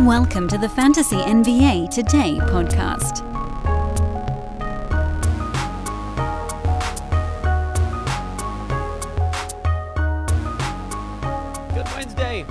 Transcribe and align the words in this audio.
Welcome 0.00 0.48
to 0.48 0.58
the 0.58 0.68
Fantasy 0.68 1.14
NBA 1.14 1.88
Today 1.88 2.38
podcast. 2.40 3.20
Good 11.72 11.86
Wednesday. 11.94 12.42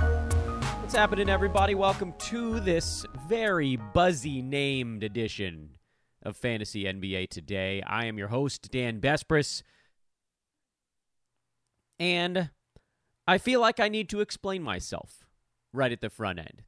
What's 0.80 0.94
happening, 0.94 1.28
everybody? 1.28 1.74
Welcome 1.74 2.14
to 2.30 2.60
this 2.60 3.04
very 3.28 3.76
buzzy 3.76 4.40
named 4.40 5.04
edition 5.04 5.76
of 6.22 6.38
Fantasy 6.38 6.84
NBA 6.84 7.28
Today. 7.28 7.82
I 7.86 8.06
am 8.06 8.16
your 8.16 8.28
host, 8.28 8.70
Dan 8.72 9.02
Besbris. 9.02 9.62
And 12.00 12.48
I 13.28 13.36
feel 13.36 13.60
like 13.60 13.78
I 13.78 13.90
need 13.90 14.08
to 14.08 14.22
explain 14.22 14.62
myself 14.62 15.26
right 15.74 15.92
at 15.92 16.00
the 16.00 16.08
front 16.08 16.38
end. 16.38 16.62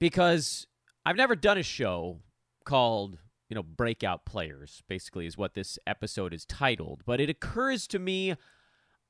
Because 0.00 0.66
I've 1.06 1.16
never 1.16 1.36
done 1.36 1.58
a 1.58 1.62
show 1.62 2.18
called, 2.64 3.18
you 3.48 3.54
know, 3.54 3.62
Breakout 3.62 4.24
Players, 4.24 4.82
basically, 4.88 5.26
is 5.26 5.38
what 5.38 5.54
this 5.54 5.78
episode 5.86 6.34
is 6.34 6.44
titled. 6.44 7.02
But 7.06 7.20
it 7.20 7.30
occurs 7.30 7.86
to 7.88 8.00
me 8.00 8.34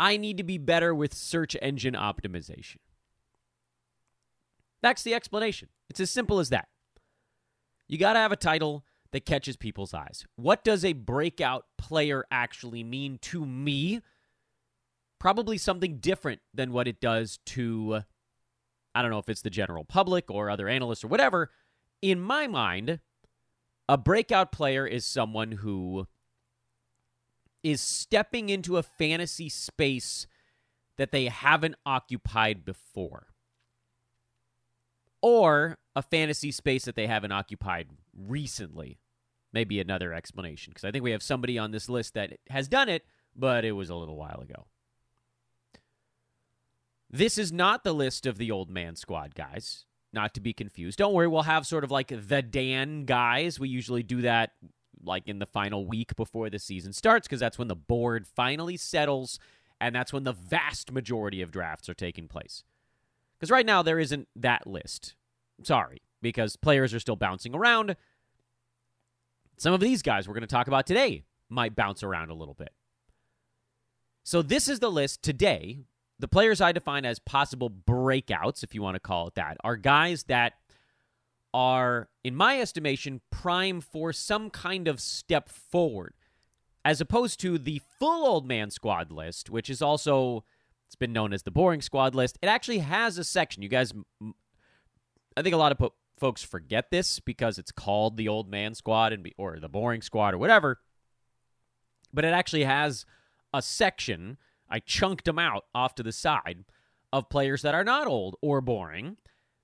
I 0.00 0.16
need 0.16 0.38
to 0.38 0.42
be 0.42 0.56
better 0.56 0.94
with 0.94 1.12
search 1.12 1.54
engine 1.60 1.92
optimization. 1.92 2.78
That's 4.82 5.02
the 5.02 5.12
explanation. 5.12 5.68
It's 5.90 6.00
as 6.00 6.10
simple 6.10 6.38
as 6.38 6.48
that. 6.48 6.68
You 7.86 7.98
got 7.98 8.14
to 8.14 8.18
have 8.18 8.32
a 8.32 8.36
title 8.36 8.86
that 9.12 9.26
catches 9.26 9.58
people's 9.58 9.92
eyes. 9.92 10.24
What 10.36 10.64
does 10.64 10.86
a 10.86 10.94
breakout 10.94 11.66
player 11.76 12.24
actually 12.30 12.82
mean 12.82 13.18
to 13.22 13.44
me? 13.44 14.00
Probably 15.18 15.58
something 15.58 15.98
different 15.98 16.40
than 16.54 16.72
what 16.72 16.88
it 16.88 16.98
does 17.02 17.38
to, 17.46 18.04
I 19.00 19.02
don't 19.02 19.12
know 19.12 19.18
if 19.18 19.30
it's 19.30 19.40
the 19.40 19.48
general 19.48 19.82
public 19.82 20.30
or 20.30 20.50
other 20.50 20.68
analysts 20.68 21.02
or 21.02 21.08
whatever. 21.08 21.50
In 22.02 22.20
my 22.20 22.46
mind, 22.46 23.00
a 23.88 23.96
breakout 23.96 24.52
player 24.52 24.86
is 24.86 25.06
someone 25.06 25.52
who 25.52 26.06
is 27.62 27.80
stepping 27.80 28.50
into 28.50 28.76
a 28.76 28.82
fantasy 28.82 29.48
space 29.48 30.26
that 30.98 31.12
they 31.12 31.28
haven't 31.28 31.76
occupied 31.86 32.62
before. 32.62 33.28
Or 35.22 35.78
a 35.96 36.02
fantasy 36.02 36.50
space 36.52 36.84
that 36.84 36.94
they 36.94 37.06
haven't 37.06 37.32
occupied 37.32 37.88
recently. 38.14 38.98
Maybe 39.50 39.80
another 39.80 40.12
explanation, 40.12 40.72
because 40.72 40.84
I 40.84 40.90
think 40.90 41.04
we 41.04 41.12
have 41.12 41.22
somebody 41.22 41.58
on 41.58 41.70
this 41.70 41.88
list 41.88 42.12
that 42.12 42.38
has 42.50 42.68
done 42.68 42.90
it, 42.90 43.06
but 43.34 43.64
it 43.64 43.72
was 43.72 43.88
a 43.88 43.94
little 43.94 44.16
while 44.16 44.42
ago. 44.42 44.66
This 47.10 47.38
is 47.38 47.52
not 47.52 47.82
the 47.82 47.92
list 47.92 48.24
of 48.24 48.38
the 48.38 48.50
old 48.50 48.70
man 48.70 48.94
squad 48.94 49.34
guys, 49.34 49.84
not 50.12 50.32
to 50.34 50.40
be 50.40 50.52
confused. 50.52 50.98
Don't 50.98 51.12
worry, 51.12 51.26
we'll 51.26 51.42
have 51.42 51.66
sort 51.66 51.82
of 51.82 51.90
like 51.90 52.08
the 52.08 52.40
Dan 52.40 53.04
guys. 53.04 53.58
We 53.58 53.68
usually 53.68 54.04
do 54.04 54.22
that 54.22 54.52
like 55.02 55.26
in 55.26 55.38
the 55.38 55.46
final 55.46 55.86
week 55.86 56.14
before 56.14 56.50
the 56.50 56.58
season 56.58 56.92
starts 56.92 57.26
because 57.26 57.40
that's 57.40 57.58
when 57.58 57.68
the 57.68 57.76
board 57.76 58.26
finally 58.26 58.76
settles 58.76 59.38
and 59.80 59.94
that's 59.94 60.12
when 60.12 60.24
the 60.24 60.32
vast 60.32 60.92
majority 60.92 61.42
of 61.42 61.50
drafts 61.50 61.88
are 61.88 61.94
taking 61.94 62.28
place. 62.28 62.62
Because 63.38 63.50
right 63.50 63.66
now 63.66 63.82
there 63.82 63.98
isn't 63.98 64.28
that 64.36 64.66
list. 64.66 65.14
Sorry, 65.64 66.02
because 66.22 66.56
players 66.56 66.94
are 66.94 67.00
still 67.00 67.16
bouncing 67.16 67.54
around. 67.54 67.96
Some 69.56 69.74
of 69.74 69.80
these 69.80 70.02
guys 70.02 70.28
we're 70.28 70.34
going 70.34 70.42
to 70.42 70.46
talk 70.46 70.68
about 70.68 70.86
today 70.86 71.24
might 71.48 71.74
bounce 71.74 72.02
around 72.02 72.30
a 72.30 72.34
little 72.34 72.54
bit. 72.54 72.70
So 74.22 74.42
this 74.42 74.68
is 74.68 74.78
the 74.78 74.90
list 74.90 75.22
today. 75.22 75.80
The 76.20 76.28
players 76.28 76.60
I 76.60 76.72
define 76.72 77.06
as 77.06 77.18
possible 77.18 77.70
breakouts, 77.70 78.62
if 78.62 78.74
you 78.74 78.82
want 78.82 78.96
to 78.96 79.00
call 79.00 79.26
it 79.28 79.34
that, 79.36 79.56
are 79.64 79.76
guys 79.76 80.24
that 80.24 80.52
are, 81.54 82.10
in 82.22 82.36
my 82.36 82.60
estimation, 82.60 83.22
prime 83.30 83.80
for 83.80 84.12
some 84.12 84.50
kind 84.50 84.86
of 84.86 85.00
step 85.00 85.48
forward, 85.48 86.12
as 86.84 87.00
opposed 87.00 87.40
to 87.40 87.56
the 87.56 87.80
full 87.98 88.26
old 88.26 88.46
man 88.46 88.70
squad 88.70 89.10
list, 89.10 89.48
which 89.48 89.70
is 89.70 89.80
also 89.80 90.44
it's 90.86 90.96
been 90.96 91.12
known 91.12 91.32
as 91.32 91.44
the 91.44 91.50
boring 91.50 91.80
squad 91.80 92.14
list. 92.14 92.38
It 92.42 92.48
actually 92.48 92.80
has 92.80 93.16
a 93.16 93.24
section. 93.24 93.62
You 93.62 93.68
guys, 93.68 93.94
I 95.36 95.42
think 95.42 95.54
a 95.54 95.58
lot 95.58 95.72
of 95.72 95.92
folks 96.18 96.42
forget 96.42 96.90
this 96.90 97.18
because 97.18 97.58
it's 97.58 97.72
called 97.72 98.16
the 98.16 98.28
old 98.28 98.50
man 98.50 98.74
squad 98.74 99.12
and 99.12 99.22
be, 99.22 99.32
or 99.38 99.58
the 99.58 99.68
boring 99.68 100.02
squad 100.02 100.34
or 100.34 100.38
whatever. 100.38 100.80
But 102.12 102.24
it 102.24 102.34
actually 102.34 102.64
has 102.64 103.06
a 103.54 103.62
section. 103.62 104.36
I 104.70 104.78
chunked 104.78 105.24
them 105.24 105.38
out 105.38 105.64
off 105.74 105.94
to 105.96 106.02
the 106.02 106.12
side 106.12 106.64
of 107.12 107.28
players 107.28 107.62
that 107.62 107.74
are 107.74 107.84
not 107.84 108.06
old 108.06 108.36
or 108.40 108.60
boring 108.60 109.16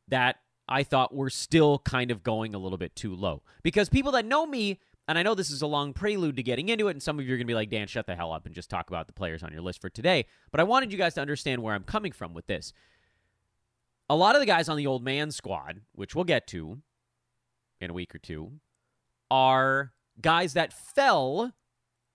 that 0.09 0.37
I 0.69 0.83
thought 0.83 1.15
were 1.15 1.31
still 1.31 1.79
kind 1.79 2.11
of 2.11 2.23
going 2.23 2.55
a 2.55 2.59
little 2.59 2.79
bit 2.79 2.97
too 2.97 3.15
low. 3.15 3.43
Because 3.63 3.89
people 3.89 4.13
that 4.13 4.25
know 4.25 4.47
me, 4.47 4.81
and 5.07 5.17
I 5.17 5.23
know 5.23 5.35
this 5.35 5.51
is 5.51 5.63
a 5.63 5.67
long 5.67 5.93
prelude 5.93 6.37
to 6.37 6.43
getting 6.43 6.69
into 6.69 6.89
it, 6.89 6.93
and 6.93 7.03
some 7.03 7.19
of 7.19 7.25
you 7.25 7.35
are 7.35 7.37
going 7.37 7.47
to 7.47 7.51
be 7.51 7.55
like, 7.55 7.71
Dan, 7.71 7.87
shut 7.87 8.07
the 8.07 8.17
hell 8.17 8.33
up 8.33 8.47
and 8.47 8.55
just 8.55 8.69
talk 8.69 8.89
about 8.89 9.07
the 9.07 9.13
players 9.13 9.43
on 9.43 9.53
your 9.53 9.63
list 9.63 9.81
for 9.81 9.89
today. 9.89 10.27
But 10.51 10.61
I 10.61 10.65
wanted 10.65 10.91
you 10.91 10.99
guys 10.99 11.15
to 11.15 11.21
understand 11.21 11.63
where 11.63 11.75
I'm 11.75 11.85
coming 11.85 12.13
from 12.13 12.35
with 12.35 12.47
this. 12.47 12.73
A 14.11 14.17
lot 14.17 14.35
of 14.35 14.41
the 14.41 14.47
guys 14.47 14.69
on 14.69 14.77
the 14.77 14.87
old 14.87 15.05
man 15.05 15.31
squad, 15.31 15.83
which 15.93 16.15
we'll 16.15 16.25
get 16.25 16.47
to 16.49 16.79
in 17.81 17.91
a 17.91 17.95
week 17.95 18.15
or 18.15 18.19
two, 18.19 18.53
are 19.31 19.93
guys 20.21 20.55
that 20.55 20.73
fell 20.73 21.53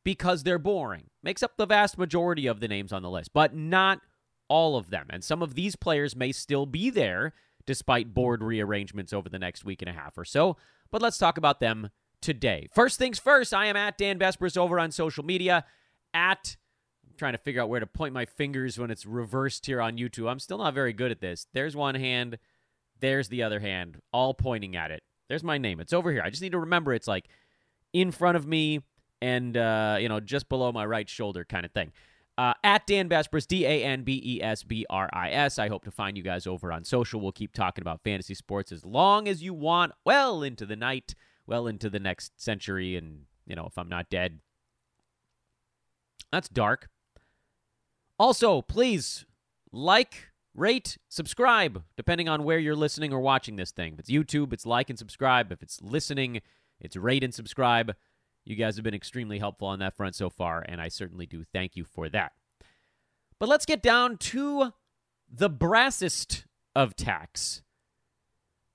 because 0.04 0.44
they're 0.44 0.60
boring. 0.60 1.10
Makes 1.24 1.44
up 1.44 1.58
the 1.58 1.66
vast 1.66 1.98
majority 1.98 2.48
of 2.48 2.60
the 2.60 2.68
names 2.68 2.92
on 2.92 3.02
the 3.02 3.10
list, 3.10 3.32
but 3.34 3.56
not 3.56 4.02
all 4.48 4.76
of 4.76 4.90
them. 4.90 5.08
And 5.10 5.24
some 5.24 5.42
of 5.42 5.56
these 5.56 5.76
players 5.76 6.16
may 6.16 6.32
still 6.32 6.66
be 6.66 6.90
there 6.90 7.34
despite 7.66 8.14
board 8.14 8.44
rearrangements 8.44 9.14
over 9.14 9.30
the 9.30 9.40
next 9.40 9.64
week 9.64 9.82
and 9.82 9.90
a 9.90 9.94
half 9.94 10.18
or 10.18 10.26
so. 10.26 10.58
But 10.90 11.02
let's 11.02 11.18
talk 11.18 11.38
about 11.38 11.60
them 11.60 11.90
today. 12.22 12.68
First 12.74 12.98
things 12.98 13.20
first, 13.20 13.54
I 13.54 13.68
am 13.68 13.76
at 13.76 13.98
Dan 13.98 14.20
Besbris 14.20 14.58
over 14.58 14.80
on 14.80 14.92
social 14.92 15.24
media. 15.24 15.66
At 16.14 16.58
I'm 17.08 17.16
trying 17.18 17.34
to 17.34 17.38
figure 17.38 17.62
out 17.62 17.70
where 17.70 17.80
to 17.80 17.88
point 17.88 18.14
my 18.14 18.26
fingers 18.26 18.78
when 18.78 18.92
it's 18.92 19.06
reversed 19.06 19.66
here 19.66 19.82
on 19.82 19.98
YouTube. 19.98 20.30
I'm 20.30 20.40
still 20.40 20.58
not 20.58 20.74
very 20.74 20.94
good 20.94 21.12
at 21.12 21.22
this. 21.22 21.48
There's 21.54 21.76
one 21.76 21.96
hand, 21.96 22.38
there's 23.00 23.30
the 23.30 23.44
other 23.44 23.60
hand, 23.60 24.00
all 24.12 24.34
pointing 24.34 24.76
at 24.76 24.92
it. 24.92 25.04
There's 25.30 25.44
my 25.44 25.58
name. 25.58 25.80
It's 25.80 25.94
over 25.94 26.12
here. 26.12 26.22
I 26.24 26.30
just 26.30 26.42
need 26.42 26.52
to 26.52 26.60
remember 26.60 26.94
it's 26.94 27.08
like 27.08 27.30
in 27.94 28.12
front 28.12 28.36
of 28.36 28.46
me 28.46 28.82
and 29.22 29.56
uh, 29.58 29.98
you 30.00 30.10
know 30.10 30.20
just 30.20 30.50
below 30.50 30.72
my 30.72 30.86
right 30.86 31.10
shoulder 31.10 31.44
kind 31.46 31.66
of 31.66 31.72
thing. 31.72 31.92
Uh, 32.38 32.54
at 32.64 32.88
Dan 32.88 33.10
Besbris, 33.10 33.46
D 33.46 33.66
A 33.66 33.84
N 33.84 34.04
B 34.04 34.22
E 34.24 34.42
S 34.42 34.64
B 34.64 34.86
R 34.90 35.10
I 35.14 35.30
S. 35.30 35.60
I 35.60 35.68
hope 35.68 35.84
to 35.84 35.92
find 35.92 36.18
you 36.18 36.24
guys 36.24 36.48
over 36.48 36.72
on 36.72 36.84
social. 36.84 37.22
We'll 37.22 37.32
keep 37.32 37.54
talking 37.54 37.82
about 37.82 38.02
fantasy 38.04 38.34
sports 38.34 38.72
as 38.72 38.86
long 38.86 39.28
as 39.28 39.44
you 39.44 39.54
want, 39.54 39.92
well 40.06 40.42
into 40.42 40.66
the 40.66 40.76
night, 40.76 41.14
well 41.46 41.68
into 41.68 41.90
the 41.90 42.00
next 42.00 42.42
century, 42.42 42.96
and, 42.96 43.26
you 43.46 43.56
know, 43.56 43.66
if 43.66 43.78
I'm 43.78 43.90
not 43.90 44.10
dead. 44.10 44.40
That's 46.32 46.48
dark. 46.48 46.90
Also, 48.18 48.62
please 48.62 49.26
like, 49.72 50.30
rate, 50.56 50.98
subscribe, 51.10 51.84
depending 51.98 52.30
on 52.30 52.44
where 52.44 52.60
you're 52.60 52.76
listening 52.76 53.14
or 53.14 53.20
watching 53.20 53.58
this 53.58 53.72
thing. 53.72 53.94
If 53.94 54.00
it's 54.00 54.10
YouTube, 54.10 54.54
it's 54.54 54.66
like 54.66 54.90
and 54.90 54.98
subscribe. 54.98 55.52
If 55.52 55.62
it's 55.62 55.82
listening, 55.82 56.42
it's 56.80 56.96
rate 56.96 57.24
and 57.24 57.34
subscribe. 57.34 57.94
You 58.46 58.56
guys 58.56 58.76
have 58.76 58.84
been 58.84 58.94
extremely 58.94 59.40
helpful 59.40 59.68
on 59.68 59.80
that 59.80 59.96
front 59.96 60.16
so 60.16 60.30
far, 60.30 60.66
and 60.68 60.82
I 60.82 60.88
certainly 60.88 61.26
do 61.26 61.44
thank 61.44 61.76
you 61.76 61.84
for 61.84 62.10
that. 62.10 62.32
But 63.40 63.50
let's 63.50 63.66
get 63.66 63.82
down 63.82 64.18
to 64.18 64.74
the 65.32 65.50
brassest 65.50 66.46
of 66.76 66.96
tacks. 66.96 67.62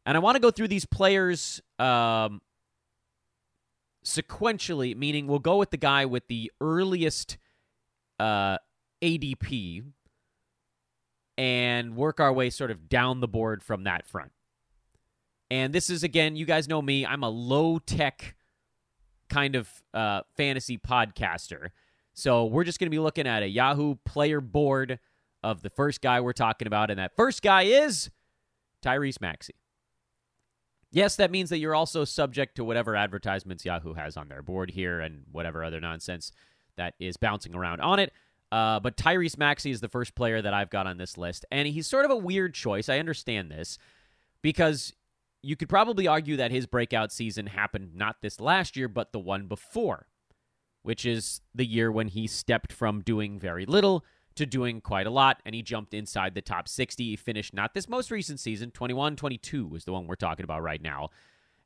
And 0.04 0.16
I 0.16 0.21
want 0.21 0.37
to 0.37 0.41
go 0.41 0.53
through 0.53 0.69
these 0.69 0.87
players 0.87 1.60
um, 1.81 2.41
sequentially, 4.04 4.97
meaning 4.97 5.27
we'll 5.27 5.41
go 5.41 5.56
with 5.56 5.71
the 5.71 5.77
guy 5.77 6.06
with 6.06 6.28
the 6.28 6.53
earliest 6.60 7.38
uh, 8.21 8.59
ADP 9.03 9.84
and 11.36 11.97
work 11.97 12.21
our 12.21 12.33
way 12.33 12.51
sort 12.51 12.71
of 12.71 12.89
down 12.89 13.21
the 13.21 13.28
board 13.28 13.65
from 13.65 13.84
that 13.84 14.07
front. 14.07 14.30
And 15.51 15.72
this 15.72 15.91
is, 15.91 16.03
again, 16.04 16.36
you 16.36 16.47
guys 16.47 16.69
know 16.69 16.80
me, 16.80 17.04
I'm 17.04 17.22
a 17.22 17.28
low 17.28 17.78
tech 17.78 18.35
kind 19.28 19.57
of 19.57 19.69
uh, 19.95 20.23
fantasy 20.37 20.78
podcaster. 20.78 21.69
So 22.15 22.47
we're 22.47 22.65
just 22.65 22.78
going 22.78 22.87
to 22.87 22.95
be 22.95 22.99
looking 22.99 23.27
at 23.27 23.43
a 23.43 23.49
Yahoo 23.49 23.97
player 24.05 24.41
board 24.41 24.99
of 25.43 25.63
the 25.63 25.71
first 25.71 26.01
guy 26.01 26.21
we're 26.21 26.33
talking 26.33 26.67
about. 26.67 26.91
And 26.91 26.99
that 26.99 27.15
first 27.15 27.43
guy 27.43 27.63
is 27.63 28.11
Tyrese 28.83 29.21
Maxey. 29.21 29.55
Yes, 30.91 31.17
that 31.17 31.31
means 31.31 31.51
that 31.51 31.59
you're 31.59 31.75
also 31.75 32.05
subject 32.05 32.57
to 32.57 32.65
whatever 32.65 32.97
advertisements 32.97 33.65
Yahoo 33.65 33.95
has 33.95 34.17
on 34.17 34.28
their 34.28 34.43
board 34.43 34.71
here 34.71 35.01
and 35.01 35.25
whatever 35.31 35.63
other 35.63 35.81
nonsense 35.81 36.33
that 36.77 36.95
is 36.99 37.17
bouncing 37.17 37.55
around 37.55 37.81
on 37.81 37.99
it. 37.99 38.13
Uh, 38.51 38.81
but 38.81 38.97
Tyrese 38.97 39.37
Maxey 39.37 39.71
is 39.71 39.81
the 39.81 39.89
first 39.89 40.15
player 40.15 40.41
that 40.41 40.55
I've 40.55 40.71
got 40.71 40.87
on 40.87 40.97
this 40.97 41.19
list. 41.19 41.45
And 41.51 41.69
he's 41.69 41.87
sort 41.87 42.05
of 42.05 42.11
a 42.11 42.17
weird 42.17 42.55
choice. 42.55 42.89
I 42.89 42.99
understand 42.99 43.51
this 43.51 43.77
because 44.41 44.95
you 45.47 45.54
could 45.54 45.69
probably 45.69 46.09
argue 46.09 46.37
that 46.37 46.51
his 46.51 46.66
breakout 46.66 47.13
season 47.13 47.47
happened 47.47 47.95
not 47.95 48.16
this 48.21 48.41
last 48.41 48.77
year, 48.77 48.89
but 48.89 49.13
the 49.13 49.21
one 49.21 49.47
before, 49.47 50.09
which 50.83 51.07
is 51.07 51.41
the 51.54 51.65
year 51.65 51.93
when 51.93 52.09
he 52.09 52.27
stepped 52.27 52.72
from 52.72 53.01
doing 53.01 53.39
very 53.39 53.65
little 53.65 54.04
to 54.34 54.45
doing 54.45 54.81
quite 54.81 55.07
a 55.07 55.10
lot, 55.10 55.41
and 55.47 55.54
he 55.54 55.63
jumped 55.63 55.95
inside 55.95 56.34
the 56.34 56.43
top 56.43 56.66
60. 56.66 57.04
He 57.04 57.15
finished 57.15 57.54
not 57.54 57.75
this 57.75 57.89
most 57.89 58.10
recent 58.10 58.41
season, 58.41 58.72
21 58.72 59.15
22 59.15 59.77
is 59.77 59.84
the 59.84 59.93
one 59.93 60.09
we're 60.09 60.16
talking 60.16 60.43
about 60.43 60.63
right 60.63 60.83
now, 60.83 61.10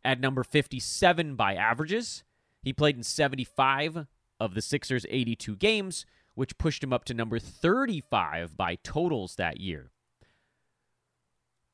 at 0.05 0.21
number 0.21 0.45
57 0.45 1.35
by 1.35 1.55
averages. 1.55 2.23
He 2.63 2.75
played 2.75 2.97
in 2.97 3.03
75 3.03 4.07
of 4.39 4.55
the 4.55 4.61
Sixers' 4.61 5.07
82 5.09 5.57
games, 5.57 6.05
which 6.35 6.59
pushed 6.59 6.85
him 6.85 6.93
up 6.93 7.05
to 7.07 7.15
number 7.15 7.39
35 7.39 8.59
by 8.59 8.77
totals 8.85 9.37
that 9.37 9.59
year. 9.59 9.91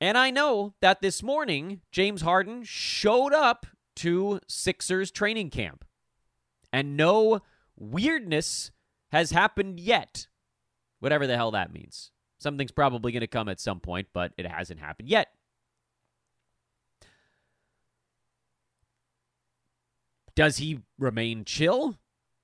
And 0.01 0.19
I 0.19 0.31
know 0.31 0.75
that 0.81 1.01
this 1.01 1.23
morning, 1.23 1.81
James 1.91 2.23
Harden 2.23 2.65
showed 2.65 3.33
up 3.33 3.67
to 3.97 4.41
Sixers 4.47 5.11
training 5.11 5.51
camp. 5.51 5.85
And 6.73 6.97
no 6.97 7.41
weirdness 7.77 8.71
has 9.11 9.31
happened 9.31 9.81
yet. 9.81 10.27
Whatever 11.01 11.27
the 11.27 11.37
hell 11.37 11.51
that 11.53 11.73
means. 11.73 12.11
Something's 12.39 12.73
probably 12.73 13.13
going 13.13 13.23
to 13.23 13.27
come 13.27 13.49
at 13.49 13.61
some 13.61 13.81
point, 13.81 14.09
but 14.13 14.33
it 14.37 14.47
hasn't 14.47 14.81
happened 14.81 15.09
yet. 15.09 15.29
Does 20.35 20.59
he 20.59 20.81
remain 20.99 21.47
chill? 21.47 21.97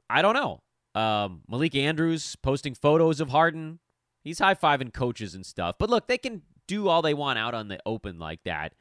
I 0.08 0.22
don't 0.22 0.34
know. 0.34 0.62
Um, 0.94 1.42
Malika 1.46 1.78
Andrews 1.78 2.36
posting 2.36 2.74
photos 2.74 3.20
of 3.20 3.28
Harden. 3.28 3.80
He's 4.24 4.38
high 4.38 4.54
fiving 4.54 4.94
coaches 4.94 5.34
and 5.34 5.44
stuff. 5.44 5.76
But 5.78 5.90
look, 5.90 6.06
they 6.06 6.16
can 6.16 6.42
do 6.66 6.88
all 6.88 7.02
they 7.02 7.14
want 7.14 7.38
out 7.38 7.54
on 7.54 7.68
the 7.68 7.80
open 7.86 8.18
like 8.18 8.42
that. 8.44 8.74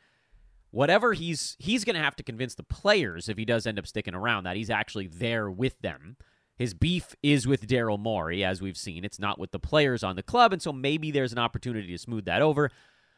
Whatever 0.71 1.13
he's 1.13 1.57
he's 1.59 1.83
going 1.83 1.95
to 1.95 2.01
have 2.01 2.15
to 2.15 2.23
convince 2.23 2.55
the 2.55 2.63
players 2.63 3.27
if 3.27 3.37
he 3.37 3.45
does 3.45 3.67
end 3.67 3.77
up 3.77 3.87
sticking 3.87 4.15
around 4.15 4.45
that 4.45 4.55
he's 4.55 4.69
actually 4.69 5.07
there 5.07 5.49
with 5.49 5.79
them. 5.81 6.15
His 6.57 6.73
beef 6.73 7.15
is 7.23 7.47
with 7.47 7.67
Daryl 7.67 7.99
Morey, 7.99 8.43
as 8.43 8.61
we've 8.61 8.77
seen. 8.77 9.03
It's 9.03 9.19
not 9.19 9.39
with 9.39 9.51
the 9.51 9.59
players 9.59 10.03
on 10.03 10.15
the 10.15 10.23
club, 10.23 10.53
and 10.53 10.61
so 10.61 10.71
maybe 10.71 11.09
there's 11.09 11.31
an 11.31 11.39
opportunity 11.39 11.87
to 11.87 11.97
smooth 11.97 12.25
that 12.25 12.41
over. 12.41 12.69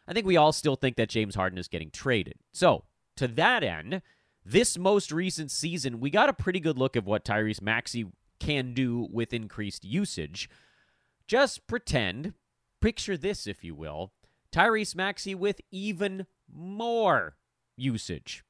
I 0.07 0.13
think 0.13 0.25
we 0.25 0.37
all 0.37 0.53
still 0.53 0.77
think 0.77 0.95
that 0.95 1.09
James 1.09 1.35
Harden 1.35 1.59
is 1.59 1.67
getting 1.67 1.91
traded. 1.91 2.35
So, 2.53 2.85
to 3.17 3.27
that 3.27 3.63
end, 3.63 4.01
this 4.45 4.77
most 4.77 5.11
recent 5.11 5.51
season, 5.51 5.99
we 5.99 6.09
got 6.09 6.29
a 6.29 6.33
pretty 6.33 6.61
good 6.61 6.77
look 6.77 6.95
of 6.95 7.05
what 7.05 7.25
Tyrese 7.25 7.61
Maxey 7.61 8.05
can 8.39 8.73
do 8.73 9.07
with 9.11 9.33
increased 9.33 9.83
usage. 9.83 10.49
Just 11.27 11.67
pretend, 11.67 12.33
picture 12.81 13.17
this, 13.17 13.45
if 13.45 13.63
you 13.63 13.75
will 13.75 14.11
Tyrese 14.53 14.95
Maxey 14.95 15.35
with 15.35 15.59
even 15.71 16.27
more 16.49 17.35
usage. 17.75 18.43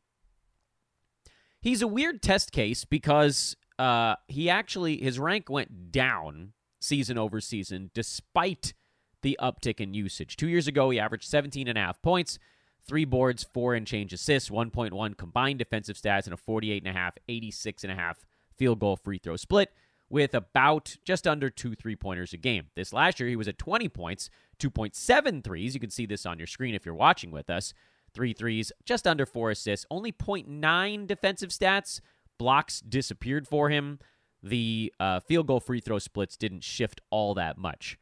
He's 1.62 1.82
a 1.82 1.88
weird 1.88 2.22
test 2.22 2.52
case 2.52 2.84
because 2.84 3.56
uh, 3.80 4.16
he 4.28 4.50
actually, 4.50 4.98
his 4.98 5.18
rank 5.18 5.50
went 5.50 5.92
down 5.92 6.52
season 6.82 7.18
over 7.18 7.40
season 7.40 7.90
despite 7.94 8.74
the 9.22 9.40
uptick 9.42 9.80
in 9.80 9.94
usage. 9.94 10.36
Two 10.36 10.50
years 10.50 10.68
ago, 10.68 10.90
he 10.90 11.00
averaged 11.00 11.30
17 11.30 11.70
and 11.70 11.78
a 11.78 11.82
half 11.82 12.02
points, 12.02 12.38
three 12.86 13.06
boards, 13.06 13.44
four 13.44 13.74
and 13.74 13.88
change 13.88 14.12
assists, 14.12 14.50
1.1 14.50 15.18
combined 15.18 15.60
defensive 15.60 15.96
stats, 15.96 16.26
and 16.26 16.34
a 16.34 16.38
48 16.38 16.84
and 16.84 16.94
a 16.94 17.00
half, 17.00 17.18
86 17.30 17.84
and 17.84 17.94
a 17.94 17.96
half 17.96 18.26
field 18.58 18.80
goal 18.80 18.98
free 18.98 19.18
throw 19.18 19.38
split 19.38 19.72
with 20.14 20.36
about 20.36 20.96
just 21.04 21.26
under 21.26 21.50
two 21.50 21.74
three 21.74 21.96
pointers 21.96 22.34
a 22.34 22.38
game. 22.38 22.68
This 22.76 22.94
last 22.94 23.20
year, 23.20 23.28
he 23.28 23.36
was 23.36 23.48
at 23.48 23.58
20 23.58 23.90
points, 23.90 24.30
2.7 24.60 25.44
threes. 25.44 25.74
You 25.74 25.80
can 25.80 25.90
see 25.90 26.06
this 26.06 26.28
on 26.28 26.38
your 26.38 26.46
screen 26.46 26.76
if 26.76 26.86
you're 26.86 26.94
watching 26.94 27.32
with 27.32 27.50
us. 27.50 27.74
Three 28.14 28.32
threes, 28.32 28.72
just 28.86 29.08
under 29.08 29.26
four 29.26 29.50
assists, 29.50 29.88
only 29.90 30.12
0.9 30.12 31.08
defensive 31.08 31.50
stats. 31.50 32.00
Blocks 32.38 32.80
disappeared 32.80 33.48
for 33.48 33.72
him. 33.72 33.98
The 34.44 34.94
uh, 35.00 35.20
field 35.20 35.48
goal 35.48 35.60
free 35.60 35.80
throw 35.80 35.98
splits 35.98 36.38
didn't 36.38 36.64
shift 36.64 37.02
all 37.10 37.34
that 37.34 37.58
much. 37.58 37.98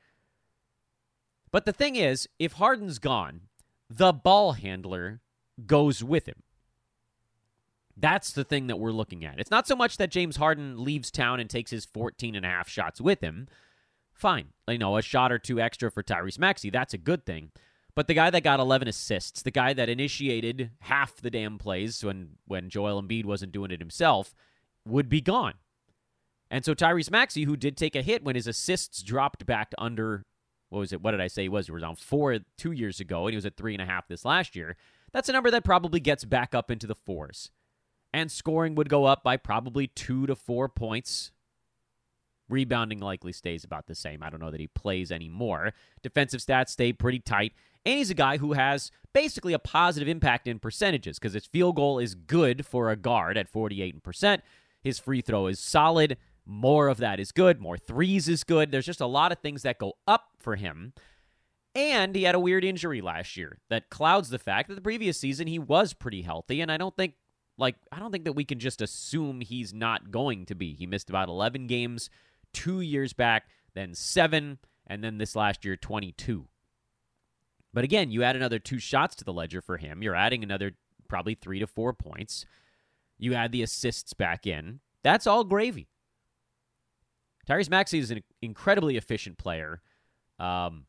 But 1.49 1.63
the 1.63 1.71
thing 1.71 1.95
is, 1.95 2.27
if 2.37 2.53
Harden's 2.53 2.99
gone, 2.99 3.43
the 3.89 4.11
ball 4.11 4.51
handler 4.51 5.21
goes 5.65 6.03
with 6.03 6.27
him. 6.27 6.43
That's 8.01 8.31
the 8.31 8.43
thing 8.43 8.67
that 8.67 8.79
we're 8.79 8.91
looking 8.91 9.23
at. 9.23 9.39
It's 9.39 9.51
not 9.51 9.67
so 9.67 9.75
much 9.75 9.97
that 9.97 10.09
James 10.09 10.37
Harden 10.37 10.83
leaves 10.83 11.11
town 11.11 11.39
and 11.39 11.47
takes 11.49 11.69
his 11.69 11.85
14 11.85 12.35
and 12.35 12.45
a 12.45 12.49
half 12.49 12.67
shots 12.67 12.99
with 12.99 13.21
him. 13.21 13.47
Fine. 14.11 14.47
You 14.67 14.79
know, 14.79 14.97
a 14.97 15.03
shot 15.03 15.31
or 15.31 15.37
two 15.37 15.61
extra 15.61 15.91
for 15.91 16.01
Tyrese 16.01 16.39
Maxey, 16.39 16.71
that's 16.71 16.95
a 16.95 16.97
good 16.97 17.25
thing. 17.25 17.51
But 17.93 18.07
the 18.07 18.13
guy 18.13 18.29
that 18.31 18.43
got 18.43 18.59
11 18.59 18.87
assists, 18.87 19.43
the 19.43 19.51
guy 19.51 19.73
that 19.73 19.89
initiated 19.89 20.71
half 20.79 21.17
the 21.17 21.29
damn 21.29 21.59
plays 21.59 22.03
when, 22.03 22.37
when 22.45 22.69
Joel 22.69 23.01
Embiid 23.01 23.25
wasn't 23.25 23.51
doing 23.51 23.69
it 23.69 23.79
himself, 23.79 24.33
would 24.85 25.07
be 25.07 25.21
gone. 25.21 25.55
And 26.49 26.65
so 26.65 26.73
Tyrese 26.73 27.11
Maxey, 27.11 27.43
who 27.43 27.55
did 27.55 27.77
take 27.77 27.95
a 27.95 28.01
hit 28.01 28.23
when 28.23 28.35
his 28.35 28.47
assists 28.47 29.03
dropped 29.03 29.45
back 29.45 29.73
under, 29.77 30.23
what 30.69 30.79
was 30.79 30.91
it? 30.91 31.01
What 31.01 31.11
did 31.11 31.21
I 31.21 31.27
say 31.27 31.43
he 31.43 31.49
was? 31.49 31.67
He 31.67 31.71
was 31.71 31.83
on 31.83 31.95
four 31.95 32.39
two 32.57 32.71
years 32.71 32.99
ago, 32.99 33.27
and 33.27 33.33
he 33.33 33.37
was 33.37 33.45
at 33.45 33.57
three 33.57 33.73
and 33.73 33.81
a 33.81 33.85
half 33.85 34.07
this 34.07 34.25
last 34.25 34.55
year. 34.55 34.75
That's 35.11 35.29
a 35.29 35.33
number 35.33 35.51
that 35.51 35.63
probably 35.63 35.99
gets 35.99 36.25
back 36.25 36.55
up 36.55 36.71
into 36.71 36.87
the 36.87 36.95
fours 36.95 37.51
and 38.13 38.31
scoring 38.31 38.75
would 38.75 38.89
go 38.89 39.05
up 39.05 39.23
by 39.23 39.37
probably 39.37 39.87
two 39.87 40.27
to 40.27 40.35
four 40.35 40.67
points. 40.69 41.31
Rebounding 42.49 42.99
likely 42.99 43.31
stays 43.31 43.63
about 43.63 43.87
the 43.87 43.95
same. 43.95 44.21
I 44.21 44.29
don't 44.29 44.41
know 44.41 44.51
that 44.51 44.59
he 44.59 44.67
plays 44.67 45.11
anymore. 45.11 45.73
Defensive 46.03 46.41
stats 46.41 46.69
stay 46.69 46.91
pretty 46.91 47.19
tight. 47.19 47.53
And 47.85 47.97
he's 47.97 48.09
a 48.09 48.15
guy 48.15 48.37
who 48.37 48.53
has 48.53 48.91
basically 49.13 49.53
a 49.53 49.59
positive 49.59 50.07
impact 50.07 50.47
in 50.47 50.59
percentages 50.59 51.17
because 51.17 51.33
his 51.33 51.45
field 51.45 51.77
goal 51.77 51.97
is 51.97 52.13
good 52.13 52.65
for 52.65 52.89
a 52.89 52.95
guard 52.95 53.37
at 53.37 53.51
48%. 53.51 54.41
His 54.83 54.99
free 54.99 55.21
throw 55.21 55.47
is 55.47 55.59
solid. 55.59 56.17
More 56.45 56.89
of 56.89 56.97
that 56.97 57.19
is 57.19 57.31
good. 57.31 57.61
More 57.61 57.77
threes 57.77 58.27
is 58.27 58.43
good. 58.43 58.71
There's 58.71 58.85
just 58.85 59.01
a 59.01 59.07
lot 59.07 59.31
of 59.31 59.39
things 59.39 59.61
that 59.61 59.77
go 59.77 59.93
up 60.07 60.31
for 60.37 60.55
him. 60.55 60.93
And 61.73 62.15
he 62.15 62.23
had 62.23 62.35
a 62.35 62.39
weird 62.39 62.65
injury 62.65 62.99
last 62.99 63.37
year 63.37 63.59
that 63.69 63.89
clouds 63.89 64.29
the 64.29 64.39
fact 64.39 64.67
that 64.67 64.75
the 64.75 64.81
previous 64.81 65.17
season 65.17 65.47
he 65.47 65.57
was 65.57 65.93
pretty 65.93 66.23
healthy. 66.23 66.59
And 66.59 66.71
I 66.71 66.77
don't 66.77 66.95
think 66.97 67.13
like, 67.61 67.75
I 67.91 67.99
don't 67.99 68.11
think 68.11 68.25
that 68.25 68.33
we 68.33 68.43
can 68.43 68.59
just 68.59 68.81
assume 68.81 69.39
he's 69.39 69.71
not 69.71 70.09
going 70.09 70.47
to 70.47 70.55
be. 70.55 70.73
He 70.73 70.87
missed 70.87 71.09
about 71.09 71.29
11 71.29 71.67
games 71.67 72.09
two 72.53 72.81
years 72.81 73.13
back, 73.13 73.47
then 73.75 73.93
seven, 73.93 74.57
and 74.87 75.03
then 75.03 75.19
this 75.19 75.35
last 75.35 75.63
year, 75.63 75.77
22. 75.77 76.47
But 77.71 77.83
again, 77.83 78.11
you 78.11 78.23
add 78.23 78.35
another 78.35 78.59
two 78.59 78.79
shots 78.79 79.15
to 79.17 79.23
the 79.23 79.31
ledger 79.31 79.61
for 79.61 79.77
him. 79.77 80.01
You're 80.01 80.15
adding 80.15 80.43
another 80.43 80.71
probably 81.07 81.35
three 81.35 81.59
to 81.59 81.67
four 81.67 81.93
points. 81.93 82.45
You 83.19 83.35
add 83.35 83.51
the 83.51 83.61
assists 83.61 84.13
back 84.13 84.47
in. 84.47 84.79
That's 85.03 85.27
all 85.27 85.43
gravy. 85.43 85.87
Tyrese 87.47 87.69
Maxey 87.69 87.99
is 87.99 88.09
an 88.09 88.23
incredibly 88.41 88.97
efficient 88.97 89.37
player. 89.37 89.81
Um, 90.39 90.85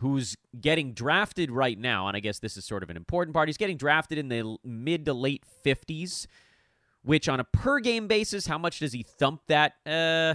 who's 0.00 0.36
getting 0.58 0.94
drafted 0.94 1.50
right 1.50 1.78
now, 1.78 2.08
and 2.08 2.16
I 2.16 2.20
guess 2.20 2.38
this 2.38 2.56
is 2.56 2.64
sort 2.64 2.82
of 2.82 2.90
an 2.90 2.96
important 2.96 3.34
part. 3.34 3.48
He's 3.48 3.58
getting 3.58 3.76
drafted 3.76 4.18
in 4.18 4.28
the 4.28 4.56
mid 4.64 5.04
to 5.04 5.12
late 5.12 5.44
50s, 5.64 6.26
which 7.02 7.28
on 7.28 7.38
a 7.38 7.44
per 7.44 7.80
game 7.80 8.08
basis, 8.08 8.46
how 8.46 8.58
much 8.58 8.80
does 8.80 8.92
he 8.92 9.02
thump 9.02 9.42
that? 9.48 9.74
Uh, 9.86 10.34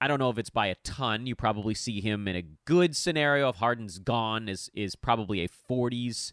I 0.00 0.08
don't 0.08 0.18
know 0.18 0.28
if 0.28 0.38
it's 0.38 0.50
by 0.50 0.66
a 0.66 0.74
ton. 0.82 1.26
You 1.26 1.36
probably 1.36 1.74
see 1.74 2.00
him 2.00 2.26
in 2.26 2.34
a 2.34 2.42
good 2.64 2.96
scenario 2.96 3.48
if 3.48 3.56
Harden's 3.56 3.98
gone 3.98 4.48
is 4.48 4.70
is 4.74 4.96
probably 4.96 5.44
a 5.44 5.48
40s 5.48 6.32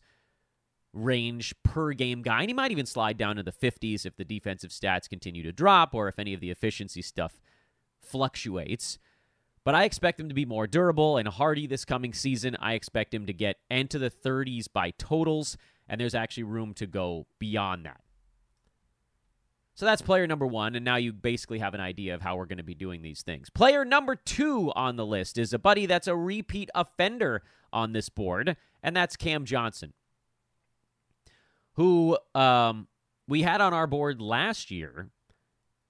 range 0.93 1.53
per 1.63 1.93
game 1.93 2.21
guy. 2.21 2.41
And 2.41 2.50
he 2.50 2.53
might 2.53 2.71
even 2.71 2.86
slide 2.86 3.17
down 3.17 3.36
to 3.38 3.43
the 3.43 3.51
50s 3.51 4.05
if 4.05 4.17
the 4.17 4.25
defensive 4.25 4.71
stats 4.71 5.07
continue 5.07 5.43
to 5.43 5.51
drop 5.51 5.93
or 5.93 6.07
if 6.07 6.19
any 6.19 6.33
of 6.33 6.41
the 6.41 6.50
efficiency 6.50 7.01
stuff 7.01 7.39
fluctuates. 8.01 8.98
But 9.63 9.75
I 9.75 9.84
expect 9.84 10.20
him 10.20 10.30
to 10.30 10.36
be 10.36 10.46
more 10.46 10.65
durable 10.65 11.18
and 11.18 11.27
hardy 11.27 11.68
this 11.68 11.86
coming 11.86 12.13
season. 12.13 12.58
I 12.60 12.74
expect 12.74 13.13
him 13.13 13.27
to 13.27 13.34
get 13.34 13.58
into 13.70 14.00
the 14.00 14.10
30s 14.10 14.68
by 14.72 14.91
totals, 14.91 15.56
and 15.88 16.01
there's 16.01 16.15
actually 16.15 16.44
room 16.44 16.74
to 16.75 16.88
go 16.88 17.27
beyond 17.38 17.86
that. 17.86 18.01
So 19.75 19.86
that's 19.86 20.01
player 20.01 20.27
number 20.27 20.46
one, 20.46 20.75
and 20.75 20.84
now 20.84 20.98
you 20.98 21.13
basically 21.13 21.60
have 21.60 21.74
an 21.74 21.80
idea 21.80 22.13
of 22.13 22.22
how 22.22 22.36
we're 22.36 22.46
going 22.46 22.58
to 22.58 22.63
be 22.63 22.75
doing 22.75 23.01
these 23.01 23.22
things. 23.22 23.50
Player 23.50 23.86
number 23.86 24.15
two 24.15 24.72
on 24.75 24.96
the 24.96 25.06
list 25.06 25.38
is 25.38 25.53
a 25.53 25.60
buddy 25.60 25.86
that's 25.86 26.08
a 26.08 26.15
repeat 26.15 26.70
offender 26.75 27.44
on 27.72 27.94
this 27.94 28.10
board, 28.10 28.58
and 28.84 28.96
that's 28.96 29.15
Cam 29.15 29.46
Johnson, 29.46 29.94
who 31.74 32.18
um, 32.36 32.88
we 33.27 33.44
had 33.44 33.62
on 33.62 33.74
our 33.74 33.88
board 33.88 34.22
last 34.22 34.72
year 34.72 35.10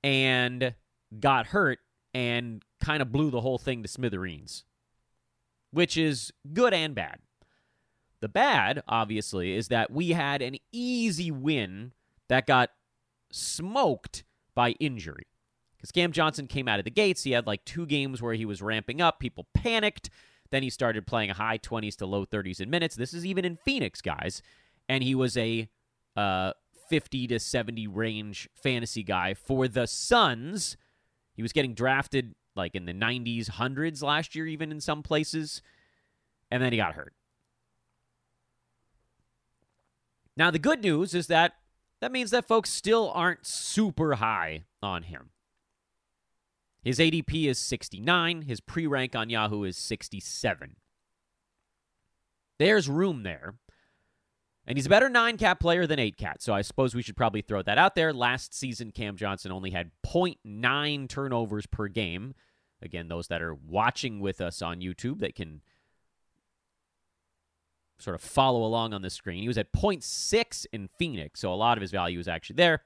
and 0.03 0.75
got 1.19 1.47
hurt 1.47 1.79
and 2.13 2.63
kind 2.81 3.01
of 3.01 3.11
blew 3.11 3.29
the 3.29 3.41
whole 3.41 3.57
thing 3.57 3.83
to 3.83 3.87
smithereens, 3.87 4.65
which 5.71 5.97
is 5.97 6.33
good 6.53 6.73
and 6.73 6.93
bad. 6.95 7.19
The 8.19 8.29
bad, 8.29 8.83
obviously, 8.87 9.53
is 9.53 9.69
that 9.69 9.91
we 9.91 10.09
had 10.09 10.41
an 10.41 10.57
easy 10.71 11.31
win 11.31 11.93
that 12.27 12.45
got 12.45 12.69
smoked 13.31 14.23
by 14.53 14.71
injury. 14.71 15.27
Because 15.77 15.91
Cam 15.91 16.11
Johnson 16.11 16.45
came 16.45 16.67
out 16.67 16.77
of 16.77 16.85
the 16.85 16.91
gates. 16.91 17.23
He 17.23 17.31
had 17.31 17.47
like 17.47 17.65
two 17.65 17.87
games 17.87 18.21
where 18.21 18.35
he 18.35 18.45
was 18.45 18.61
ramping 18.61 19.01
up. 19.01 19.19
People 19.19 19.47
panicked. 19.55 20.11
Then 20.51 20.61
he 20.61 20.69
started 20.69 21.07
playing 21.07 21.31
high 21.31 21.57
20s 21.57 21.95
to 21.97 22.05
low 22.05 22.25
30s 22.25 22.59
in 22.61 22.69
minutes. 22.69 22.95
This 22.95 23.13
is 23.13 23.25
even 23.25 23.45
in 23.45 23.55
Phoenix, 23.55 24.01
guys. 24.01 24.43
And 24.87 25.03
he 25.03 25.15
was 25.15 25.35
a 25.35 25.67
uh, 26.15 26.51
50 26.89 27.25
to 27.27 27.39
70 27.39 27.87
range 27.87 28.49
fantasy 28.53 29.01
guy 29.01 29.33
for 29.33 29.67
the 29.67 29.87
Suns 29.87 30.77
he 31.33 31.41
was 31.41 31.53
getting 31.53 31.73
drafted 31.73 32.35
like 32.55 32.75
in 32.75 32.85
the 32.85 32.93
90s, 32.93 33.49
hundreds 33.49 34.03
last 34.03 34.35
year, 34.35 34.47
even 34.47 34.71
in 34.71 34.81
some 34.81 35.03
places. 35.03 35.61
And 36.49 36.61
then 36.61 36.71
he 36.71 36.77
got 36.77 36.95
hurt. 36.95 37.13
Now, 40.35 40.51
the 40.51 40.59
good 40.59 40.81
news 40.81 41.13
is 41.13 41.27
that 41.27 41.53
that 41.99 42.11
means 42.11 42.31
that 42.31 42.47
folks 42.47 42.69
still 42.69 43.11
aren't 43.13 43.45
super 43.45 44.15
high 44.15 44.63
on 44.81 45.03
him. 45.03 45.29
His 46.83 46.97
ADP 46.97 47.45
is 47.45 47.59
69, 47.59 48.43
his 48.43 48.59
pre 48.59 48.87
rank 48.87 49.15
on 49.15 49.29
Yahoo 49.29 49.63
is 49.63 49.77
67. 49.77 50.77
There's 52.57 52.89
room 52.89 53.23
there. 53.23 53.55
And 54.67 54.77
he's 54.77 54.85
a 54.85 54.89
better 54.89 55.09
nine 55.09 55.37
cat 55.37 55.59
player 55.59 55.87
than 55.87 55.97
eight 55.99 56.17
cat, 56.17 56.41
so 56.41 56.53
I 56.53 56.61
suppose 56.61 56.93
we 56.93 57.01
should 57.01 57.17
probably 57.17 57.41
throw 57.41 57.63
that 57.63 57.77
out 57.77 57.95
there. 57.95 58.13
Last 58.13 58.53
season, 58.53 58.91
Cam 58.91 59.17
Johnson 59.17 59.51
only 59.51 59.71
had 59.71 59.91
0.9 60.05 61.09
turnovers 61.09 61.65
per 61.65 61.87
game. 61.87 62.35
Again, 62.81 63.07
those 63.07 63.27
that 63.27 63.41
are 63.41 63.55
watching 63.55 64.19
with 64.19 64.39
us 64.39 64.61
on 64.61 64.81
YouTube, 64.81 65.19
that 65.19 65.35
can 65.35 65.61
sort 67.99 68.15
of 68.15 68.21
follow 68.21 68.63
along 68.63 68.93
on 68.93 69.01
the 69.01 69.09
screen. 69.09 69.41
He 69.41 69.47
was 69.47 69.57
at 69.57 69.71
0.6 69.73 70.65
in 70.71 70.89
Phoenix, 70.97 71.39
so 71.39 71.53
a 71.53 71.55
lot 71.55 71.77
of 71.77 71.81
his 71.81 71.91
value 71.91 72.19
is 72.19 72.27
actually 72.27 72.55
there. 72.55 72.83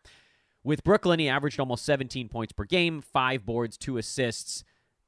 With 0.63 0.83
Brooklyn, 0.83 1.19
he 1.19 1.29
averaged 1.29 1.59
almost 1.59 1.85
17 1.85 2.27
points 2.29 2.51
per 2.51 2.63
game, 2.63 3.01
five 3.01 3.45
boards, 3.45 3.77
two 3.77 3.97
assists, 3.97 4.63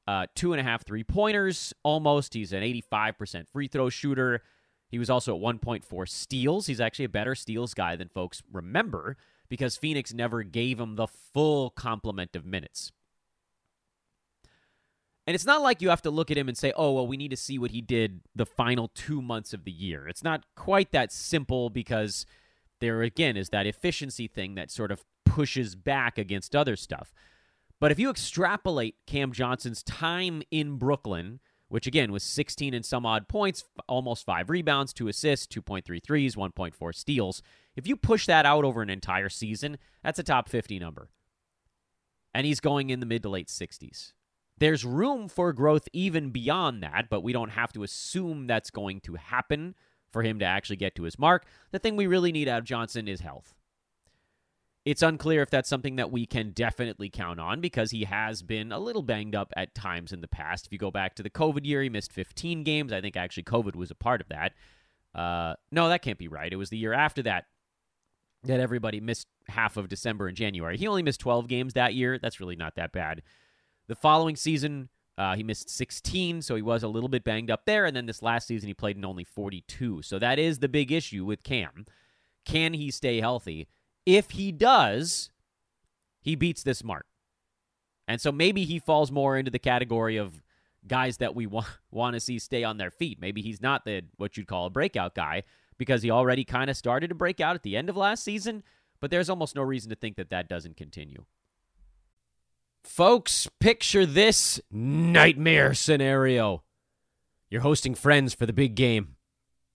uh, 0.07 0.27
two 0.35 0.53
and 0.53 0.59
a 0.59 0.63
half 0.63 0.85
three 0.85 1.03
pointers, 1.03 1.73
almost. 1.83 2.33
He's 2.33 2.53
an 2.53 2.61
85% 2.61 3.47
free 3.49 3.67
throw 3.67 3.89
shooter. 3.89 4.43
He 4.89 4.99
was 4.99 5.09
also 5.09 5.35
at 5.35 5.41
1.4 5.41 6.09
steals. 6.09 6.67
He's 6.67 6.79
actually 6.79 7.05
a 7.05 7.09
better 7.09 7.35
steals 7.35 7.73
guy 7.73 7.95
than 7.95 8.09
folks 8.09 8.41
remember 8.51 9.17
because 9.49 9.77
Phoenix 9.77 10.13
never 10.13 10.43
gave 10.43 10.79
him 10.79 10.95
the 10.95 11.07
full 11.07 11.69
complement 11.69 12.35
of 12.35 12.45
minutes. 12.45 12.91
And 15.25 15.35
it's 15.35 15.45
not 15.45 15.61
like 15.61 15.81
you 15.81 15.89
have 15.89 16.01
to 16.03 16.09
look 16.09 16.31
at 16.31 16.37
him 16.37 16.47
and 16.47 16.57
say, 16.57 16.71
oh, 16.77 16.93
well, 16.93 17.05
we 17.05 17.17
need 17.17 17.31
to 17.31 17.37
see 17.37 17.59
what 17.59 17.71
he 17.71 17.81
did 17.81 18.21
the 18.33 18.45
final 18.45 18.89
two 18.95 19.21
months 19.21 19.53
of 19.53 19.65
the 19.65 19.71
year. 19.71 20.07
It's 20.07 20.23
not 20.23 20.45
quite 20.55 20.93
that 20.93 21.11
simple 21.11 21.69
because 21.69 22.25
there, 22.79 23.01
again, 23.01 23.35
is 23.35 23.49
that 23.49 23.67
efficiency 23.67 24.27
thing 24.27 24.55
that 24.55 24.71
sort 24.71 24.89
of 24.89 25.03
pushes 25.25 25.75
back 25.75 26.17
against 26.17 26.55
other 26.55 26.77
stuff. 26.77 27.13
But 27.79 27.91
if 27.91 27.99
you 27.99 28.09
extrapolate 28.09 28.95
Cam 29.05 29.33
Johnson's 29.33 29.83
time 29.83 30.43
in 30.49 30.77
Brooklyn, 30.77 31.41
which 31.69 31.87
again 31.87 32.11
was 32.11 32.23
16 32.23 32.73
and 32.73 32.85
some 32.85 33.05
odd 33.05 33.27
points, 33.27 33.63
almost 33.87 34.25
five 34.25 34.49
rebounds, 34.49 34.93
two 34.93 35.07
assists, 35.07 35.47
2.3 35.47 36.01
threes, 36.01 36.35
1.4 36.35 36.95
steals, 36.95 37.41
if 37.77 37.87
you 37.87 37.95
push 37.95 38.25
that 38.25 38.45
out 38.45 38.65
over 38.65 38.81
an 38.81 38.89
entire 38.89 39.29
season, 39.29 39.77
that's 40.03 40.19
a 40.19 40.23
top 40.23 40.49
50 40.49 40.79
number. 40.79 41.09
And 42.33 42.45
he's 42.45 42.59
going 42.59 42.89
in 42.89 42.99
the 42.99 43.05
mid 43.05 43.23
to 43.23 43.29
late 43.29 43.47
60s. 43.47 44.13
There's 44.57 44.83
room 44.83 45.27
for 45.27 45.53
growth 45.53 45.87
even 45.93 46.31
beyond 46.31 46.81
that, 46.81 47.07
but 47.09 47.21
we 47.21 47.31
don't 47.31 47.51
have 47.51 47.71
to 47.73 47.83
assume 47.83 48.47
that's 48.47 48.71
going 48.71 49.01
to 49.01 49.13
happen 49.13 49.75
for 50.11 50.23
him 50.23 50.39
to 50.39 50.45
actually 50.45 50.77
get 50.77 50.95
to 50.95 51.03
his 51.03 51.19
mark. 51.19 51.45
The 51.71 51.77
thing 51.77 51.95
we 51.95 52.07
really 52.07 52.31
need 52.31 52.47
out 52.47 52.59
of 52.59 52.65
Johnson 52.65 53.07
is 53.07 53.19
health. 53.19 53.53
It's 54.87 55.01
unclear 55.01 55.41
if 55.41 55.49
that's 55.49 55.67
something 55.67 55.97
that 55.97 56.13
we 56.13 56.25
can 56.25 56.51
definitely 56.51 57.09
count 57.09 57.41
on 57.41 57.59
because 57.59 57.91
he 57.91 58.05
has 58.05 58.41
been 58.41 58.71
a 58.71 58.79
little 58.79 59.01
banged 59.01 59.35
up 59.35 59.51
at 59.57 59.75
times 59.75 60.13
in 60.13 60.21
the 60.21 60.29
past. 60.29 60.65
If 60.65 60.71
you 60.71 60.79
go 60.79 60.91
back 60.91 61.13
to 61.15 61.23
the 61.23 61.29
COVID 61.29 61.65
year, 61.65 61.83
he 61.83 61.89
missed 61.89 62.13
15 62.13 62.63
games. 62.63 62.93
I 62.93 63.01
think 63.01 63.17
actually 63.17 63.43
COVID 63.43 63.75
was 63.75 63.91
a 63.91 63.95
part 63.95 64.21
of 64.21 64.29
that. 64.29 64.53
Uh, 65.13 65.55
no, 65.73 65.89
that 65.89 66.03
can't 66.03 66.17
be 66.17 66.29
right. 66.29 66.53
It 66.53 66.55
was 66.55 66.69
the 66.69 66.77
year 66.77 66.93
after 66.93 67.21
that 67.23 67.47
that 68.43 68.61
everybody 68.61 69.01
missed 69.01 69.27
half 69.49 69.75
of 69.75 69.89
December 69.89 70.29
and 70.29 70.37
January. 70.37 70.77
He 70.77 70.87
only 70.87 71.03
missed 71.03 71.19
12 71.19 71.49
games 71.49 71.73
that 71.73 71.93
year. 71.93 72.17
That's 72.17 72.39
really 72.39 72.55
not 72.55 72.75
that 72.75 72.93
bad. 72.93 73.23
The 73.89 73.95
following 73.95 74.37
season, 74.37 74.87
uh, 75.17 75.35
he 75.35 75.43
missed 75.43 75.69
16, 75.69 76.43
so 76.43 76.55
he 76.55 76.61
was 76.61 76.81
a 76.83 76.87
little 76.87 77.09
bit 77.09 77.25
banged 77.25 77.51
up 77.51 77.65
there. 77.65 77.83
And 77.83 77.93
then 77.93 78.05
this 78.05 78.21
last 78.21 78.47
season, 78.47 78.67
he 78.67 78.73
played 78.73 78.95
in 78.95 79.03
only 79.03 79.25
42. 79.25 80.01
So 80.03 80.17
that 80.17 80.39
is 80.39 80.59
the 80.59 80.69
big 80.69 80.93
issue 80.93 81.25
with 81.25 81.43
Cam. 81.43 81.83
Can 82.45 82.73
he 82.73 82.89
stay 82.89 83.19
healthy? 83.19 83.67
If 84.07 84.31
he 84.31 84.53
does, 84.53 85.31
he 86.21 86.35
beats 86.35 86.63
this 86.63 86.81
mark. 86.81 87.05
And 88.07 88.21
so 88.21 88.31
maybe 88.31 88.63
he 88.63 88.79
falls 88.79 89.11
more 89.11 89.35
into 89.35 89.51
the 89.51 89.59
category 89.59 90.15
of 90.15 90.41
guys 90.87 91.17
that 91.17 91.35
we 91.35 91.45
want, 91.45 91.67
want 91.91 92.13
to 92.13 92.21
see 92.21 92.39
stay 92.39 92.63
on 92.63 92.77
their 92.77 92.89
feet. 92.89 93.19
Maybe 93.19 93.41
he's 93.41 93.61
not 93.61 93.83
the 93.83 94.03
what 94.15 94.37
you'd 94.37 94.47
call 94.47 94.65
a 94.65 94.69
breakout 94.69 95.13
guy 95.13 95.43
because 95.77 96.03
he 96.03 96.09
already 96.09 96.45
kind 96.45 96.69
of 96.69 96.77
started 96.77 97.09
to 97.09 97.15
break 97.15 97.41
out 97.41 97.55
at 97.55 97.63
the 97.63 97.75
end 97.75 97.89
of 97.89 97.97
last 97.97 98.23
season, 98.23 98.63
but 99.01 99.11
there's 99.11 99.29
almost 99.29 99.57
no 99.57 99.61
reason 99.61 99.89
to 99.89 99.95
think 99.97 100.15
that 100.15 100.29
that 100.29 100.47
doesn't 100.47 100.77
continue. 100.77 101.25
Folks, 102.85 103.49
picture 103.59 104.05
this 104.05 104.61
nightmare 104.71 105.73
scenario. 105.73 106.63
You're 107.49 107.59
hosting 107.59 107.93
friends 107.93 108.33
for 108.33 108.45
the 108.45 108.53
big 108.53 108.75
game. 108.75 109.17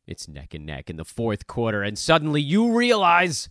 It's 0.06 0.26
neck 0.26 0.54
and 0.54 0.64
neck 0.64 0.88
in 0.88 0.96
the 0.96 1.04
fourth 1.04 1.46
quarter, 1.46 1.82
and 1.82 1.98
suddenly 1.98 2.40
you 2.40 2.74
realize 2.74 3.50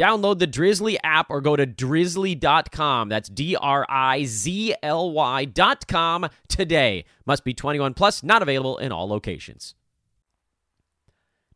Download 0.00 0.38
the 0.38 0.46
Drizly 0.46 0.96
app 1.04 1.26
or 1.28 1.42
go 1.42 1.56
to 1.56 1.66
drizly.com. 1.66 3.10
That's 3.10 3.28
D 3.28 3.54
R 3.54 3.84
I 3.86 4.24
Z 4.24 4.74
L 4.82 5.10
Y.com 5.10 6.30
today. 6.48 7.04
Must 7.26 7.44
be 7.44 7.52
21 7.52 7.92
plus, 7.92 8.22
not 8.22 8.40
available 8.40 8.78
in 8.78 8.92
all 8.92 9.06
locations. 9.06 9.74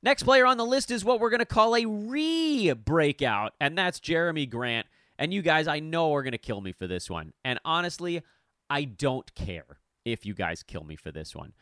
Next 0.02 0.24
player 0.24 0.44
on 0.44 0.58
the 0.58 0.66
list 0.66 0.90
is 0.90 1.06
what 1.06 1.20
we're 1.20 1.30
going 1.30 1.38
to 1.38 1.46
call 1.46 1.74
a 1.74 1.86
re 1.86 2.74
breakout, 2.74 3.54
and 3.62 3.78
that's 3.78 3.98
Jerami 3.98 4.50
Grant. 4.50 4.86
And 5.18 5.32
you 5.32 5.40
guys, 5.40 5.66
I 5.66 5.80
know 5.80 6.14
are 6.14 6.22
going 6.22 6.32
to 6.32 6.38
kill 6.38 6.60
me 6.60 6.72
for 6.72 6.86
this 6.86 7.08
one. 7.08 7.32
And 7.46 7.58
honestly, 7.64 8.22
I 8.68 8.84
don't 8.84 9.34
care 9.34 9.78
if 10.04 10.26
you 10.26 10.34
guys 10.34 10.62
kill 10.62 10.84
me 10.84 10.96
for 10.96 11.10
this 11.10 11.34
one. 11.34 11.54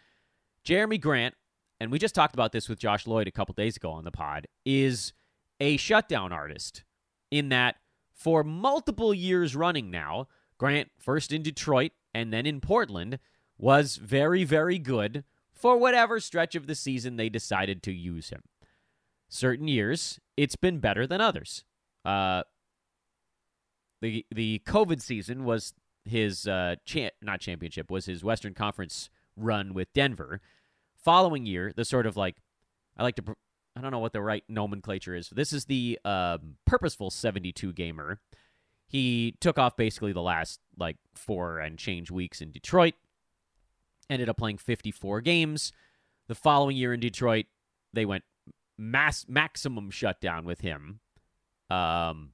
Jerami 0.67 1.01
Grant, 1.01 1.37
and 1.79 1.93
we 1.93 2.01
just 2.01 2.17
talked 2.17 2.35
about 2.35 2.51
this 2.51 2.69
with 2.69 2.81
Josh 2.81 3.07
Lloyd 3.07 3.29
a 3.29 3.33
couple 3.33 3.53
days 3.53 3.77
ago 3.77 3.93
on 3.93 4.03
the 4.03 4.11
pod, 4.11 4.49
is 4.65 5.13
a 5.61 5.77
shutdown 5.77 6.33
artist 6.33 6.85
in 7.31 7.49
that 7.51 7.77
for 8.13 8.45
multiple 8.45 9.13
years 9.13 9.57
running 9.57 9.91
now, 9.91 10.29
Grant, 10.59 10.91
first 10.99 11.33
in 11.33 11.43
Detroit 11.43 11.93
and 12.15 12.33
then 12.33 12.47
in 12.47 12.61
Portland, 12.61 13.19
was 13.59 13.97
very, 13.97 14.45
very 14.45 14.79
good 14.79 15.25
for 15.53 15.77
whatever 15.77 16.21
stretch 16.21 16.55
of 16.55 16.67
the 16.67 16.75
season 16.75 17.17
they 17.17 17.29
decided 17.29 17.83
to 17.83 17.93
use 17.93 18.31
him. 18.31 18.43
Certain 19.29 19.69
years, 19.69 20.21
it's 20.37 20.57
been 20.57 20.79
better 20.79 21.07
than 21.07 21.21
others. 21.21 21.65
Uh, 22.05 22.43
the 24.01 24.27
the 24.35 24.61
COVID 24.67 25.01
season 25.01 25.45
was 25.45 25.75
his 26.05 26.47
uh, 26.47 26.77
cha- 26.85 27.11
not 27.23 27.41
championship 27.41 27.91
was 27.91 28.07
his 28.07 28.25
Western 28.25 28.55
Conference 28.55 29.09
run 29.37 29.73
with 29.73 29.93
Denver. 29.93 30.41
Following 30.97 31.47
year, 31.47 31.73
the 31.75 31.85
sort 31.85 32.07
of 32.07 32.17
like 32.17 32.37
I 32.97 33.03
like 33.05 33.17
to 33.17 33.37
I 33.77 33.81
don't 33.81 33.91
know 33.91 33.99
what 33.99 34.13
the 34.13 34.21
right 34.21 34.45
nomenclature 34.49 35.15
is. 35.15 35.31
This 35.31 35.53
is 35.53 35.65
the 35.65 35.99
um, 36.05 36.57
purposeful 36.67 37.11
72 37.11 37.73
gamer. 37.73 38.21
He 38.87 39.35
took 39.41 39.59
off 39.59 39.77
basically 39.77 40.13
the 40.13 40.21
last 40.23 40.61
like 40.79 40.99
four 41.15 41.59
and 41.59 41.79
change 41.79 42.11
weeks 42.11 42.43
in 42.43 42.51
Detroit. 42.51 42.95
Ended 44.11 44.29
up 44.29 44.37
playing 44.37 44.59
54 44.59 45.23
games. 45.23 45.73
The 46.29 46.35
following 46.35 46.77
year 46.77 46.93
in 46.93 47.01
Detroit, 47.01 47.47
they 47.93 48.05
went 48.05 48.25
mass 48.77 49.25
maximum 49.29 49.91
shutdown 49.91 50.45
with 50.45 50.61
him. 50.61 51.01
Um, 51.71 52.33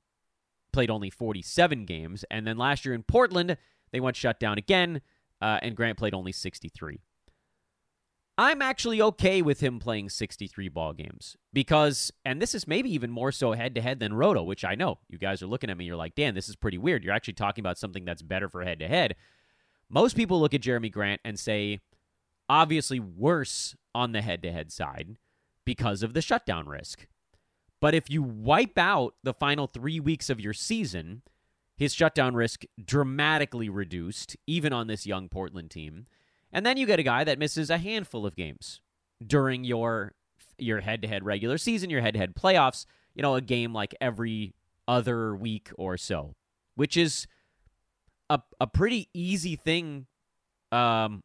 played 0.72 0.90
only 0.90 1.10
47 1.10 1.84
games, 1.84 2.24
and 2.30 2.46
then 2.46 2.58
last 2.58 2.84
year 2.84 2.94
in 2.94 3.04
Portland, 3.04 3.56
they 3.92 4.00
went 4.00 4.16
shutdown 4.16 4.58
again, 4.58 5.00
uh, 5.40 5.60
and 5.62 5.76
Grant 5.76 5.98
played 5.98 6.14
only 6.14 6.32
63. 6.32 7.00
I'm 8.40 8.62
actually 8.62 9.02
okay 9.02 9.42
with 9.42 9.58
him 9.58 9.80
playing 9.80 10.10
63 10.10 10.68
ball 10.68 10.92
games 10.92 11.36
because, 11.52 12.12
and 12.24 12.40
this 12.40 12.54
is 12.54 12.68
maybe 12.68 12.88
even 12.94 13.10
more 13.10 13.32
so 13.32 13.52
head 13.52 13.74
to 13.74 13.80
head 13.80 13.98
than 13.98 14.14
Roto, 14.14 14.44
which 14.44 14.64
I 14.64 14.76
know 14.76 14.98
you 15.08 15.18
guys 15.18 15.42
are 15.42 15.48
looking 15.48 15.70
at 15.70 15.76
me. 15.76 15.86
You're 15.86 15.96
like, 15.96 16.14
Dan, 16.14 16.36
this 16.36 16.48
is 16.48 16.54
pretty 16.54 16.78
weird. 16.78 17.02
You're 17.02 17.14
actually 17.14 17.34
talking 17.34 17.62
about 17.62 17.78
something 17.78 18.04
that's 18.04 18.22
better 18.22 18.48
for 18.48 18.62
head 18.62 18.78
to 18.78 18.86
head. 18.86 19.16
Most 19.90 20.14
people 20.14 20.38
look 20.38 20.54
at 20.54 20.60
Jerami 20.60 20.92
Grant 20.92 21.20
and 21.24 21.36
say, 21.36 21.80
obviously 22.48 23.00
worse 23.00 23.74
on 23.92 24.12
the 24.12 24.22
head 24.22 24.42
to 24.44 24.52
head 24.52 24.70
side 24.70 25.16
because 25.64 26.04
of 26.04 26.14
the 26.14 26.22
shutdown 26.22 26.68
risk. 26.68 27.08
But 27.80 27.94
if 27.94 28.08
you 28.08 28.22
wipe 28.22 28.78
out 28.78 29.14
the 29.24 29.34
final 29.34 29.66
three 29.66 29.98
weeks 29.98 30.30
of 30.30 30.40
your 30.40 30.52
season, 30.52 31.22
his 31.76 31.92
shutdown 31.92 32.34
risk 32.34 32.64
dramatically 32.82 33.68
reduced, 33.68 34.36
even 34.46 34.72
on 34.72 34.86
this 34.86 35.06
young 35.06 35.28
Portland 35.28 35.72
team. 35.72 36.06
And 36.52 36.64
then 36.64 36.76
you 36.76 36.86
get 36.86 36.98
a 36.98 37.02
guy 37.02 37.24
that 37.24 37.38
misses 37.38 37.70
a 37.70 37.78
handful 37.78 38.26
of 38.26 38.36
games 38.36 38.80
during 39.24 39.64
your 39.64 40.12
your 40.60 40.80
head-to-head 40.80 41.24
regular 41.24 41.56
season, 41.56 41.88
your 41.88 42.00
head-to-head 42.00 42.34
playoffs, 42.34 42.84
you 43.14 43.22
know, 43.22 43.36
a 43.36 43.40
game 43.40 43.72
like 43.72 43.94
every 44.00 44.54
other 44.88 45.36
week 45.36 45.70
or 45.76 45.96
so, 45.96 46.34
which 46.74 46.96
is 46.96 47.26
a 48.30 48.40
a 48.60 48.66
pretty 48.66 49.08
easy 49.14 49.56
thing 49.56 50.06
um 50.72 51.22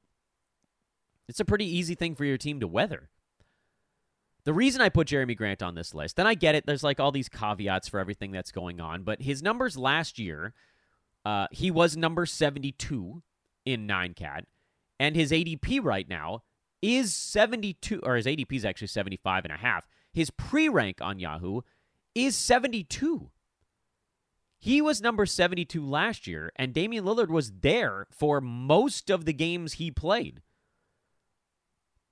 it's 1.27 1.39
a 1.39 1.45
pretty 1.45 1.65
easy 1.65 1.95
thing 1.95 2.15
for 2.15 2.25
your 2.25 2.37
team 2.37 2.59
to 2.59 2.67
weather. 2.67 3.09
The 4.43 4.53
reason 4.53 4.81
I 4.81 4.89
put 4.89 5.07
Jerami 5.07 5.37
Grant 5.37 5.63
on 5.63 5.75
this 5.75 5.93
list, 5.93 6.19
and 6.19 6.27
I 6.27 6.33
get 6.33 6.53
it, 6.53 6.65
there's 6.65 6.83
like 6.83 6.99
all 6.99 7.11
these 7.11 7.29
caveats 7.29 7.87
for 7.87 7.99
everything 7.99 8.31
that's 8.31 8.51
going 8.51 8.81
on, 8.81 9.03
but 9.03 9.21
his 9.21 9.41
numbers 9.41 9.77
last 9.77 10.19
year, 10.19 10.53
uh, 11.23 11.47
he 11.51 11.71
was 11.71 11.95
number 11.95 12.25
72 12.25 13.23
in 13.65 13.87
9CAT. 13.87 14.43
And 14.99 15.15
his 15.15 15.31
ADP 15.31 15.83
right 15.83 16.07
now 16.07 16.43
is 16.81 17.13
72, 17.13 18.01
or 18.03 18.15
his 18.15 18.25
ADP 18.25 18.51
is 18.51 18.65
actually 18.65 18.87
75 18.87 19.45
and 19.45 19.53
a 19.53 19.57
half. 19.57 19.87
His 20.13 20.29
pre 20.29 20.69
rank 20.69 20.99
on 21.01 21.19
Yahoo 21.19 21.61
is 22.13 22.35
72. 22.35 23.29
He 24.59 24.81
was 24.81 25.01
number 25.01 25.25
72 25.25 25.85
last 25.85 26.25
year, 26.25 26.51
and 26.55 26.73
Damian 26.73 27.03
Lillard 27.03 27.27
was 27.27 27.51
there 27.51 28.07
for 28.11 28.39
most 28.39 29.09
of 29.09 29.25
the 29.25 29.33
games 29.33 29.73
he 29.73 29.91
played. 29.91 30.41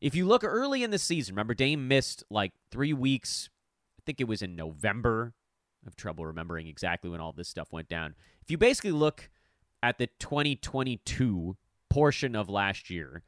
If 0.01 0.15
you 0.15 0.25
look 0.25 0.43
early 0.43 0.83
in 0.83 0.91
the 0.91 0.97
season, 0.97 1.35
remember 1.35 1.53
Dame 1.53 1.87
missed 1.87 2.23
like 2.29 2.51
three 2.71 2.91
weeks. 2.91 3.49
I 3.99 4.01
think 4.05 4.19
it 4.19 4.27
was 4.27 4.41
in 4.41 4.55
November. 4.55 5.33
I 5.83 5.87
have 5.87 5.95
trouble 5.95 6.25
remembering 6.25 6.67
exactly 6.67 7.09
when 7.09 7.21
all 7.21 7.31
this 7.31 7.47
stuff 7.47 7.71
went 7.71 7.87
down. 7.87 8.15
If 8.41 8.51
you 8.51 8.57
basically 8.57 8.91
look 8.91 9.29
at 9.81 9.97
the 9.97 10.07
2022 10.19 11.55
portion 11.91 12.35
of 12.35 12.49
last 12.49 12.89
year, 12.89 13.23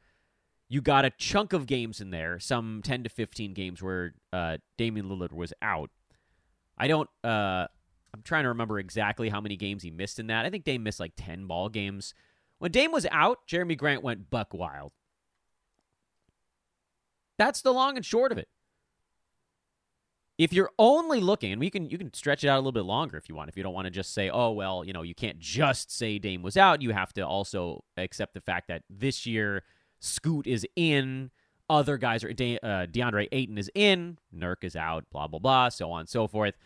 you 0.68 0.80
got 0.80 1.04
a 1.04 1.10
chunk 1.10 1.52
of 1.52 1.66
games 1.66 2.00
in 2.00 2.10
there, 2.10 2.38
some 2.40 2.80
10 2.82 3.04
to 3.04 3.10
15 3.10 3.52
games 3.52 3.82
where 3.82 4.14
uh, 4.32 4.56
Damian 4.78 5.08
Lillard 5.08 5.32
was 5.32 5.52
out. 5.60 5.90
I 6.76 6.88
don't, 6.88 7.08
uh, 7.22 7.66
I'm 8.12 8.22
trying 8.24 8.44
to 8.44 8.48
remember 8.48 8.78
exactly 8.78 9.28
how 9.28 9.40
many 9.40 9.56
games 9.56 9.82
he 9.82 9.90
missed 9.90 10.18
in 10.18 10.28
that. 10.28 10.46
I 10.46 10.50
think 10.50 10.64
Dame 10.64 10.82
missed 10.82 11.00
like 11.00 11.12
10 11.16 11.46
ball 11.46 11.68
games. 11.68 12.14
When 12.58 12.70
Dame 12.70 12.90
was 12.90 13.06
out, 13.10 13.46
Jeremy 13.46 13.76
Grant 13.76 14.02
went 14.02 14.30
buck 14.30 14.54
wild. 14.54 14.92
That's 17.36 17.60
the 17.60 17.72
long 17.72 17.96
and 17.96 18.06
short 18.06 18.32
of 18.32 18.38
it. 18.38 18.48
If 20.36 20.52
you're 20.52 20.70
only 20.80 21.20
looking, 21.20 21.52
and 21.52 21.60
we 21.60 21.70
can 21.70 21.88
you 21.88 21.96
can 21.96 22.12
stretch 22.12 22.42
it 22.42 22.48
out 22.48 22.56
a 22.56 22.58
little 22.58 22.72
bit 22.72 22.84
longer 22.84 23.16
if 23.16 23.28
you 23.28 23.36
want. 23.36 23.48
If 23.48 23.56
you 23.56 23.62
don't 23.62 23.74
want 23.74 23.86
to 23.86 23.90
just 23.90 24.12
say, 24.12 24.30
oh 24.30 24.50
well, 24.50 24.84
you 24.84 24.92
know, 24.92 25.02
you 25.02 25.14
can't 25.14 25.38
just 25.38 25.96
say 25.96 26.18
Dame 26.18 26.42
was 26.42 26.56
out. 26.56 26.82
You 26.82 26.90
have 26.90 27.12
to 27.14 27.22
also 27.22 27.84
accept 27.96 28.34
the 28.34 28.40
fact 28.40 28.66
that 28.68 28.82
this 28.90 29.26
year 29.26 29.62
Scoot 30.00 30.46
is 30.46 30.66
in, 30.74 31.30
other 31.70 31.96
guys 31.98 32.24
are 32.24 32.32
De- 32.32 32.58
uh, 32.58 32.86
DeAndre 32.86 33.28
Ayton 33.30 33.58
is 33.58 33.70
in, 33.76 34.18
Nurk 34.34 34.64
is 34.64 34.74
out, 34.74 35.04
blah 35.10 35.28
blah 35.28 35.38
blah, 35.38 35.68
so 35.68 35.92
on 35.92 36.00
and 36.00 36.08
so 36.08 36.26
forth. 36.26 36.56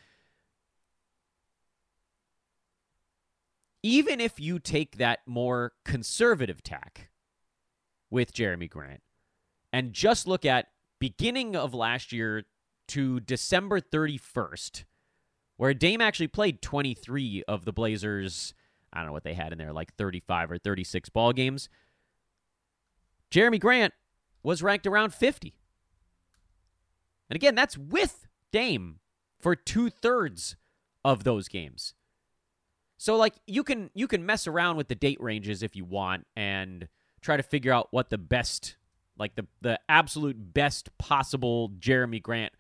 Even 3.83 4.19
if 4.19 4.41
you 4.41 4.59
take 4.59 4.97
that 4.97 5.21
more 5.27 5.73
conservative 5.85 6.63
tack 6.63 7.11
with 8.11 8.33
Jerami 8.33 8.69
Grant 8.69 9.03
and 9.73 9.93
just 9.93 10.27
look 10.27 10.45
at 10.47 10.69
beginning 10.99 11.55
of 11.55 11.75
last 11.75 12.13
year 12.13 12.45
to 12.89 13.21
December 13.21 13.81
31st, 13.81 14.85
where 15.57 15.75
Dame 15.75 16.01
actually 16.01 16.29
played 16.29 16.63
23 16.63 17.45
of 17.49 17.65
the 17.65 17.73
Blazers. 17.73 18.55
I 18.93 18.99
don't 18.99 19.07
know 19.07 19.13
what 19.13 19.25
they 19.25 19.35
had 19.35 19.53
in 19.53 19.59
there, 19.59 19.73
like 19.73 19.95
35 19.95 20.53
or 20.53 20.59
36 20.59 21.09
ball 21.11 21.33
games. 21.33 21.69
Jerami 23.31 23.61
Grant 23.61 23.95
was 24.43 24.63
ranked 24.63 24.87
around 24.87 25.13
50. 25.13 25.55
And 27.31 27.37
again, 27.37 27.55
that's 27.55 27.77
with 27.77 28.27
Dame 28.53 29.01
for 29.39 29.55
two 29.55 29.91
thirds 29.91 30.57
of 31.05 31.25
those 31.25 31.49
games. 31.49 31.95
So 32.97 33.17
like 33.17 33.35
you 33.47 33.63
can 33.63 33.91
you 33.95 34.09
can 34.09 34.27
mess 34.27 34.47
around 34.47 34.77
with 34.77 34.89
the 34.89 34.95
date 34.95 35.21
ranges 35.21 35.63
if 35.63 35.77
you 35.77 35.85
want 35.85 36.27
and 36.35 36.89
try 37.21 37.37
to 37.37 37.43
figure 37.43 37.73
out 37.73 37.89
what 37.93 38.11
the 38.11 38.19
best 38.19 38.77
like 39.17 39.37
the 39.37 39.47
the 39.61 39.79
absolute 39.89 40.53
best 40.53 40.97
possible 40.99 41.71
Jerami 41.79 42.21
Grant 42.21 42.53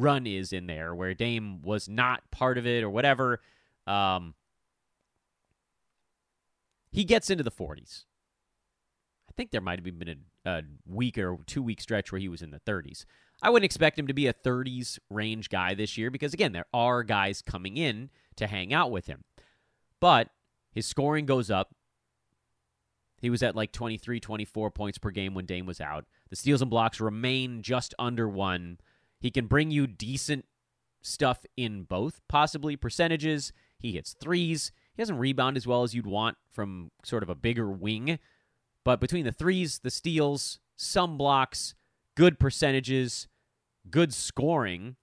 run 0.00 0.26
is 0.26 0.52
in 0.52 0.66
there 0.66 0.94
where 0.94 1.14
Dame 1.14 1.62
was 1.62 1.88
not 1.88 2.30
part 2.30 2.58
of 2.58 2.66
it 2.66 2.82
or 2.82 2.90
whatever. 2.90 3.40
Um, 3.86 4.34
he 6.90 7.04
gets 7.04 7.30
into 7.30 7.42
the 7.42 7.50
40s. 7.50 8.04
I 9.28 9.32
think 9.36 9.50
there 9.50 9.60
might 9.60 9.84
have 9.84 9.98
been 9.98 10.24
a, 10.44 10.50
a 10.50 10.62
week 10.86 11.18
or 11.18 11.38
two 11.46 11.62
week 11.62 11.80
stretch 11.80 12.12
where 12.12 12.20
he 12.20 12.28
was 12.28 12.42
in 12.42 12.50
the 12.50 12.60
30s. 12.60 13.04
I 13.42 13.50
wouldn't 13.50 13.64
expect 13.64 13.98
him 13.98 14.06
to 14.06 14.14
be 14.14 14.26
a 14.26 14.32
30s 14.32 14.98
range 15.10 15.48
guy 15.48 15.74
this 15.74 15.98
year 15.98 16.10
because, 16.10 16.32
again, 16.32 16.52
there 16.52 16.66
are 16.72 17.02
guys 17.02 17.42
coming 17.42 17.76
in 17.76 18.10
to 18.36 18.46
hang 18.46 18.72
out 18.72 18.90
with 18.90 19.06
him. 19.06 19.24
But 20.00 20.28
his 20.70 20.86
scoring 20.86 21.26
goes 21.26 21.50
up. 21.50 21.74
He 23.20 23.30
was 23.30 23.42
at 23.42 23.56
like 23.56 23.72
23, 23.72 24.20
24 24.20 24.70
points 24.70 24.98
per 24.98 25.10
game 25.10 25.34
when 25.34 25.46
Dame 25.46 25.66
was 25.66 25.80
out. 25.80 26.04
The 26.30 26.36
steals 26.36 26.62
and 26.62 26.70
blocks 26.70 27.00
remain 27.00 27.62
just 27.62 27.94
under 27.98 28.28
one. 28.28 28.78
He 29.24 29.30
can 29.30 29.46
bring 29.46 29.70
you 29.70 29.86
decent 29.86 30.44
stuff 31.00 31.46
in 31.56 31.84
both, 31.84 32.20
possibly 32.28 32.76
percentages. 32.76 33.54
He 33.78 33.92
hits 33.92 34.12
threes. 34.12 34.70
He 34.94 35.00
doesn't 35.00 35.16
rebound 35.16 35.56
as 35.56 35.66
well 35.66 35.82
as 35.82 35.94
you'd 35.94 36.06
want 36.06 36.36
from 36.52 36.90
sort 37.02 37.22
of 37.22 37.30
a 37.30 37.34
bigger 37.34 37.70
wing. 37.70 38.18
But 38.84 39.00
between 39.00 39.24
the 39.24 39.32
threes, 39.32 39.78
the 39.78 39.90
steals, 39.90 40.60
some 40.76 41.16
blocks, 41.16 41.74
good 42.14 42.38
percentages, 42.38 43.26
good 43.90 44.12
scoring, 44.12 44.96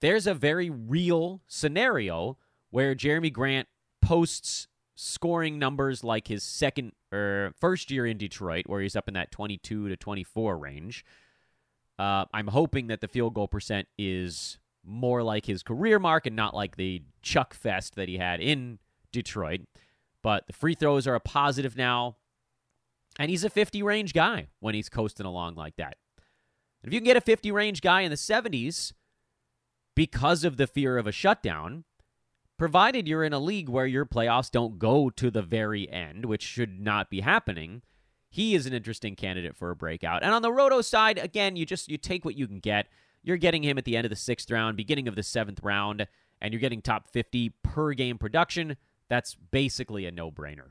there's 0.00 0.26
a 0.26 0.34
very 0.34 0.68
real 0.68 1.40
scenario 1.46 2.38
where 2.70 2.96
Jerami 2.96 3.32
Grant 3.32 3.68
posts 4.02 4.66
scoring 4.96 5.60
numbers 5.60 6.02
like 6.02 6.26
his 6.26 6.42
second 6.42 6.90
or 7.12 7.52
first 7.60 7.88
year 7.92 8.04
in 8.04 8.18
Detroit, 8.18 8.64
where 8.66 8.80
he's 8.80 8.96
up 8.96 9.06
in 9.06 9.14
that 9.14 9.30
22 9.30 9.90
to 9.90 9.96
24 9.96 10.58
range. 10.58 11.04
Uh, 11.98 12.26
I'm 12.32 12.46
hoping 12.48 12.86
that 12.88 13.00
the 13.00 13.08
field 13.08 13.34
goal 13.34 13.48
percent 13.48 13.88
is 13.98 14.58
more 14.84 15.22
like 15.22 15.46
his 15.46 15.62
career 15.62 15.98
mark 15.98 16.26
and 16.26 16.36
not 16.36 16.54
like 16.54 16.76
the 16.76 17.02
chuck 17.22 17.54
fest 17.54 17.96
that 17.96 18.08
he 18.08 18.18
had 18.18 18.40
in 18.40 18.78
Detroit. 19.12 19.62
But 20.22 20.46
the 20.46 20.52
free 20.52 20.74
throws 20.74 21.06
are 21.06 21.14
a 21.14 21.20
positive 21.20 21.76
now. 21.76 22.16
And 23.18 23.30
he's 23.30 23.44
a 23.44 23.50
50 23.50 23.82
range 23.82 24.14
guy 24.14 24.48
when 24.60 24.74
he's 24.74 24.88
coasting 24.88 25.26
along 25.26 25.56
like 25.56 25.76
that. 25.76 25.96
If 26.84 26.92
you 26.92 27.00
can 27.00 27.04
get 27.06 27.16
a 27.16 27.20
50 27.20 27.50
range 27.50 27.80
guy 27.80 28.02
in 28.02 28.10
the 28.10 28.16
70s 28.16 28.92
because 29.96 30.44
of 30.44 30.56
the 30.56 30.68
fear 30.68 30.96
of 30.96 31.08
a 31.08 31.12
shutdown, 31.12 31.84
provided 32.56 33.08
you're 33.08 33.24
in 33.24 33.32
a 33.32 33.40
league 33.40 33.68
where 33.68 33.86
your 33.86 34.06
playoffs 34.06 34.50
don't 34.50 34.78
go 34.78 35.10
to 35.10 35.30
the 35.30 35.42
very 35.42 35.90
end, 35.90 36.24
which 36.24 36.42
should 36.42 36.80
not 36.80 37.10
be 37.10 37.20
happening, 37.20 37.82
he 38.28 38.54
is 38.54 38.66
an 38.66 38.72
interesting 38.72 39.16
candidate 39.16 39.56
for 39.56 39.70
a 39.70 39.76
breakout. 39.76 40.22
And 40.22 40.32
on 40.32 40.42
the 40.42 40.52
Roto 40.52 40.80
side, 40.80 41.18
again, 41.18 41.56
you 41.56 41.64
just 41.64 41.88
you 41.88 41.98
take 41.98 42.24
what 42.24 42.36
you 42.36 42.46
can 42.46 42.60
get. 42.60 42.88
You're 43.22 43.36
getting 43.36 43.62
him 43.62 43.78
at 43.78 43.84
the 43.84 43.96
end 43.96 44.04
of 44.04 44.10
the 44.10 44.16
sixth 44.16 44.50
round, 44.50 44.76
beginning 44.76 45.08
of 45.08 45.16
the 45.16 45.22
seventh 45.22 45.60
round, 45.62 46.06
and 46.40 46.52
you're 46.52 46.60
getting 46.60 46.82
top 46.82 47.08
50 47.08 47.50
per 47.62 47.92
game 47.94 48.18
production. 48.18 48.76
That's 49.08 49.34
basically 49.34 50.06
a 50.06 50.10
no 50.10 50.30
brainer. 50.30 50.70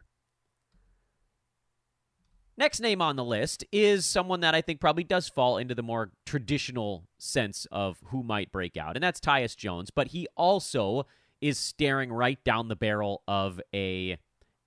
Next 2.60 2.80
name 2.80 3.04
on 3.04 3.16
the 3.16 3.24
list 3.24 3.64
is 3.72 4.06
someone 4.06 4.40
that 4.40 4.56
I 4.56 4.62
think 4.62 4.80
probably 4.80 5.04
does 5.04 5.30
fall 5.30 5.58
into 5.58 5.76
the 5.76 5.84
more 5.84 6.12
traditional 6.26 7.04
sense 7.20 7.68
of 7.72 8.00
who 8.06 8.24
might 8.24 8.52
break 8.52 8.78
out, 8.78 8.96
and 8.96 9.04
that's 9.04 9.20
Tyus 9.20 9.56
Jones. 9.56 9.92
But 9.92 10.08
he 10.08 10.28
also 10.36 11.06
is 11.40 11.60
staring 11.60 12.12
right 12.12 12.44
down 12.44 12.68
the 12.68 12.76
barrel 12.76 13.22
of 13.28 13.62
a 13.76 14.18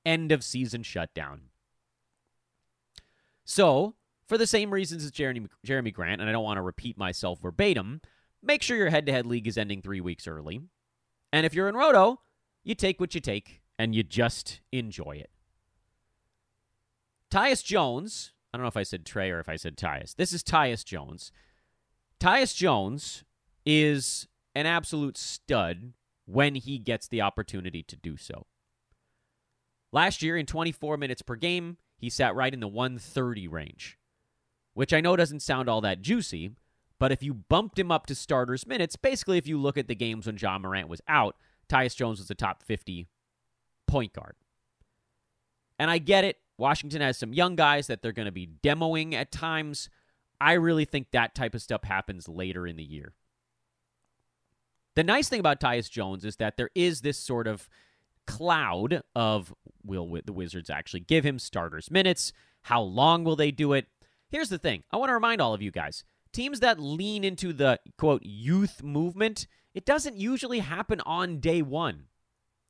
end 0.06 0.30
of 0.30 0.44
season 0.44 0.84
shutdown. 0.84 1.42
So, 3.50 3.96
for 4.28 4.38
the 4.38 4.46
same 4.46 4.72
reasons 4.72 5.04
as 5.04 5.10
Jeremy, 5.10 5.48
Jerami 5.66 5.92
Grant, 5.92 6.20
and 6.20 6.30
I 6.30 6.32
don't 6.32 6.44
want 6.44 6.58
to 6.58 6.62
repeat 6.62 6.96
myself 6.96 7.40
verbatim, 7.40 8.00
make 8.40 8.62
sure 8.62 8.76
your 8.76 8.90
head 8.90 9.06
to 9.06 9.12
head 9.12 9.26
league 9.26 9.48
is 9.48 9.58
ending 9.58 9.82
three 9.82 10.00
weeks 10.00 10.28
early. 10.28 10.60
And 11.32 11.44
if 11.44 11.52
you're 11.52 11.68
in 11.68 11.74
Roto, 11.74 12.20
you 12.62 12.76
take 12.76 13.00
what 13.00 13.12
you 13.12 13.20
take 13.20 13.60
and 13.76 13.92
you 13.92 14.04
just 14.04 14.60
enjoy 14.70 15.16
it. 15.16 15.30
Tyus 17.28 17.64
Jones 17.64 18.30
I 18.54 18.56
don't 18.56 18.62
know 18.62 18.68
if 18.68 18.76
I 18.76 18.84
said 18.84 19.04
Trey 19.04 19.32
or 19.32 19.40
if 19.40 19.48
I 19.48 19.56
said 19.56 19.76
Tyus. 19.76 20.14
This 20.14 20.32
is 20.32 20.44
Tyus 20.44 20.84
Jones. 20.84 21.32
Tyus 22.20 22.54
Jones 22.54 23.24
is 23.66 24.28
an 24.54 24.66
absolute 24.66 25.18
stud 25.18 25.92
when 26.24 26.54
he 26.54 26.78
gets 26.78 27.08
the 27.08 27.20
opportunity 27.20 27.82
to 27.82 27.96
do 27.96 28.16
so. 28.16 28.46
Last 29.92 30.22
year, 30.22 30.36
in 30.36 30.46
24 30.46 30.96
minutes 30.96 31.22
per 31.22 31.34
game, 31.34 31.78
he 32.00 32.08
sat 32.08 32.34
right 32.34 32.52
in 32.52 32.60
the 32.60 32.68
130 32.68 33.46
range, 33.46 33.98
which 34.74 34.94
I 34.94 35.00
know 35.00 35.16
doesn't 35.16 35.40
sound 35.40 35.68
all 35.68 35.82
that 35.82 36.00
juicy, 36.00 36.52
but 36.98 37.12
if 37.12 37.22
you 37.22 37.34
bumped 37.34 37.78
him 37.78 37.92
up 37.92 38.06
to 38.06 38.14
starters 38.14 38.66
minutes, 38.66 38.96
basically, 38.96 39.36
if 39.38 39.46
you 39.46 39.58
look 39.58 39.76
at 39.76 39.86
the 39.86 39.94
games 39.94 40.26
when 40.26 40.38
Ja 40.38 40.58
Morant 40.58 40.88
was 40.88 41.02
out, 41.06 41.36
Tyus 41.68 41.94
Jones 41.94 42.18
was 42.18 42.30
a 42.30 42.34
top 42.34 42.62
50 42.62 43.06
point 43.86 44.12
guard. 44.14 44.34
And 45.78 45.90
I 45.90 45.98
get 45.98 46.24
it. 46.24 46.36
Washington 46.58 47.00
has 47.00 47.16
some 47.18 47.32
young 47.32 47.56
guys 47.56 47.86
that 47.86 48.02
they're 48.02 48.12
going 48.12 48.26
to 48.26 48.32
be 48.32 48.48
demoing 48.62 49.14
at 49.14 49.32
times. 49.32 49.88
I 50.40 50.54
really 50.54 50.84
think 50.84 51.10
that 51.10 51.34
type 51.34 51.54
of 51.54 51.62
stuff 51.62 51.84
happens 51.84 52.28
later 52.28 52.66
in 52.66 52.76
the 52.76 52.84
year. 52.84 53.14
The 54.94 55.04
nice 55.04 55.28
thing 55.28 55.40
about 55.40 55.60
Tyus 55.60 55.90
Jones 55.90 56.24
is 56.24 56.36
that 56.36 56.56
there 56.56 56.70
is 56.74 57.00
this 57.00 57.18
sort 57.18 57.46
of 57.46 57.68
cloud 58.30 59.02
of 59.14 59.54
will 59.84 60.18
the 60.24 60.32
Wizards 60.32 60.70
actually 60.70 61.00
give 61.00 61.24
him 61.24 61.38
starters 61.38 61.90
minutes? 61.90 62.32
How 62.62 62.82
long 62.82 63.24
will 63.24 63.36
they 63.36 63.50
do 63.50 63.72
it? 63.72 63.86
Here's 64.28 64.48
the 64.48 64.58
thing 64.58 64.84
I 64.90 64.96
want 64.96 65.10
to 65.10 65.14
remind 65.14 65.40
all 65.40 65.54
of 65.54 65.62
you 65.62 65.70
guys 65.70 66.04
teams 66.32 66.60
that 66.60 66.78
lean 66.78 67.24
into 67.24 67.52
the 67.52 67.80
quote 67.98 68.22
youth 68.24 68.82
movement, 68.82 69.46
it 69.74 69.84
doesn't 69.84 70.16
usually 70.16 70.60
happen 70.60 71.00
on 71.06 71.40
day 71.40 71.62
one, 71.62 72.04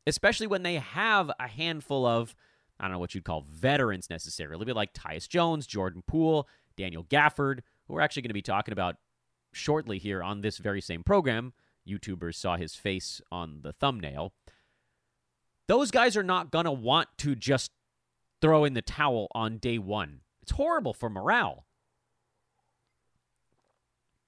especially 0.07 0.46
when 0.46 0.62
they 0.62 0.77
have 0.77 1.31
a 1.38 1.49
handful 1.49 2.07
of, 2.07 2.35
I 2.79 2.85
don't 2.85 2.92
know 2.92 2.99
what 2.99 3.14
you'd 3.14 3.25
call 3.25 3.46
veterans 3.51 4.09
necessarily, 4.09 4.64
but 4.64 4.77
like 4.77 4.94
Tyus 4.94 5.29
Jones, 5.29 5.66
Jordan 5.66 6.03
Poole, 6.07 6.49
Daniel 6.77 7.05
Gafford, 7.05 7.61
who 7.87 7.94
we're 7.94 8.01
actually 8.01 8.23
going 8.23 8.31
to 8.31 8.35
be 8.35 8.42
talking 8.42 8.73
about 8.73 8.96
shortly 9.53 9.99
here 9.99 10.23
on 10.23 10.40
this 10.40 10.59
very 10.59 10.81
same 10.81 11.03
program. 11.03 11.53
YouTubers 11.87 12.37
saw 12.37 12.57
his 12.57 12.75
face 12.75 13.20
on 13.33 13.61
the 13.62 13.73
thumbnail. 13.73 14.33
Those 15.70 15.92
guys 15.92 16.16
are 16.16 16.24
not 16.24 16.50
going 16.50 16.64
to 16.64 16.72
want 16.72 17.11
to 17.18 17.37
just 17.37 17.70
throw 18.40 18.64
in 18.64 18.74
the 18.74 18.83
towel 18.83 19.28
on 19.37 19.59
day 19.59 19.78
one. 19.78 20.22
It's 20.42 20.50
horrible 20.50 20.92
for 20.92 21.09
morale. 21.09 21.64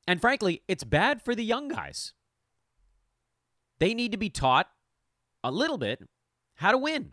And 0.07 0.21
frankly, 0.21 0.63
it's 0.69 0.85
bad 0.85 1.21
for 1.21 1.35
the 1.35 1.43
young 1.45 1.67
guys. 1.67 2.13
They 3.81 3.93
need 3.93 4.13
to 4.13 4.19
be 4.19 4.31
taught 4.31 4.69
a 5.43 5.51
little 5.51 5.79
bit 5.79 6.09
how 6.55 6.71
to 6.71 6.79
win. 6.79 7.11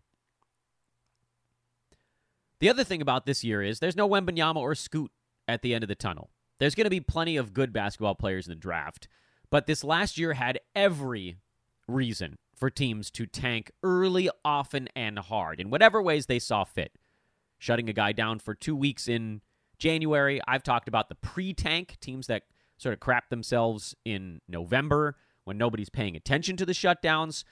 The 2.59 2.69
other 2.69 2.83
thing 2.83 3.01
about 3.01 3.25
this 3.25 3.43
year 3.43 3.63
is 3.63 3.79
there's 3.79 3.95
no 3.95 4.07
Wembanyama 4.07 4.57
or 4.57 4.75
Scoot 4.75 5.09
at 5.47 5.63
the 5.63 5.73
end 5.73 5.83
of 5.83 5.87
the 5.87 5.95
tunnel. 5.95 6.29
There's 6.59 6.75
going 6.75 6.85
to 6.85 6.91
be 6.91 7.01
plenty 7.01 7.35
of 7.35 7.51
good 7.51 7.73
basketball 7.73 8.13
players 8.13 8.45
in 8.45 8.51
the 8.51 8.55
draft, 8.55 9.07
but 9.49 9.65
this 9.65 9.83
last 9.83 10.19
year 10.19 10.33
had 10.33 10.59
every 10.75 11.37
reason 11.87 12.37
for 12.59 12.69
teams 12.69 13.09
to 13.11 13.25
tank 13.25 13.71
early, 13.83 14.29
often, 14.43 14.89
and 14.95 15.17
hard 15.17 15.59
in 15.59 15.69
whatever 15.69 16.01
ways 16.01 16.25
they 16.25 16.39
saw 16.39 16.63
fit. 16.63 16.93
Shutting 17.57 17.89
a 17.89 17.93
guy 17.93 18.11
down 18.11 18.39
for 18.39 18.53
two 18.53 18.75
weeks 18.75 19.07
in 19.07 19.41
January. 19.77 20.39
I've 20.47 20.63
talked 20.63 20.87
about 20.87 21.09
the 21.09 21.15
pre 21.15 21.53
tank, 21.53 21.97
teams 21.99 22.27
that 22.27 22.43
sort 22.77 22.93
of 22.93 22.99
crap 22.99 23.29
themselves 23.29 23.95
in 24.05 24.41
November 24.47 25.17
when 25.43 25.57
nobody's 25.57 25.89
paying 25.89 26.15
attention 26.15 26.55
to 26.57 26.65
the 26.65 26.73
shutdowns. 26.73 27.43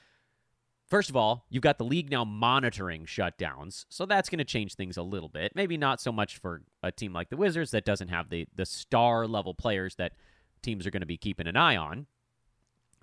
First 0.87 1.09
of 1.09 1.17
all, 1.17 1.45
you've 1.49 1.63
got 1.63 1.77
the 1.77 1.83
league 1.83 2.09
now 2.09 2.23
monitoring 2.23 3.05
shutdowns, 3.05 3.85
so 3.89 4.05
that's 4.05 4.29
going 4.29 4.39
to 4.39 4.45
change 4.45 4.75
things 4.75 4.95
a 4.95 5.03
little 5.03 5.27
bit. 5.27 5.51
Maybe 5.53 5.75
not 5.75 5.99
so 5.99 6.13
much 6.13 6.37
for 6.37 6.61
a 6.81 6.93
team 6.93 7.11
like 7.11 7.29
the 7.29 7.35
Wizards 7.35 7.71
that 7.71 7.83
doesn't 7.83 8.07
have 8.07 8.29
the 8.29 8.47
the 8.55 8.65
star 8.65 9.27
level 9.27 9.53
players 9.53 9.95
that 9.95 10.13
teams 10.61 10.87
are 10.87 10.91
going 10.91 11.01
to 11.01 11.07
be 11.07 11.17
keeping 11.17 11.47
an 11.47 11.57
eye 11.57 11.75
on. 11.75 12.07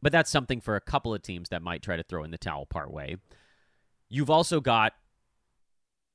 But 0.04 0.12
that's 0.12 0.30
something 0.30 0.60
for 0.60 0.76
a 0.76 0.82
couple 0.82 1.14
of 1.14 1.22
teams 1.22 1.48
that 1.48 1.62
might 1.62 1.80
try 1.80 1.96
to 1.96 2.02
throw 2.02 2.24
in 2.24 2.30
the 2.30 2.36
towel 2.36 2.66
part 2.66 2.92
way. 2.92 3.16
You've 4.10 4.28
also 4.28 4.60
got 4.60 4.92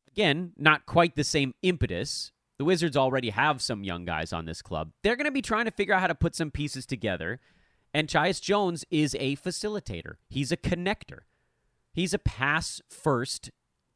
again, 0.07 0.53
not 0.57 0.85
quite 0.85 1.15
the 1.15 1.23
same 1.23 1.55
impetus. 1.63 2.31
The 2.59 2.65
Wizards 2.65 2.95
already 2.95 3.31
have 3.31 3.63
some 3.63 3.83
young 3.83 4.05
guys 4.05 4.31
on 4.31 4.45
this 4.45 4.61
club. 4.61 4.91
They're 5.01 5.15
going 5.15 5.25
to 5.25 5.31
be 5.31 5.41
trying 5.41 5.65
to 5.65 5.71
figure 5.71 5.95
out 5.95 6.01
how 6.01 6.07
to 6.07 6.13
put 6.13 6.35
some 6.35 6.51
pieces 6.51 6.85
together. 6.85 7.39
And 7.91 8.07
Tyus 8.07 8.39
Jones 8.39 8.85
is 8.91 9.15
a 9.19 9.37
facilitator. 9.37 10.15
He's 10.29 10.51
a 10.51 10.57
connector. 10.57 11.21
He's 11.91 12.13
a 12.13 12.19
pass 12.19 12.83
first, 12.89 13.49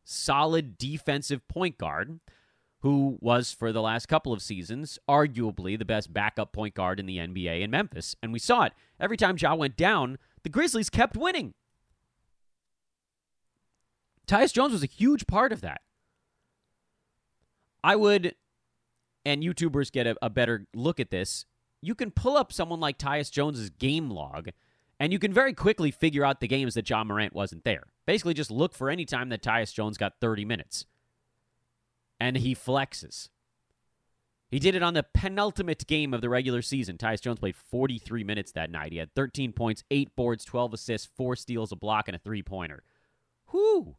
solid 0.03 0.79
defensive 0.79 1.47
point 1.47 1.77
guard 1.77 2.19
who 2.83 3.17
was, 3.21 3.53
for 3.53 3.71
the 3.71 3.81
last 3.81 4.07
couple 4.07 4.33
of 4.33 4.41
seasons, 4.41 4.99
arguably 5.09 5.79
the 5.79 5.85
best 5.85 6.11
backup 6.11 6.51
point 6.51 6.75
guard 6.75 6.99
in 6.99 7.05
the 7.05 7.17
NBA 7.17 7.61
in 7.61 7.71
Memphis. 7.71 8.13
And 8.21 8.33
we 8.33 8.39
saw 8.39 8.63
it. 8.63 8.73
Every 8.99 9.15
time 9.15 9.37
Ja 9.37 9.55
went 9.55 9.77
down, 9.77 10.17
the 10.43 10.49
Grizzlies 10.49 10.89
kept 10.89 11.15
winning. 11.15 11.53
Tyus 14.27 14.51
Jones 14.51 14.73
was 14.73 14.83
a 14.83 14.87
huge 14.87 15.27
part 15.27 15.53
of 15.53 15.61
that. 15.61 15.79
I 17.85 17.95
would, 17.95 18.35
and 19.25 19.41
YouTubers 19.41 19.89
get 19.89 20.05
a, 20.05 20.17
a 20.21 20.29
better 20.29 20.67
look 20.75 20.99
at 20.99 21.09
this. 21.09 21.45
You 21.81 21.95
can 21.95 22.11
pull 22.11 22.35
up 22.35 22.51
someone 22.51 22.81
like 22.81 22.97
Tyus 22.97 23.31
Jones's 23.31 23.69
game 23.69 24.09
log, 24.09 24.49
and 24.99 25.13
you 25.13 25.19
can 25.19 25.31
very 25.31 25.53
quickly 25.53 25.89
figure 25.89 26.25
out 26.25 26.41
the 26.41 26.49
games 26.49 26.73
that 26.73 26.89
Ja 26.89 27.05
Morant 27.05 27.33
wasn't 27.33 27.63
there. 27.63 27.83
Basically, 28.05 28.33
just 28.33 28.51
look 28.51 28.73
for 28.73 28.89
any 28.89 29.05
time 29.05 29.29
that 29.29 29.41
Tyus 29.41 29.73
Jones 29.73 29.97
got 29.97 30.19
30 30.19 30.43
minutes 30.43 30.85
and 32.19 32.37
he 32.37 32.55
flexes. 32.55 33.29
He 34.49 34.59
did 34.59 34.75
it 34.75 34.83
on 34.83 34.93
the 34.93 35.05
penultimate 35.15 35.87
game 35.87 36.13
of 36.13 36.21
the 36.21 36.29
regular 36.29 36.61
season. 36.61 36.97
Tyus 36.97 37.21
Jones 37.21 37.39
played 37.39 37.55
43 37.55 38.23
minutes 38.23 38.51
that 38.51 38.69
night. 38.69 38.91
He 38.91 38.99
had 38.99 39.15
13 39.15 39.51
points, 39.51 39.83
8 39.89 40.15
boards, 40.15 40.45
12 40.45 40.75
assists, 40.75 41.09
4 41.17 41.35
steals, 41.35 41.71
a 41.71 41.75
block, 41.75 42.07
and 42.07 42.15
a 42.15 42.19
three 42.19 42.43
pointer. 42.43 42.83
Whoo! 43.51 43.95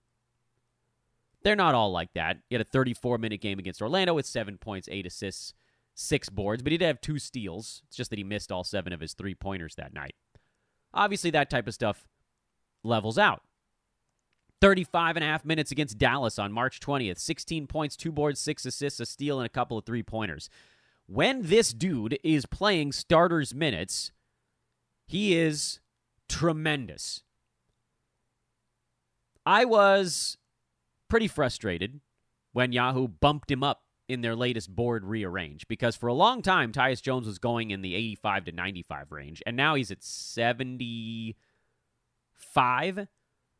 They're 1.42 1.56
not 1.56 1.74
all 1.74 1.90
like 1.90 2.12
that. 2.14 2.38
He 2.48 2.54
had 2.54 2.62
a 2.62 2.70
34 2.70 3.18
minute 3.18 3.40
game 3.40 3.58
against 3.58 3.82
Orlando 3.82 4.14
with 4.14 4.26
7 4.26 4.56
points, 4.58 4.88
8 4.90 5.06
assists, 5.06 5.54
6 5.96 6.28
boards, 6.30 6.62
but 6.62 6.70
he 6.70 6.78
did 6.78 6.86
have 6.86 7.00
2 7.00 7.18
steals. 7.18 7.82
It's 7.88 7.96
just 7.96 8.10
that 8.10 8.18
he 8.20 8.24
missed 8.24 8.52
all 8.52 8.62
7 8.62 8.92
of 8.92 9.00
his 9.00 9.14
three 9.14 9.34
pointers 9.34 9.74
that 9.74 9.92
night. 9.92 10.14
Obviously, 10.92 11.30
that 11.30 11.50
type 11.50 11.66
of 11.66 11.74
stuff 11.74 12.06
levels 12.84 13.18
out. 13.18 13.42
35 14.60 15.16
and 15.16 15.24
a 15.24 15.28
half 15.28 15.44
minutes 15.44 15.70
against 15.70 15.98
Dallas 15.98 16.38
on 16.38 16.52
March 16.52 16.80
20th. 16.80 17.18
16 17.18 17.66
points, 17.66 17.96
two 17.96 18.12
boards, 18.12 18.40
six 18.40 18.64
assists, 18.64 19.00
a 19.00 19.06
steal, 19.06 19.38
and 19.38 19.46
a 19.46 19.50
couple 19.50 19.76
of 19.76 19.84
three 19.84 20.02
pointers. 20.02 20.48
When 21.06 21.42
this 21.42 21.72
dude 21.72 22.18
is 22.24 22.46
playing 22.46 22.92
starters 22.92 23.54
minutes, 23.54 24.10
he 25.06 25.36
is 25.36 25.80
tremendous. 26.28 27.22
I 29.44 29.66
was 29.66 30.38
pretty 31.08 31.28
frustrated 31.28 32.00
when 32.52 32.72
Yahoo 32.72 33.08
bumped 33.08 33.50
him 33.50 33.62
up 33.62 33.82
in 34.08 34.22
their 34.22 34.36
latest 34.36 34.74
board 34.74 35.04
rearrange 35.04 35.68
because 35.68 35.96
for 35.96 36.06
a 36.08 36.14
long 36.14 36.42
time 36.42 36.72
Tyus 36.72 37.00
Jones 37.02 37.26
was 37.26 37.38
going 37.38 37.70
in 37.70 37.80
the 37.82 37.94
85 37.94 38.44
to 38.46 38.52
95 38.52 39.12
range 39.12 39.42
and 39.46 39.56
now 39.56 39.74
he's 39.74 39.90
at 39.90 40.02
75 40.02 41.34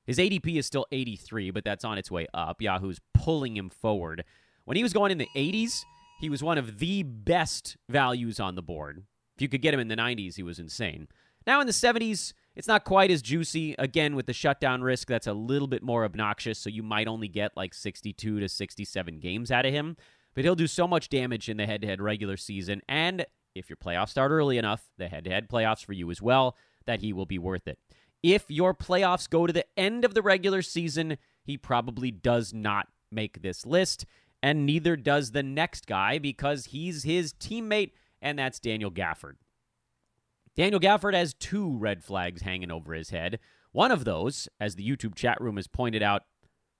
his 0.06 0.18
ADP 0.18 0.56
is 0.56 0.66
still 0.66 0.86
83, 0.92 1.50
but 1.50 1.64
that's 1.64 1.84
on 1.84 1.98
its 1.98 2.10
way 2.10 2.26
up. 2.34 2.60
Yahoo's 2.60 3.00
pulling 3.14 3.56
him 3.56 3.70
forward. 3.70 4.24
When 4.64 4.76
he 4.76 4.82
was 4.82 4.92
going 4.92 5.12
in 5.12 5.18
the 5.18 5.28
80s, 5.34 5.84
he 6.20 6.30
was 6.30 6.42
one 6.42 6.58
of 6.58 6.78
the 6.78 7.02
best 7.02 7.76
values 7.88 8.40
on 8.40 8.54
the 8.54 8.62
board. 8.62 9.04
If 9.36 9.42
you 9.42 9.48
could 9.48 9.62
get 9.62 9.74
him 9.74 9.80
in 9.80 9.88
the 9.88 9.96
90s, 9.96 10.36
he 10.36 10.42
was 10.42 10.58
insane. 10.58 11.08
Now 11.46 11.60
in 11.60 11.66
the 11.66 11.72
70s, 11.72 12.32
it's 12.56 12.68
not 12.68 12.84
quite 12.84 13.10
as 13.10 13.20
juicy. 13.20 13.74
Again, 13.78 14.14
with 14.14 14.26
the 14.26 14.32
shutdown 14.32 14.82
risk, 14.82 15.08
that's 15.08 15.26
a 15.26 15.32
little 15.32 15.68
bit 15.68 15.82
more 15.82 16.04
obnoxious, 16.04 16.58
so 16.58 16.70
you 16.70 16.82
might 16.82 17.08
only 17.08 17.28
get 17.28 17.56
like 17.56 17.74
62 17.74 18.40
to 18.40 18.48
67 18.48 19.20
games 19.20 19.50
out 19.50 19.66
of 19.66 19.72
him. 19.72 19.96
But 20.34 20.44
he'll 20.44 20.54
do 20.54 20.66
so 20.66 20.88
much 20.88 21.08
damage 21.08 21.48
in 21.48 21.56
the 21.56 21.66
head 21.66 21.82
to 21.82 21.86
head 21.86 22.00
regular 22.00 22.36
season, 22.36 22.82
and 22.88 23.26
if 23.54 23.70
your 23.70 23.76
playoffs 23.76 24.08
start 24.10 24.32
early 24.32 24.58
enough, 24.58 24.88
the 24.98 25.08
head 25.08 25.24
to 25.24 25.30
head 25.30 25.48
playoffs 25.48 25.84
for 25.84 25.92
you 25.92 26.10
as 26.10 26.20
well, 26.20 26.56
that 26.86 27.00
he 27.00 27.12
will 27.12 27.26
be 27.26 27.38
worth 27.38 27.68
it. 27.68 27.78
If 28.24 28.46
your 28.48 28.72
playoffs 28.72 29.28
go 29.28 29.46
to 29.46 29.52
the 29.52 29.66
end 29.76 30.02
of 30.02 30.14
the 30.14 30.22
regular 30.22 30.62
season, 30.62 31.18
he 31.42 31.58
probably 31.58 32.10
does 32.10 32.54
not 32.54 32.88
make 33.12 33.42
this 33.42 33.66
list, 33.66 34.06
and 34.42 34.64
neither 34.64 34.96
does 34.96 35.32
the 35.32 35.42
next 35.42 35.84
guy 35.84 36.16
because 36.16 36.64
he's 36.66 37.02
his 37.02 37.34
teammate, 37.34 37.90
and 38.22 38.38
that's 38.38 38.58
Daniel 38.58 38.90
Gafford. 38.90 39.34
Daniel 40.56 40.80
Gafford 40.80 41.12
has 41.12 41.34
two 41.34 41.76
red 41.76 42.02
flags 42.02 42.40
hanging 42.40 42.70
over 42.70 42.94
his 42.94 43.10
head. 43.10 43.40
One 43.72 43.92
of 43.92 44.06
those, 44.06 44.48
as 44.58 44.76
the 44.76 44.88
YouTube 44.88 45.14
chat 45.16 45.38
room 45.38 45.56
has 45.56 45.66
pointed 45.66 46.02
out 46.02 46.22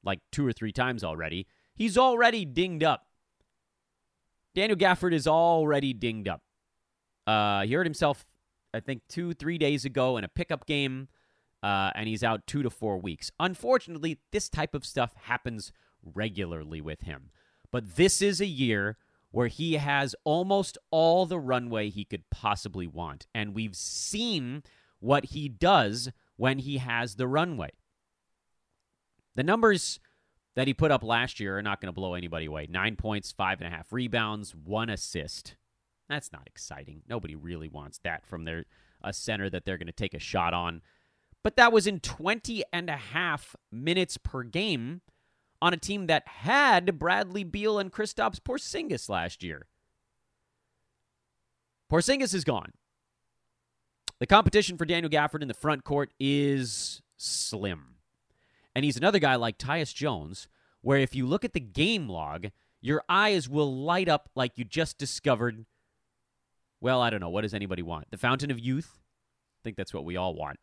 like 0.02 0.20
two 0.32 0.46
or 0.46 0.52
three 0.52 0.72
times 0.72 1.04
already, 1.04 1.46
he's 1.74 1.98
already 1.98 2.46
dinged 2.46 2.84
up. 2.84 3.04
Daniel 4.54 4.78
Gafford 4.78 5.12
is 5.12 5.26
already 5.26 5.92
dinged 5.92 6.26
up. 6.26 6.40
Uh, 7.26 7.64
he 7.64 7.74
hurt 7.74 7.84
himself, 7.84 8.24
I 8.72 8.80
think, 8.80 9.02
two, 9.10 9.34
three 9.34 9.58
days 9.58 9.84
ago 9.84 10.16
in 10.16 10.24
a 10.24 10.28
pickup 10.28 10.64
game 10.64 11.08
uh, 11.64 11.90
and 11.94 12.06
he's 12.06 12.22
out 12.22 12.46
two 12.46 12.62
to 12.62 12.68
four 12.68 12.98
weeks. 12.98 13.30
Unfortunately, 13.40 14.18
this 14.32 14.50
type 14.50 14.74
of 14.74 14.84
stuff 14.84 15.14
happens 15.22 15.72
regularly 16.02 16.82
with 16.82 17.00
him. 17.00 17.30
But 17.72 17.96
this 17.96 18.20
is 18.20 18.38
a 18.38 18.46
year 18.46 18.98
where 19.30 19.46
he 19.48 19.74
has 19.74 20.14
almost 20.24 20.76
all 20.90 21.24
the 21.24 21.38
runway 21.38 21.88
he 21.88 22.04
could 22.04 22.28
possibly 22.30 22.86
want. 22.86 23.26
And 23.34 23.54
we've 23.54 23.74
seen 23.74 24.62
what 25.00 25.24
he 25.26 25.48
does 25.48 26.10
when 26.36 26.58
he 26.58 26.76
has 26.78 27.14
the 27.14 27.26
runway. 27.26 27.70
The 29.34 29.42
numbers 29.42 30.00
that 30.56 30.66
he 30.68 30.74
put 30.74 30.90
up 30.90 31.02
last 31.02 31.40
year 31.40 31.56
are 31.56 31.62
not 31.62 31.80
going 31.80 31.88
to 31.88 31.98
blow 31.98 32.12
anybody 32.12 32.44
away. 32.44 32.66
Nine 32.68 32.94
points, 32.94 33.32
five 33.32 33.62
and 33.62 33.72
a 33.72 33.74
half 33.74 33.90
rebounds, 33.90 34.54
one 34.54 34.90
assist. 34.90 35.56
That's 36.10 36.30
not 36.30 36.46
exciting. 36.46 37.04
Nobody 37.08 37.34
really 37.34 37.68
wants 37.68 37.98
that 38.04 38.26
from 38.26 38.44
their 38.44 38.66
a 39.02 39.12
center 39.12 39.48
that 39.50 39.64
they're 39.64 39.78
going 39.78 39.86
to 39.86 39.92
take 39.92 40.14
a 40.14 40.18
shot 40.18 40.52
on. 40.52 40.82
But 41.44 41.56
that 41.56 41.72
was 41.72 41.86
in 41.86 42.00
20 42.00 42.64
and 42.72 42.88
a 42.88 42.96
half 42.96 43.54
minutes 43.70 44.16
per 44.16 44.42
game 44.42 45.02
on 45.60 45.74
a 45.74 45.76
team 45.76 46.06
that 46.06 46.26
had 46.26 46.98
Bradley 46.98 47.44
Beal 47.44 47.78
and 47.78 47.92
Kristaps 47.92 48.40
Porzingis 48.40 49.08
last 49.10 49.42
year. 49.44 49.66
Porzingis 51.92 52.34
is 52.34 52.44
gone. 52.44 52.72
The 54.20 54.26
competition 54.26 54.78
for 54.78 54.86
Daniel 54.86 55.10
Gafford 55.10 55.42
in 55.42 55.48
the 55.48 55.54
front 55.54 55.84
court 55.84 56.12
is 56.18 57.02
slim. 57.18 57.96
And 58.74 58.84
he's 58.84 58.96
another 58.96 59.18
guy 59.18 59.36
like 59.36 59.58
Tyus 59.58 59.94
Jones, 59.94 60.48
where 60.80 60.98
if 60.98 61.14
you 61.14 61.26
look 61.26 61.44
at 61.44 61.52
the 61.52 61.60
game 61.60 62.08
log, 62.08 62.48
your 62.80 63.02
eyes 63.08 63.48
will 63.48 63.72
light 63.84 64.08
up 64.08 64.30
like 64.34 64.52
you 64.56 64.64
just 64.64 64.96
discovered. 64.98 65.66
Well, 66.80 67.02
I 67.02 67.10
don't 67.10 67.20
know. 67.20 67.28
What 67.28 67.42
does 67.42 67.54
anybody 67.54 67.82
want? 67.82 68.10
The 68.10 68.18
fountain 68.18 68.50
of 68.50 68.58
youth? 68.58 68.98
I 68.98 69.60
think 69.62 69.76
that's 69.76 69.94
what 69.94 70.04
we 70.04 70.16
all 70.16 70.34
want. 70.34 70.58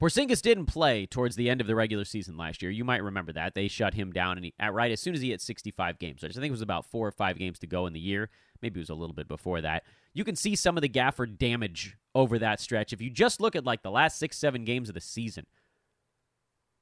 Porzingis 0.00 0.40
didn't 0.40 0.64
play 0.64 1.04
towards 1.04 1.36
the 1.36 1.50
end 1.50 1.60
of 1.60 1.66
the 1.66 1.74
regular 1.74 2.06
season 2.06 2.38
last 2.38 2.62
year. 2.62 2.70
You 2.70 2.84
might 2.84 3.02
remember 3.02 3.32
that 3.32 3.54
they 3.54 3.68
shut 3.68 3.92
him 3.92 4.12
down, 4.12 4.38
and 4.38 4.46
he, 4.46 4.54
at 4.58 4.72
right 4.72 4.90
as 4.90 5.00
soon 5.00 5.14
as 5.14 5.20
he 5.20 5.30
hit 5.30 5.42
65 5.42 5.98
games, 5.98 6.22
which 6.22 6.32
I 6.32 6.40
think 6.40 6.48
it 6.48 6.52
was 6.52 6.62
about 6.62 6.86
four 6.86 7.06
or 7.06 7.12
five 7.12 7.36
games 7.36 7.58
to 7.58 7.66
go 7.66 7.86
in 7.86 7.92
the 7.92 8.00
year. 8.00 8.30
Maybe 8.62 8.80
it 8.80 8.82
was 8.82 8.90
a 8.90 8.94
little 8.94 9.14
bit 9.14 9.28
before 9.28 9.60
that. 9.60 9.84
You 10.14 10.24
can 10.24 10.36
see 10.36 10.56
some 10.56 10.78
of 10.78 10.80
the 10.80 10.88
Gaffer 10.88 11.26
damage 11.26 11.98
over 12.14 12.38
that 12.38 12.60
stretch 12.60 12.92
if 12.94 13.02
you 13.02 13.10
just 13.10 13.40
look 13.40 13.54
at 13.54 13.66
like 13.66 13.82
the 13.82 13.90
last 13.90 14.18
six, 14.18 14.38
seven 14.38 14.64
games 14.64 14.88
of 14.88 14.94
the 14.94 15.00
season. 15.02 15.44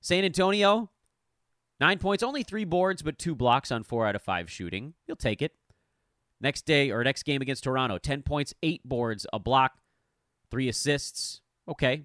San 0.00 0.24
Antonio, 0.24 0.90
nine 1.81 1.98
points, 1.98 2.22
only 2.22 2.44
three 2.44 2.64
boards, 2.64 3.02
but 3.02 3.18
two 3.18 3.35
blocks 3.35 3.72
on 3.72 3.83
four 3.83 4.07
out 4.07 4.14
of 4.14 4.22
five 4.22 4.48
shooting. 4.48 4.94
You'll 5.09 5.16
take 5.16 5.42
it. 5.42 5.54
Next 6.40 6.66
day 6.66 6.92
or 6.92 7.02
next 7.02 7.24
game 7.24 7.42
against 7.42 7.64
Toronto, 7.64 7.98
10 7.98 8.22
points, 8.22 8.54
eight 8.62 8.88
boards, 8.88 9.26
a 9.33 9.40
block, 9.40 9.72
three 10.52 10.68
assists. 10.68 11.40
Okay. 11.68 12.04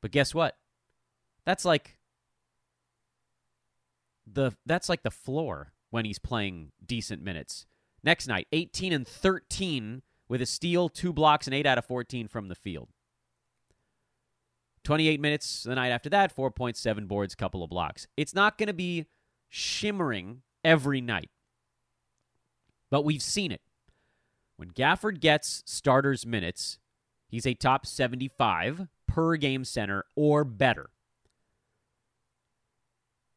But 0.00 0.10
guess 0.10 0.34
what? 0.34 0.56
That's 1.44 1.64
like 1.64 1.98
the 4.26 4.52
that's 4.66 4.88
like 4.88 5.02
the 5.02 5.10
floor 5.10 5.72
when 5.90 6.04
he's 6.04 6.18
playing 6.18 6.72
decent 6.84 7.22
minutes. 7.22 7.66
Next 8.02 8.26
night, 8.26 8.46
18 8.52 8.92
and 8.92 9.06
13 9.06 10.02
with 10.28 10.40
a 10.40 10.46
steal, 10.46 10.88
two 10.88 11.12
blocks, 11.12 11.46
and 11.46 11.54
8 11.54 11.66
out 11.66 11.78
of 11.78 11.84
14 11.84 12.28
from 12.28 12.48
the 12.48 12.54
field. 12.54 12.88
28 14.84 15.20
minutes 15.20 15.64
the 15.64 15.74
night 15.74 15.90
after 15.90 16.08
that, 16.08 16.34
4.7 16.34 17.06
boards, 17.06 17.34
couple 17.34 17.62
of 17.62 17.68
blocks. 17.68 18.06
It's 18.16 18.34
not 18.34 18.56
going 18.56 18.68
to 18.68 18.72
be 18.72 19.06
shimmering 19.48 20.42
every 20.64 21.00
night, 21.00 21.30
but 22.90 23.04
we've 23.04 23.22
seen 23.22 23.52
it. 23.52 23.60
When 24.56 24.70
Gafford 24.70 25.20
gets 25.20 25.62
starters 25.66 26.24
minutes, 26.24 26.78
he's 27.28 27.46
a 27.46 27.54
top 27.54 27.84
75 27.84 28.88
per 29.10 29.36
game 29.36 29.64
center 29.64 30.04
or 30.14 30.44
better. 30.44 30.90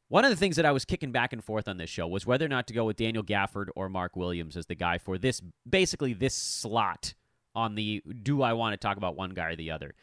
One 0.08 0.24
of 0.24 0.30
the 0.30 0.38
things 0.38 0.58
that 0.58 0.66
I 0.66 0.72
was 0.72 0.86
kicking 0.86 1.12
back 1.12 1.34
and 1.34 1.44
forth 1.44 1.68
on 1.68 1.78
this 1.78 1.90
show 1.90 2.08
was 2.08 2.28
whether 2.28 2.46
or 2.46 2.50
not 2.50 2.68
to 2.68 2.74
go 2.74 2.86
with 2.86 2.98
Daniel 2.98 3.24
Gafford 3.24 3.70
or 3.76 3.90
Mark 3.90 4.16
Williams 4.16 4.56
as 4.56 4.68
the 4.68 4.76
guy 4.76 5.00
for 5.00 5.18
this, 5.18 5.42
basically 5.68 6.14
this 6.14 6.36
slot 6.36 7.16
on 7.56 7.74
the 7.74 8.04
do 8.22 8.44
I 8.44 8.54
want 8.54 8.74
to 8.74 8.78
talk 8.78 8.98
about 8.98 9.16
one 9.16 9.32
guy 9.32 9.50
or 9.50 9.56
the 9.56 9.72
other. 9.72 9.96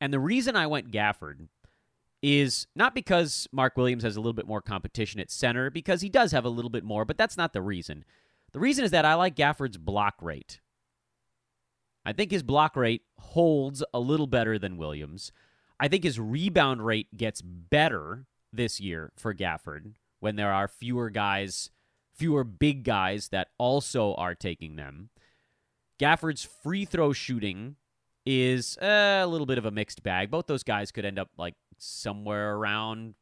And 0.00 0.10
the 0.12 0.18
reason 0.18 0.56
I 0.56 0.66
went 0.66 0.90
Gafford 0.90 1.48
is 2.22 2.66
not 2.74 2.94
because 2.94 3.46
Mark 3.52 3.76
Williams 3.76 4.04
has 4.04 4.16
a 4.16 4.20
little 4.20 4.32
bit 4.32 4.46
more 4.46 4.62
competition 4.62 5.20
at 5.20 5.30
center, 5.30 5.70
because 5.70 6.00
he 6.00 6.08
does 6.08 6.32
have 6.32 6.44
a 6.46 6.50
little 6.50 6.70
bit 6.70 6.84
more, 6.84 7.04
but 7.04 7.18
that's 7.18 7.36
not 7.36 7.52
the 7.52 7.62
reason. 7.62 8.04
The 8.52 8.58
reason 8.58 8.84
is 8.84 8.90
that 8.92 9.04
I 9.04 9.14
like 9.14 9.36
Gafford's 9.36 9.76
block 9.76 10.14
rate. 10.22 10.60
I 12.08 12.14
think 12.14 12.30
his 12.30 12.42
block 12.42 12.74
rate 12.74 13.02
holds 13.18 13.84
a 13.92 14.00
little 14.00 14.26
better 14.26 14.58
than 14.58 14.78
Williams. 14.78 15.30
I 15.78 15.88
think 15.88 16.04
his 16.04 16.18
rebound 16.18 16.86
rate 16.86 17.14
gets 17.14 17.42
better 17.42 18.24
this 18.50 18.80
year 18.80 19.12
for 19.18 19.34
Gafford 19.34 19.92
when 20.18 20.36
there 20.36 20.50
are 20.50 20.68
fewer 20.68 21.10
guys, 21.10 21.68
fewer 22.14 22.44
big 22.44 22.82
guys 22.82 23.28
that 23.28 23.48
also 23.58 24.14
are 24.14 24.34
taking 24.34 24.76
them. 24.76 25.10
Gafford's 26.00 26.48
free 26.62 26.86
throw 26.86 27.12
shooting 27.12 27.76
is 28.24 28.78
eh, 28.80 29.22
a 29.22 29.26
little 29.26 29.46
bit 29.46 29.58
of 29.58 29.66
a 29.66 29.70
mixed 29.70 30.02
bag. 30.02 30.30
Both 30.30 30.46
those 30.46 30.62
guys 30.62 30.90
could 30.90 31.04
end 31.04 31.18
up 31.18 31.28
like 31.36 31.56
somewhere 31.76 32.54
around 32.54 33.16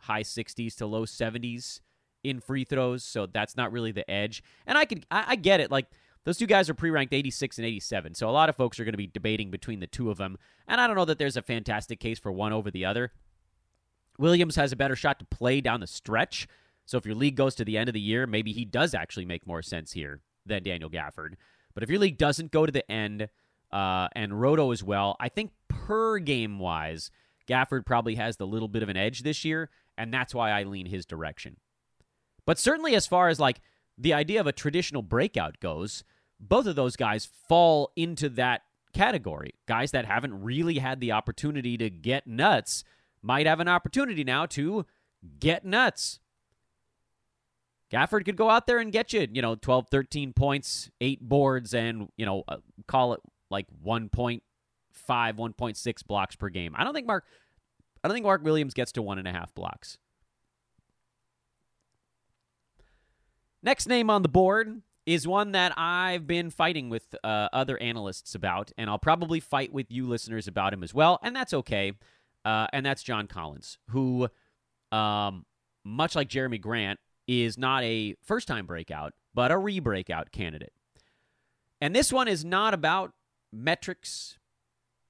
high 0.00 0.24
60s 0.24 0.76
to 0.76 0.84
low 0.84 1.06
70s 1.06 1.80
in 2.22 2.40
free 2.40 2.64
throws, 2.64 3.02
so 3.02 3.24
that's 3.24 3.56
not 3.56 3.72
really 3.72 3.92
the 3.92 4.08
edge. 4.10 4.42
And 4.66 4.76
I 4.76 4.84
could 4.84 5.06
I, 5.10 5.24
I 5.28 5.36
get 5.36 5.60
it. 5.60 5.70
Like 5.70 5.86
those 6.24 6.36
two 6.36 6.46
guys 6.46 6.68
are 6.68 6.74
pre-ranked 6.74 7.14
86 7.14 7.58
and 7.58 7.66
87, 7.66 8.14
so 8.14 8.28
a 8.28 8.30
lot 8.30 8.48
of 8.48 8.56
folks 8.56 8.78
are 8.78 8.84
going 8.84 8.92
to 8.92 8.98
be 8.98 9.06
debating 9.06 9.50
between 9.50 9.80
the 9.80 9.86
two 9.86 10.10
of 10.10 10.18
them. 10.18 10.36
And 10.68 10.80
I 10.80 10.86
don't 10.86 10.96
know 10.96 11.06
that 11.06 11.18
there's 11.18 11.36
a 11.36 11.42
fantastic 11.42 11.98
case 11.98 12.18
for 12.18 12.30
one 12.30 12.52
over 12.52 12.70
the 12.70 12.84
other. 12.84 13.12
Williams 14.18 14.56
has 14.56 14.72
a 14.72 14.76
better 14.76 14.96
shot 14.96 15.18
to 15.18 15.24
play 15.24 15.60
down 15.60 15.80
the 15.80 15.86
stretch. 15.86 16.46
So 16.84 16.98
if 16.98 17.06
your 17.06 17.14
league 17.14 17.36
goes 17.36 17.54
to 17.54 17.64
the 17.64 17.78
end 17.78 17.88
of 17.88 17.94
the 17.94 18.00
year, 18.00 18.26
maybe 18.26 18.52
he 18.52 18.64
does 18.64 18.94
actually 18.94 19.24
make 19.24 19.46
more 19.46 19.62
sense 19.62 19.92
here 19.92 20.20
than 20.44 20.62
Daniel 20.62 20.90
Gafford. 20.90 21.34
But 21.72 21.82
if 21.82 21.88
your 21.88 21.98
league 21.98 22.18
doesn't 22.18 22.50
go 22.50 22.66
to 22.66 22.72
the 22.72 22.90
end, 22.90 23.28
uh, 23.72 24.08
and 24.14 24.40
Roto 24.40 24.72
as 24.72 24.82
well, 24.82 25.16
I 25.20 25.28
think 25.28 25.52
per 25.68 26.18
game 26.18 26.58
wise, 26.58 27.10
Gafford 27.48 27.86
probably 27.86 28.16
has 28.16 28.36
the 28.36 28.46
little 28.46 28.68
bit 28.68 28.82
of 28.82 28.88
an 28.88 28.96
edge 28.96 29.22
this 29.22 29.44
year, 29.44 29.70
and 29.96 30.12
that's 30.12 30.34
why 30.34 30.50
I 30.50 30.64
lean 30.64 30.86
his 30.86 31.06
direction. 31.06 31.56
But 32.44 32.58
certainly, 32.58 32.94
as 32.94 33.06
far 33.06 33.28
as 33.28 33.38
like 33.38 33.60
the 34.00 34.14
idea 34.14 34.40
of 34.40 34.46
a 34.46 34.52
traditional 34.52 35.02
breakout 35.02 35.60
goes, 35.60 36.04
both 36.40 36.66
of 36.66 36.74
those 36.74 36.96
guys 36.96 37.28
fall 37.48 37.92
into 37.96 38.30
that 38.30 38.62
category. 38.94 39.54
Guys 39.66 39.90
that 39.90 40.06
haven't 40.06 40.42
really 40.42 40.78
had 40.78 41.00
the 41.00 41.12
opportunity 41.12 41.76
to 41.76 41.90
get 41.90 42.26
nuts 42.26 42.82
might 43.22 43.46
have 43.46 43.60
an 43.60 43.68
opportunity 43.68 44.24
now 44.24 44.46
to 44.46 44.86
get 45.38 45.66
nuts. 45.66 46.18
Gafford 47.92 48.24
could 48.24 48.36
go 48.36 48.48
out 48.48 48.66
there 48.66 48.78
and 48.78 48.90
get 48.90 49.12
you, 49.12 49.28
you 49.30 49.42
know, 49.42 49.54
12, 49.56 49.88
13 49.90 50.32
points, 50.32 50.90
eight 51.00 51.20
boards, 51.20 51.74
and, 51.74 52.08
you 52.16 52.24
know, 52.24 52.44
uh, 52.48 52.56
call 52.86 53.12
it 53.12 53.20
like 53.50 53.66
1.5, 53.84 54.40
1.6 55.08 56.06
blocks 56.06 56.36
per 56.36 56.48
game. 56.48 56.74
I 56.76 56.84
don't 56.84 56.94
think 56.94 57.06
Mark, 57.06 57.24
I 58.02 58.08
don't 58.08 58.14
think 58.14 58.24
Mark 58.24 58.42
Williams 58.44 58.72
gets 58.74 58.92
to 58.92 59.02
one 59.02 59.18
and 59.18 59.28
a 59.28 59.32
half 59.32 59.52
blocks. 59.54 59.98
Next 63.62 63.86
name 63.86 64.08
on 64.10 64.22
the 64.22 64.28
board 64.28 64.82
is 65.06 65.26
one 65.26 65.52
that 65.52 65.72
I've 65.76 66.26
been 66.26 66.50
fighting 66.50 66.88
with 66.88 67.14
uh, 67.22 67.48
other 67.52 67.76
analysts 67.78 68.34
about, 68.34 68.72
and 68.78 68.88
I'll 68.88 68.98
probably 68.98 69.40
fight 69.40 69.72
with 69.72 69.90
you 69.90 70.06
listeners 70.06 70.46
about 70.46 70.72
him 70.72 70.82
as 70.82 70.94
well, 70.94 71.18
and 71.22 71.34
that's 71.34 71.52
okay. 71.52 71.92
Uh, 72.44 72.66
and 72.72 72.86
that's 72.86 73.02
John 73.02 73.26
Collins, 73.26 73.78
who, 73.90 74.28
um, 74.92 75.44
much 75.84 76.14
like 76.16 76.28
Jerami 76.28 76.60
Grant, 76.60 76.98
is 77.26 77.58
not 77.58 77.82
a 77.82 78.16
first 78.22 78.48
time 78.48 78.66
breakout, 78.66 79.12
but 79.34 79.50
a 79.50 79.58
re 79.58 79.78
breakout 79.78 80.32
candidate. 80.32 80.72
And 81.80 81.94
this 81.94 82.12
one 82.12 82.28
is 82.28 82.44
not 82.44 82.72
about 82.72 83.12
metrics, 83.52 84.38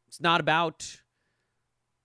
it's 0.09 0.21
not 0.21 0.41
about 0.41 1.03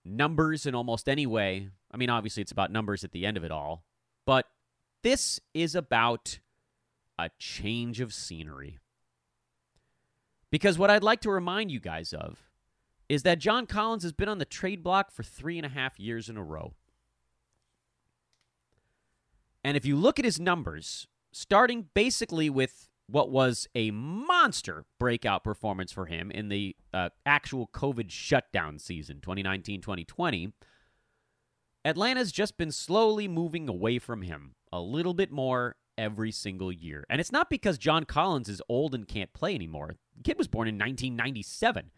numbers 0.04 0.64
in 0.64 0.74
almost 0.74 1.08
any 1.08 1.26
way. 1.26 1.70
I 1.90 1.96
mean, 1.96 2.10
obviously, 2.10 2.40
it's 2.40 2.52
about 2.52 2.70
numbers 2.70 3.04
at 3.04 3.12
the 3.12 3.26
end 3.26 3.36
of 3.36 3.44
it 3.44 3.50
all, 3.50 3.84
this 5.06 5.38
is 5.54 5.76
about 5.76 6.40
a 7.16 7.30
change 7.38 8.00
of 8.00 8.12
scenery. 8.12 8.80
Because 10.50 10.80
what 10.80 10.90
I'd 10.90 11.04
like 11.04 11.20
to 11.20 11.30
remind 11.30 11.70
you 11.70 11.78
guys 11.78 12.12
of 12.12 12.40
is 13.08 13.22
that 13.22 13.38
John 13.38 13.66
Collins 13.66 14.02
has 14.02 14.12
been 14.12 14.28
on 14.28 14.38
the 14.38 14.44
trade 14.44 14.82
block 14.82 15.12
for 15.12 15.22
three 15.22 15.58
and 15.58 15.64
a 15.64 15.68
half 15.68 16.00
years 16.00 16.28
in 16.28 16.36
a 16.36 16.42
row. 16.42 16.74
And 19.62 19.76
if 19.76 19.86
you 19.86 19.94
look 19.94 20.18
at 20.18 20.24
his 20.24 20.40
numbers, 20.40 21.06
starting 21.30 21.86
basically 21.94 22.50
with 22.50 22.88
what 23.06 23.30
was 23.30 23.68
a 23.76 23.92
monster 23.92 24.86
breakout 24.98 25.44
performance 25.44 25.92
for 25.92 26.06
him 26.06 26.32
in 26.32 26.48
the 26.48 26.74
uh, 26.92 27.10
actual 27.24 27.68
COVID 27.72 28.10
shutdown 28.10 28.80
season, 28.80 29.20
2019 29.20 29.82
2020, 29.82 30.52
Atlanta's 31.84 32.32
just 32.32 32.56
been 32.58 32.72
slowly 32.72 33.28
moving 33.28 33.68
away 33.68 34.00
from 34.00 34.22
him 34.22 34.55
a 34.72 34.80
little 34.80 35.14
bit 35.14 35.30
more 35.30 35.76
every 35.98 36.30
single 36.30 36.70
year. 36.70 37.04
And 37.08 37.20
it's 37.20 37.32
not 37.32 37.50
because 37.50 37.78
John 37.78 38.04
Collins 38.04 38.48
is 38.48 38.62
old 38.68 38.94
and 38.94 39.08
can't 39.08 39.32
play 39.32 39.54
anymore. 39.54 39.96
The 40.16 40.22
kid 40.22 40.38
was 40.38 40.48
born 40.48 40.68
in 40.68 40.74
1997. 40.74 41.90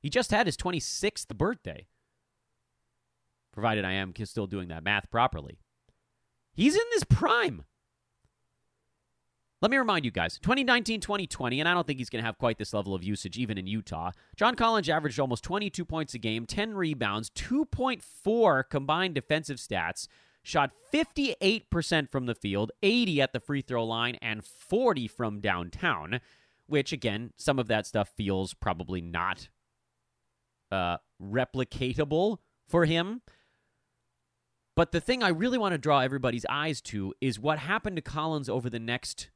He 0.00 0.08
just 0.08 0.30
had 0.30 0.46
his 0.46 0.56
26th 0.56 1.36
birthday, 1.36 1.86
provided 3.52 3.84
I 3.84 3.92
am 3.92 4.14
still 4.24 4.46
doing 4.46 4.68
that 4.68 4.84
math 4.84 5.10
properly. 5.10 5.58
He's 6.52 6.74
in 6.74 6.84
this 6.92 7.04
prime. 7.04 7.64
Let 9.62 9.70
me 9.70 9.76
remind 9.76 10.06
you 10.06 10.10
guys 10.10 10.38
2019 10.38 11.00
2020, 11.00 11.60
and 11.60 11.68
I 11.68 11.74
don't 11.74 11.86
think 11.86 11.98
he's 11.98 12.08
going 12.08 12.22
to 12.22 12.26
have 12.26 12.38
quite 12.38 12.56
this 12.56 12.72
level 12.72 12.94
of 12.94 13.04
usage 13.04 13.36
even 13.36 13.58
in 13.58 13.66
Utah. 13.66 14.12
John 14.34 14.54
Collins 14.54 14.88
averaged 14.88 15.20
almost 15.20 15.44
22 15.44 15.84
points 15.84 16.14
a 16.14 16.18
game, 16.18 16.46
10 16.46 16.74
rebounds, 16.74 17.28
2.4 17.30 18.64
combined 18.70 19.14
defensive 19.14 19.58
stats, 19.58 20.08
shot 20.42 20.70
58% 20.92 22.10
from 22.10 22.26
the 22.26 22.34
field, 22.34 22.72
80 22.82 23.20
at 23.20 23.32
the 23.32 23.40
free 23.40 23.62
throw 23.62 23.84
line, 23.84 24.16
and 24.22 24.44
40 24.44 25.08
from 25.08 25.40
downtown, 25.40 26.20
which, 26.66 26.92
again, 26.92 27.32
some 27.36 27.58
of 27.58 27.68
that 27.68 27.86
stuff 27.86 28.10
feels 28.16 28.54
probably 28.54 29.00
not 29.00 29.48
uh, 30.70 30.98
replicatable 31.22 32.38
for 32.68 32.84
him. 32.84 33.22
But 34.76 34.92
the 34.92 35.00
thing 35.00 35.22
I 35.22 35.28
really 35.28 35.58
want 35.58 35.72
to 35.72 35.78
draw 35.78 36.00
everybody's 36.00 36.46
eyes 36.48 36.80
to 36.82 37.12
is 37.20 37.38
what 37.38 37.58
happened 37.58 37.96
to 37.96 38.02
Collins 38.02 38.48
over 38.48 38.70
the 38.70 38.78
next 38.78 39.30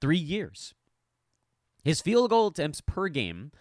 three 0.00 0.18
years. 0.18 0.74
His 1.82 2.00
field 2.00 2.30
goal 2.30 2.48
attempts 2.48 2.80
per 2.80 3.08
game 3.08 3.52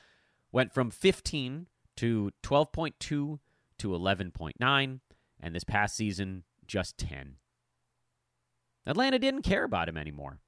went 0.51 0.73
from 0.73 0.91
15 0.91 1.67
to 1.97 2.31
12.2 2.43 2.93
to 2.99 3.39
11.9, 3.79 4.99
and 5.39 5.55
this 5.55 5.63
past 5.63 5.95
season, 5.95 6.43
just 6.67 6.97
10. 6.97 7.35
Atlanta 8.85 9.19
didn't 9.19 9.41
care 9.41 9.63
about 9.63 9.89
him 9.89 9.97
anymore. 9.97 10.39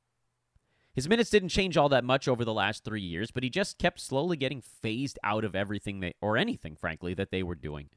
His 0.94 1.08
minutes 1.08 1.30
didn't 1.30 1.50
change 1.50 1.78
all 1.78 1.90
that 1.90 2.04
much 2.04 2.28
over 2.28 2.44
the 2.44 2.54
last 2.54 2.84
three 2.84 3.02
years, 3.02 3.30
but 3.30 3.44
he 3.44 3.50
just 3.50 3.78
kept 3.78 4.00
slowly 4.00 4.36
getting 4.36 4.62
phased 4.62 5.20
out 5.24 5.44
of 5.44 5.56
everything 5.56 6.00
they, 6.00 6.16
or 6.22 6.38
anything, 6.38 6.76
frankly, 6.76 7.14
that 7.14 7.30
they 7.30 7.44
were 7.44 7.56
doing. 7.56 7.90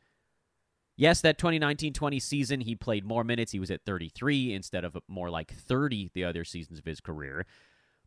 Yes, 0.97 1.23
that 1.23 1.39
2019 1.39 1.95
20 1.95 2.21
season, 2.21 2.61
he 2.61 2.75
played 2.75 3.07
more 3.07 3.25
minutes. 3.25 3.53
He 3.53 3.59
was 3.59 3.71
at 3.71 3.87
33 3.87 4.53
instead 4.53 4.85
of 4.85 4.99
more 5.09 5.31
like 5.31 5.51
30 5.51 6.11
the 6.13 6.25
other 6.25 6.45
seasons 6.45 6.79
of 6.79 6.85
his 6.85 7.01
career. 7.01 7.47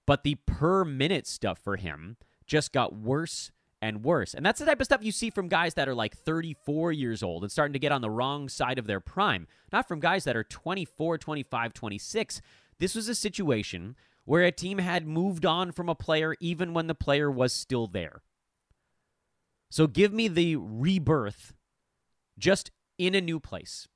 But 0.05 0.23
the 0.23 0.35
per 0.45 0.85
minute 0.85 1.25
stuff 1.25 1.57
for 1.57 1.77
him 1.77 2.17
just 2.45 2.71
got 2.71 2.95
worse 2.95 3.51
and 3.83 4.01
worse. 4.01 4.33
And 4.33 4.45
that's 4.45 4.59
the 4.59 4.65
type 4.65 4.79
of 4.79 4.85
stuff 4.85 5.03
you 5.03 5.11
see 5.11 5.29
from 5.29 5.49
guys 5.49 5.73
that 5.73 5.89
are 5.89 5.93
like 5.93 6.15
34 6.15 6.93
years 6.93 7.21
old 7.21 7.43
and 7.43 7.51
starting 7.51 7.73
to 7.73 7.79
get 7.79 7.91
on 7.91 7.99
the 7.99 8.09
wrong 8.09 8.47
side 8.47 8.79
of 8.79 8.87
their 8.87 9.01
prime, 9.01 9.45
not 9.73 9.89
from 9.89 9.99
guys 9.99 10.23
that 10.23 10.37
are 10.37 10.43
24, 10.43 11.17
25, 11.17 11.73
26. 11.73 12.41
This 12.79 12.95
was 12.95 13.09
a 13.09 13.15
situation 13.15 13.97
where 14.23 14.43
a 14.43 14.53
team 14.53 14.77
had 14.77 15.05
moved 15.05 15.45
on 15.45 15.73
from 15.73 15.89
a 15.89 15.95
player 15.95 16.37
even 16.39 16.73
when 16.73 16.87
the 16.87 16.95
player 16.95 17.29
was 17.29 17.51
still 17.51 17.87
there. 17.87 18.21
So 19.69 19.85
give 19.85 20.13
me 20.13 20.29
the 20.29 20.55
rebirth 20.55 21.53
just 22.39 22.71
in 22.97 23.13
a 23.15 23.21
new 23.21 23.41
place. 23.41 23.89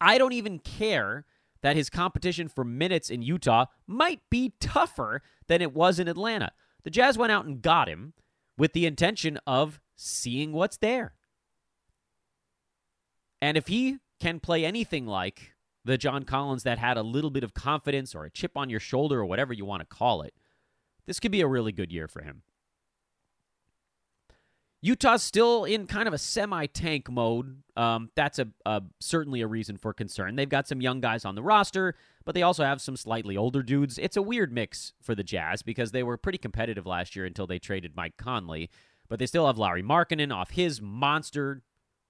I 0.00 0.18
don't 0.18 0.32
even 0.32 0.58
care 0.58 1.24
that 1.62 1.76
his 1.76 1.88
competition 1.88 2.48
for 2.48 2.64
minutes 2.64 3.10
in 3.10 3.22
Utah 3.22 3.66
might 3.86 4.22
be 4.28 4.54
tougher 4.58 5.22
than 5.46 5.62
it 5.62 5.72
was 5.72 6.00
in 6.00 6.08
Atlanta. 6.08 6.50
The 6.82 6.90
Jazz 6.90 7.16
went 7.16 7.30
out 7.30 7.44
and 7.44 7.62
got 7.62 7.88
him 7.88 8.14
with 8.60 8.74
the 8.74 8.84
intention 8.84 9.38
of 9.46 9.80
seeing 9.96 10.52
what's 10.52 10.76
there. 10.76 11.14
And 13.40 13.56
if 13.56 13.68
he 13.68 14.00
can 14.20 14.38
play 14.38 14.66
anything 14.66 15.06
like 15.06 15.54
the 15.82 15.96
John 15.96 16.24
Collins 16.24 16.62
that 16.64 16.78
had 16.78 16.98
a 16.98 17.02
little 17.02 17.30
bit 17.30 17.42
of 17.42 17.54
confidence 17.54 18.14
or 18.14 18.26
a 18.26 18.30
chip 18.30 18.58
on 18.58 18.68
your 18.68 18.78
shoulder 18.78 19.20
or 19.20 19.24
whatever 19.24 19.54
you 19.54 19.64
want 19.64 19.80
to 19.80 19.86
call 19.86 20.20
it, 20.20 20.34
this 21.06 21.18
could 21.18 21.32
be 21.32 21.40
a 21.40 21.46
really 21.46 21.72
good 21.72 21.90
year 21.90 22.06
for 22.06 22.20
him. 22.20 22.42
Utah's 24.82 25.22
still 25.22 25.64
in 25.64 25.86
kind 25.86 26.08
of 26.08 26.14
a 26.14 26.18
semi-tank 26.18 27.10
mode. 27.10 27.62
Um, 27.76 28.10
that's 28.14 28.38
a, 28.38 28.48
a, 28.64 28.82
certainly 28.98 29.42
a 29.42 29.46
reason 29.46 29.76
for 29.76 29.92
concern. 29.92 30.36
They've 30.36 30.48
got 30.48 30.66
some 30.66 30.80
young 30.80 31.00
guys 31.00 31.26
on 31.26 31.34
the 31.34 31.42
roster, 31.42 31.96
but 32.24 32.34
they 32.34 32.42
also 32.42 32.64
have 32.64 32.80
some 32.80 32.96
slightly 32.96 33.36
older 33.36 33.62
dudes. 33.62 33.98
It's 33.98 34.16
a 34.16 34.22
weird 34.22 34.52
mix 34.52 34.94
for 35.02 35.14
the 35.14 35.22
Jazz 35.22 35.62
because 35.62 35.92
they 35.92 36.02
were 36.02 36.16
pretty 36.16 36.38
competitive 36.38 36.86
last 36.86 37.14
year 37.14 37.26
until 37.26 37.46
they 37.46 37.58
traded 37.58 37.94
Mike 37.94 38.16
Conley. 38.16 38.70
But 39.08 39.18
they 39.18 39.26
still 39.26 39.46
have 39.46 39.58
Lauri 39.58 39.82
Markkanen 39.82 40.34
off 40.34 40.50
his 40.50 40.80
monster, 40.80 41.62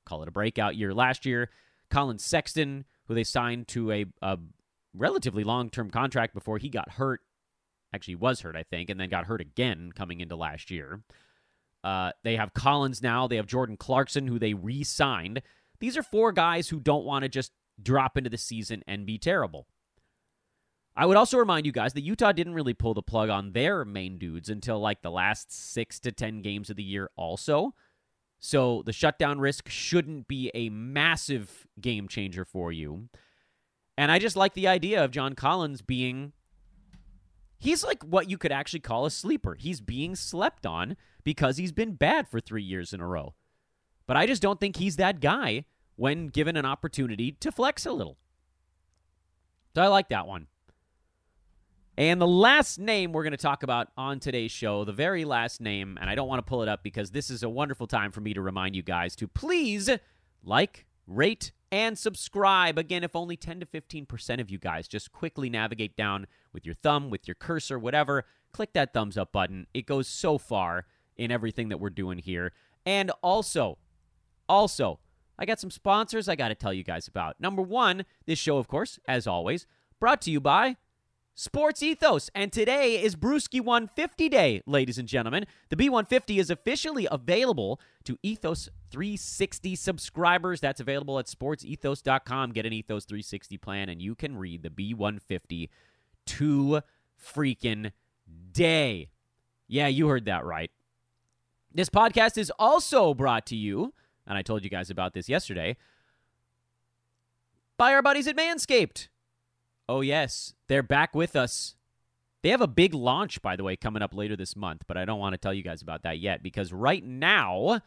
call 0.07 0.23
it 0.23 0.29
a 0.29 0.33
breakout 0.33 0.77
year 0.77 0.95
last 0.95 1.27
year. 1.27 1.51
Collin 1.91 2.19
Sexton, 2.19 2.85
who 3.07 3.15
they 3.15 3.25
signed 3.25 3.67
to 3.69 3.91
a, 3.91 4.05
a 4.23 4.39
relatively 4.95 5.43
long-term 5.43 5.91
contract 5.91 6.35
before 6.35 6.59
he 6.59 6.69
got 6.69 6.93
hurt. 6.93 7.21
Actually, 7.93 8.15
was 8.15 8.43
hurt, 8.43 8.55
I 8.55 8.63
think, 8.63 8.91
and 8.91 9.01
then 9.01 9.09
got 9.09 9.25
hurt 9.25 9.41
again 9.41 9.91
coming 9.93 10.21
into 10.21 10.37
last 10.37 10.71
year. 10.71 11.03
Uh, 11.83 12.13
they 12.23 12.37
have 12.37 12.55
Collins 12.55 13.03
now. 13.03 13.27
They 13.27 13.37
have 13.37 13.47
Jordan 13.47 13.77
Clarkson, 13.77 14.27
who 14.27 14.39
they 14.39 14.55
re 14.55 14.85
signed. 14.85 15.43
These 15.81 15.97
are 15.97 16.03
four 16.03 16.33
guys 16.33 16.69
who 16.69 16.81
don't 16.81 17.05
want 17.05 17.23
to 17.23 17.29
just 17.29 17.53
drop 17.83 18.17
into 18.17 18.31
the 18.31 18.39
season 18.39 18.83
and 18.87 19.07
be 19.07 19.19
terrible. 19.19 19.67
I 20.97 21.07
would 21.07 21.17
also 21.17 21.39
remind 21.39 21.67
you 21.67 21.73
guys 21.73 21.95
that 21.95 22.03
Utah 22.03 22.33
didn't 22.33 22.55
really 22.55 22.75
pull 22.75 22.95
the 22.95 23.03
plug 23.03 23.31
on 23.31 23.53
their 23.53 23.85
main 23.85 24.19
dudes 24.19 24.51
until 24.51 24.79
like 24.81 25.03
the 25.03 25.11
last 25.11 25.53
six 25.53 25.99
to 26.01 26.13
10 26.13 26.43
games 26.43 26.69
of 26.69 26.77
the 26.77 26.83
year, 26.83 27.11
also. 27.17 27.75
So 28.39 28.83
the 28.85 28.93
shutdown 28.93 29.39
risk 29.39 29.69
shouldn't 29.69 30.27
be 30.27 30.51
a 30.53 30.69
massive 30.69 31.67
game 31.81 32.09
changer 32.09 32.45
for 32.45 32.73
you. 32.73 33.09
And 33.97 34.11
I 34.11 34.19
just 34.19 34.37
like 34.37 34.55
the 34.55 34.69
idea 34.69 35.05
of 35.05 35.11
John 35.11 35.35
Collins 35.35 35.83
being. 35.83 36.33
He's 37.59 37.85
like 37.85 38.03
what 38.03 38.31
you 38.31 38.39
could 38.39 38.53
actually 38.53 38.81
call 38.81 39.05
a 39.05 39.11
sleeper. 39.11 39.55
He's 39.55 39.83
being 39.83 40.17
slept 40.17 40.65
on 40.65 40.97
because 41.25 41.57
he's 41.57 41.73
been 41.73 41.95
bad 41.95 42.29
for 42.29 42.41
three 42.41 42.63
years 42.63 42.93
in 42.93 43.01
a 43.01 43.07
row. 43.07 43.35
But 44.07 44.17
I 44.17 44.27
just 44.27 44.43
don't 44.43 44.59
think 44.59 44.77
he's 44.77 44.97
that 44.97 45.21
guy 45.21 45.65
when 45.97 46.29
given 46.29 46.57
an 46.57 46.67
opportunity 46.67 47.33
to 47.33 47.53
flex 47.53 47.87
a 47.87 47.93
little. 47.93 48.17
So 49.75 49.83
I 49.83 49.87
like 49.87 50.09
that 50.09 50.27
one. 50.27 50.47
And 51.97 52.21
the 52.21 52.27
last 52.27 52.79
name 52.79 53.13
we're 53.13 53.23
going 53.23 53.33
to 53.33 53.37
talk 53.37 53.63
about 53.63 53.89
on 53.97 54.21
today's 54.21 54.51
show, 54.51 54.85
the 54.85 54.93
very 54.93 55.25
last 55.25 55.61
name, 55.61 55.99
and 56.01 56.09
I 56.09 56.15
don't 56.15 56.29
want 56.29 56.39
to 56.39 56.49
pull 56.49 56.63
it 56.63 56.69
up 56.69 56.83
because 56.83 57.11
this 57.11 57.29
is 57.29 57.43
a 57.43 57.49
wonderful 57.49 57.87
time 57.87 58.11
for 58.11 58.21
me 58.21 58.33
to 58.33 58.41
remind 58.41 58.75
you 58.75 58.83
guys 58.83 59.15
to 59.17 59.29
please 59.29 59.91
like, 60.43 60.87
rate, 61.07 61.53
and 61.71 61.99
subscribe. 61.99 62.79
Again, 62.79 63.05
if 63.05 63.15
only 63.15 63.37
10 63.37 63.61
to 63.61 63.67
15% 63.67 64.41
of 64.41 64.51
you 64.51 64.59
guys 64.59 64.89
just 64.89 65.13
quickly 65.13 65.51
navigate 65.51 65.97
down 65.97 66.27
with 66.53 66.65
your 66.65 66.75
thumb, 66.75 67.11
with 67.11 67.29
your 67.29 67.35
cursor, 67.35 67.79
whatever, 67.79 68.25
click 68.53 68.73
that 68.73 68.95
thumbs 68.95 69.19
up 69.19 69.33
button. 69.33 69.67
It 69.75 69.87
goes 69.87 70.09
so 70.09 70.39
far 70.39 70.87
in 71.21 71.31
everything 71.31 71.69
that 71.69 71.79
we're 71.79 71.91
doing 71.91 72.19
here. 72.19 72.51
And 72.87 73.13
also, 73.23 73.77
also, 74.49 74.99
I 75.39 75.45
got 75.45 75.61
some 75.61 75.71
sponsors 75.71 76.29
I 76.29 76.35
got 76.35 76.49
to 76.49 76.55
tell 76.55 76.73
you 76.73 76.83
guys 76.83 77.07
about. 77.07 77.39
Number 77.39 77.61
one, 77.61 78.07
this 78.27 78.39
show, 78.39 78.57
of 78.57 78.69
course, 78.69 78.99
as 79.07 79.27
always, 79.27 79.67
brought 80.01 80.23
to 80.23 80.31
you 80.31 80.41
by 80.41 80.79
Sports 81.35 81.83
Ethos. 81.83 82.31
And 82.35 82.51
today 82.51 83.03
is 83.03 83.17
Brewski 83.17 83.61
150 83.61 84.31
Day, 84.31 84.63
ladies 84.67 84.97
and 84.97 85.07
gentlemen. 85.07 85.45
The 85.69 85.77
B150 85.77 86.39
is 86.39 86.49
officially 86.49 87.07
available 87.11 87.81
to 88.05 88.19
Ethos 88.23 88.71
360 88.91 89.77
subscribers. 89.77 90.61
That's 90.61 90.81
available 90.81 91.19
at 91.19 91.27
sportsethos.com. 91.27 92.53
Get 92.53 92.65
an 92.65 92.73
Ethos 92.73 93.05
360 93.05 93.59
plan, 93.59 93.91
and 93.91 94.01
you 94.01 94.15
can 94.15 94.39
read 94.39 94.63
the 94.63 94.71
B150 94.71 95.69
to 96.27 96.81
freaking 97.23 97.93
day. 98.53 99.11
Yeah, 99.69 99.89
you 99.89 100.09
heard 100.09 100.25
that 100.25 100.47
right. 100.47 100.71
This 101.73 101.89
podcast 101.89 102.37
is 102.37 102.53
also 102.59 103.15
brought 103.15 103.47
to 103.47 103.57
you, 103.57 103.95
and 104.27 104.37
I 104.37 104.43
told 104.43 104.65
you 104.65 104.71
guys 104.71 104.91
about 104.91 105.15
this 105.15 105.29
yesterday, 105.29 105.77
by 107.77 107.95
our 107.95 108.03
buddies 108.03 108.27
at 108.27 108.37
Manscaped. 108.37 109.09
Oh, 109.89 110.01
yes, 110.01 110.55
they're 110.69 110.83
back 110.83 111.15
with 111.15 111.37
us. 111.37 111.77
They 112.43 112.49
have 112.51 112.61
a 112.61 112.67
big 112.67 112.95
launch, 112.95 113.41
by 113.43 113.57
the 113.57 113.65
way, 113.65 113.77
coming 113.77 114.03
up 114.03 114.15
later 114.15 114.35
this 114.35 114.57
month, 114.57 114.83
but 114.87 114.97
I 114.97 115.05
don't 115.05 115.19
want 115.19 115.35
to 115.35 115.39
tell 115.39 115.55
you 115.55 115.63
guys 115.63 115.83
about 115.83 116.03
that 116.03 116.19
yet 116.19 116.43
because 116.43 116.73
right 116.73 117.05
now. 117.05 117.81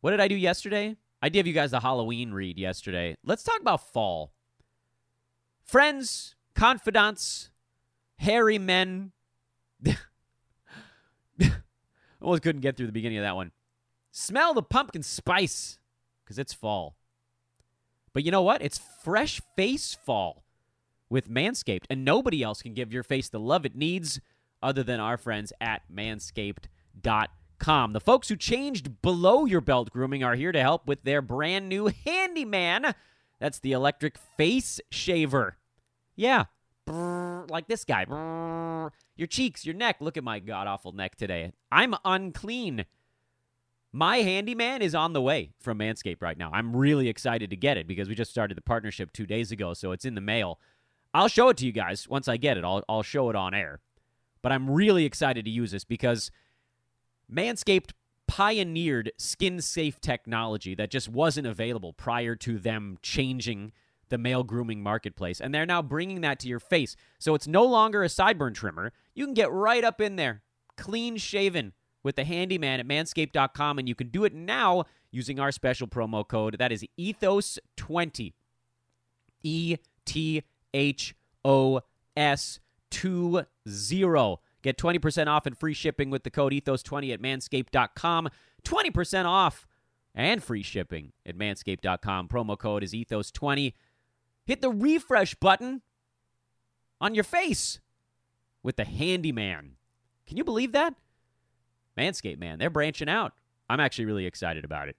What 0.00 0.10
did 0.12 0.20
I 0.20 0.28
do 0.28 0.36
yesterday? 0.36 0.96
I 1.20 1.28
gave 1.28 1.46
you 1.46 1.52
guys 1.52 1.72
the 1.72 1.80
Halloween 1.80 2.32
read 2.32 2.58
yesterday. 2.58 3.16
Let's 3.24 3.42
talk 3.42 3.60
about 3.60 3.92
fall. 3.92 4.32
Friends, 5.64 6.36
confidants, 6.54 7.50
hairy 8.16 8.58
men. 8.58 9.12
Almost 12.28 12.42
couldn't 12.42 12.60
get 12.60 12.76
through 12.76 12.84
the 12.84 12.92
beginning 12.92 13.16
of 13.16 13.22
that 13.22 13.36
one. 13.36 13.52
Smell 14.10 14.52
the 14.52 14.62
pumpkin 14.62 15.02
spice 15.02 15.78
because 16.22 16.38
it's 16.38 16.52
fall. 16.52 16.94
But 18.12 18.22
you 18.22 18.30
know 18.30 18.42
what? 18.42 18.60
It's 18.60 18.78
fresh 19.02 19.40
face 19.56 19.96
fall 20.04 20.44
with 21.08 21.30
Manscaped, 21.30 21.84
and 21.88 22.04
nobody 22.04 22.42
else 22.42 22.60
can 22.60 22.74
give 22.74 22.92
your 22.92 23.02
face 23.02 23.30
the 23.30 23.40
love 23.40 23.64
it 23.64 23.74
needs 23.74 24.20
other 24.62 24.82
than 24.82 25.00
our 25.00 25.16
friends 25.16 25.54
at 25.58 25.90
manscaped.com. 25.90 27.92
The 27.94 28.00
folks 28.00 28.28
who 28.28 28.36
changed 28.36 29.00
below 29.00 29.46
your 29.46 29.62
belt 29.62 29.90
grooming 29.90 30.22
are 30.22 30.34
here 30.34 30.52
to 30.52 30.60
help 30.60 30.86
with 30.86 31.04
their 31.04 31.22
brand 31.22 31.70
new 31.70 31.90
handyman. 32.04 32.94
That's 33.40 33.58
the 33.58 33.72
electric 33.72 34.18
face 34.36 34.82
shaver. 34.90 35.56
Yeah, 36.14 36.44
Like 36.88 37.68
this 37.68 37.84
guy. 37.84 38.04
Your 39.16 39.26
cheeks, 39.26 39.64
your 39.66 39.74
neck. 39.74 39.96
Look 40.00 40.16
at 40.16 40.24
my 40.24 40.38
god 40.38 40.66
awful 40.66 40.92
neck 40.92 41.16
today. 41.16 41.52
I'm 41.70 41.94
unclean. 42.04 42.84
My 43.92 44.18
handyman 44.18 44.82
is 44.82 44.94
on 44.94 45.12
the 45.12 45.22
way 45.22 45.50
from 45.60 45.78
Manscaped 45.78 46.20
right 46.20 46.36
now. 46.36 46.50
I'm 46.52 46.76
really 46.76 47.08
excited 47.08 47.50
to 47.50 47.56
get 47.56 47.78
it 47.78 47.86
because 47.86 48.08
we 48.08 48.14
just 48.14 48.30
started 48.30 48.56
the 48.56 48.62
partnership 48.62 49.12
two 49.12 49.26
days 49.26 49.50
ago, 49.50 49.72
so 49.72 49.92
it's 49.92 50.04
in 50.04 50.14
the 50.14 50.20
mail. 50.20 50.60
I'll 51.14 51.28
show 51.28 51.48
it 51.48 51.56
to 51.58 51.66
you 51.66 51.72
guys 51.72 52.06
once 52.06 52.28
I 52.28 52.36
get 52.36 52.58
it. 52.58 52.64
I'll, 52.64 52.84
I'll 52.88 53.02
show 53.02 53.30
it 53.30 53.36
on 53.36 53.54
air. 53.54 53.80
But 54.42 54.52
I'm 54.52 54.70
really 54.70 55.04
excited 55.04 55.46
to 55.46 55.50
use 55.50 55.70
this 55.70 55.84
because 55.84 56.30
Manscaped 57.32 57.92
pioneered 58.26 59.10
skin 59.16 59.60
safe 59.62 60.00
technology 60.00 60.74
that 60.74 60.90
just 60.90 61.08
wasn't 61.08 61.46
available 61.46 61.94
prior 61.94 62.36
to 62.36 62.58
them 62.58 62.98
changing 63.02 63.72
the 64.08 64.18
male 64.18 64.42
grooming 64.42 64.82
marketplace. 64.82 65.40
And 65.40 65.54
they're 65.54 65.66
now 65.66 65.82
bringing 65.82 66.20
that 66.22 66.38
to 66.40 66.48
your 66.48 66.60
face. 66.60 66.96
So 67.18 67.34
it's 67.34 67.46
no 67.46 67.64
longer 67.64 68.02
a 68.02 68.08
sideburn 68.08 68.54
trimmer. 68.54 68.92
You 69.14 69.24
can 69.24 69.34
get 69.34 69.50
right 69.50 69.84
up 69.84 70.00
in 70.00 70.16
there, 70.16 70.42
clean 70.76 71.16
shaven 71.16 71.72
with 72.02 72.16
the 72.16 72.24
handyman 72.24 72.80
at 72.80 72.86
manscaped.com. 72.86 73.78
And 73.78 73.88
you 73.88 73.94
can 73.94 74.08
do 74.08 74.24
it 74.24 74.34
now 74.34 74.84
using 75.10 75.40
our 75.40 75.52
special 75.52 75.86
promo 75.86 76.26
code. 76.26 76.56
That 76.58 76.72
is 76.72 76.84
ethos20. 76.98 78.32
E 79.42 79.76
T 80.04 80.42
H 80.74 81.14
O 81.44 81.80
S 82.16 82.60
20. 82.90 83.44
Get 84.60 84.76
20% 84.76 85.28
off 85.28 85.46
and 85.46 85.56
free 85.56 85.74
shipping 85.74 86.10
with 86.10 86.24
the 86.24 86.30
code 86.30 86.52
ethos20 86.52 87.12
at 87.14 87.22
manscaped.com. 87.22 88.28
20% 88.64 89.24
off 89.24 89.66
and 90.14 90.42
free 90.42 90.62
shipping 90.62 91.12
at 91.24 91.36
manscaped.com. 91.36 92.28
Promo 92.28 92.58
code 92.58 92.82
is 92.82 92.92
ethos20. 92.92 93.72
Hit 94.48 94.62
the 94.62 94.70
refresh 94.70 95.34
button 95.34 95.82
on 97.02 97.14
your 97.14 97.22
face 97.22 97.80
with 98.62 98.76
the 98.76 98.86
handyman. 98.86 99.72
Can 100.26 100.38
you 100.38 100.44
believe 100.44 100.72
that? 100.72 100.94
Manscaped, 101.98 102.38
man, 102.38 102.58
they're 102.58 102.70
branching 102.70 103.10
out. 103.10 103.34
I'm 103.68 103.78
actually 103.78 104.06
really 104.06 104.24
excited 104.24 104.64
about 104.64 104.88
it. 104.88 104.96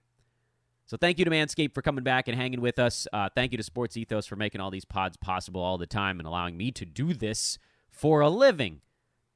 So 0.86 0.96
thank 0.96 1.18
you 1.18 1.24
to 1.24 1.32
Manscaped 1.32 1.74
for 1.74 1.82
coming 1.82 2.04
back 2.04 2.28
and 2.28 2.36
hanging 2.36 2.60
with 2.60 2.78
us. 2.78 3.08
Uh, 3.12 3.28
thank 3.34 3.50
you 3.50 3.58
to 3.58 3.64
Sports 3.64 3.96
Ethos 3.96 4.24
for 4.24 4.36
making 4.36 4.60
all 4.60 4.70
these 4.70 4.84
pods 4.84 5.16
possible 5.16 5.60
all 5.60 5.78
the 5.78 5.84
time 5.86 6.20
and 6.20 6.28
allowing 6.28 6.56
me 6.56 6.70
to 6.70 6.84
do 6.84 7.12
this 7.12 7.58
for 7.90 8.20
a 8.20 8.30
living. 8.30 8.82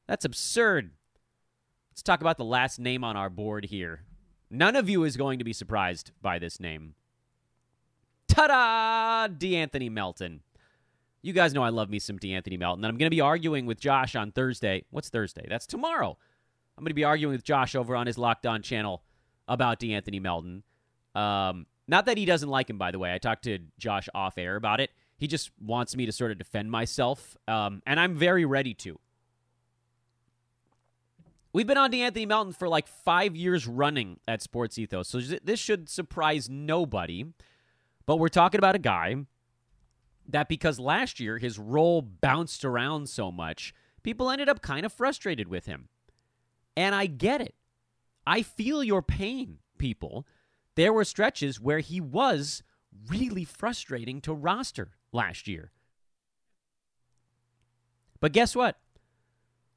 That's 0.07 0.25
absurd. 0.25 0.93
Let's 1.91 2.05
talk 2.05 2.21
about 2.21 2.39
the 2.39 2.45
last 2.45 2.79
name 2.79 3.03
on 3.03 3.17
our 3.17 3.31
board 3.31 3.65
here. 3.65 4.05
None 4.49 4.77
of 4.77 4.89
you 4.89 5.03
is 5.03 5.17
going 5.17 5.41
to 5.41 5.45
be 5.45 5.53
surprised 5.53 6.13
by 6.23 6.39
this 6.39 6.61
name. 6.61 6.95
Ta-da! 8.35 9.33
DeAnthony 9.33 9.89
Melton. 9.93 10.41
You 11.23 11.33
guys 11.33 11.55
know 11.55 11.63
I 11.63 11.69
love 11.69 11.89
me 11.89 12.01
some 12.01 12.19
DeAnthony 12.19 12.59
Melton, 12.59 12.85
and 12.85 12.91
I'm 12.91 12.99
going 12.99 13.07
to 13.07 13.15
be 13.15 13.21
arguing 13.21 13.65
with 13.65 13.79
Josh 13.79 14.17
on 14.17 14.33
Thursday. 14.33 14.85
What's 14.91 15.09
Thursday? 15.09 15.47
That's 15.49 15.69
tomorrow. 15.69 16.19
I'm 16.77 16.83
going 16.83 16.91
to 16.91 16.95
be 16.95 17.05
arguing 17.05 17.33
with 17.33 17.45
Josh 17.45 17.77
over 17.77 17.95
on 17.95 18.09
his 18.09 18.19
Locked 18.19 18.45
On 18.45 18.61
channel 18.61 19.05
about 19.47 19.79
DeAnthony 19.79 20.21
Melton. 20.21 20.65
Um, 21.15 21.67
not 21.87 22.07
that 22.07 22.19
he 22.19 22.25
doesn't 22.25 22.49
like 22.49 22.69
him, 22.69 22.77
by 22.77 22.91
the 22.91 22.99
way. 22.99 23.15
I 23.15 23.19
talked 23.19 23.45
to 23.45 23.61
Josh 23.79 24.09
off 24.17 24.37
air 24.37 24.57
about 24.57 24.81
it. 24.81 24.91
He 25.17 25.29
just 25.29 25.53
wants 25.65 25.95
me 25.95 26.05
to 26.05 26.11
sort 26.11 26.33
of 26.33 26.39
defend 26.39 26.73
myself, 26.73 27.37
um, 27.47 27.83
and 27.87 28.01
I'm 28.01 28.17
very 28.17 28.45
ready 28.45 28.75
to. 28.75 28.99
We've 31.53 31.69
been 31.69 31.79
on 31.79 31.93
DeAnthony 31.93 32.27
Melton 32.27 32.53
for 32.53 32.69
like 32.69 32.89
five 32.89 33.37
years 33.37 33.69
running 33.69 34.19
at 34.27 34.43
Sports 34.43 34.77
Ethos, 34.77 35.07
so 35.07 35.21
this 35.21 35.61
should 35.61 35.89
surprise 35.89 36.51
nobody. 36.51 37.27
But 38.07 38.17
we're 38.17 38.29
talking 38.29 38.59
about 38.59 38.75
a 38.75 38.81
guy 38.81 39.17
that 40.29 40.49
because 40.49 40.79
last 40.79 41.21
year 41.21 41.39
his 41.39 41.59
role 41.59 42.03
bounced 42.03 42.65
around 42.65 43.09
so 43.09 43.31
much, 43.31 43.75
people 44.03 44.31
ended 44.31 44.49
up 44.49 44.63
kind 44.63 44.85
of 44.85 44.93
frustrated 44.93 45.49
with 45.49 45.67
him. 45.67 45.89
And 46.77 46.95
I 46.95 47.07
get 47.07 47.41
it. 47.41 47.55
I 48.27 48.43
feel 48.43 48.83
your 48.83 49.03
pain, 49.03 49.59
people. 49.79 50.27
There 50.77 50.93
were 50.93 51.05
stretches 51.05 51.61
where 51.61 51.81
he 51.81 52.01
was 52.01 52.63
really 53.09 53.45
frustrating 53.45 54.21
to 54.23 54.33
roster 54.33 54.93
last 55.13 55.47
year. 55.47 55.71
But 58.21 58.33
guess 58.33 58.57
what? 58.57 58.79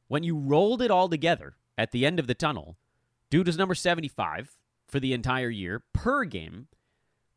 When 0.07 0.23
you 0.23 0.37
rolled 0.37 0.81
it 0.81 0.89
all 0.89 1.09
together, 1.09 1.55
at 1.77 1.91
the 1.91 2.05
end 2.05 2.19
of 2.19 2.27
the 2.27 2.33
tunnel. 2.33 2.77
Dude 3.29 3.47
was 3.47 3.57
number 3.57 3.75
75 3.75 4.57
for 4.87 4.99
the 4.99 5.13
entire 5.13 5.49
year 5.49 5.83
per 5.93 6.23
game, 6.23 6.67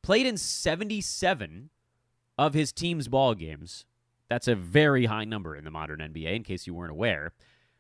played 0.03 0.27
in 0.27 0.37
77 0.37 1.71
of 2.39 2.55
his 2.55 2.73
team's 2.73 3.09
ball 3.09 3.35
games. 3.35 3.85
That's 4.29 4.49
a 4.49 4.55
very 4.55 5.07
high 5.07 5.25
number 5.25 5.57
in 5.57 5.65
the 5.65 5.71
modern 5.71 6.01
NBA, 6.01 6.37
in 6.37 6.43
case 6.45 6.67
you 6.67 6.75
weren't 6.75 6.93
aware, 6.93 7.33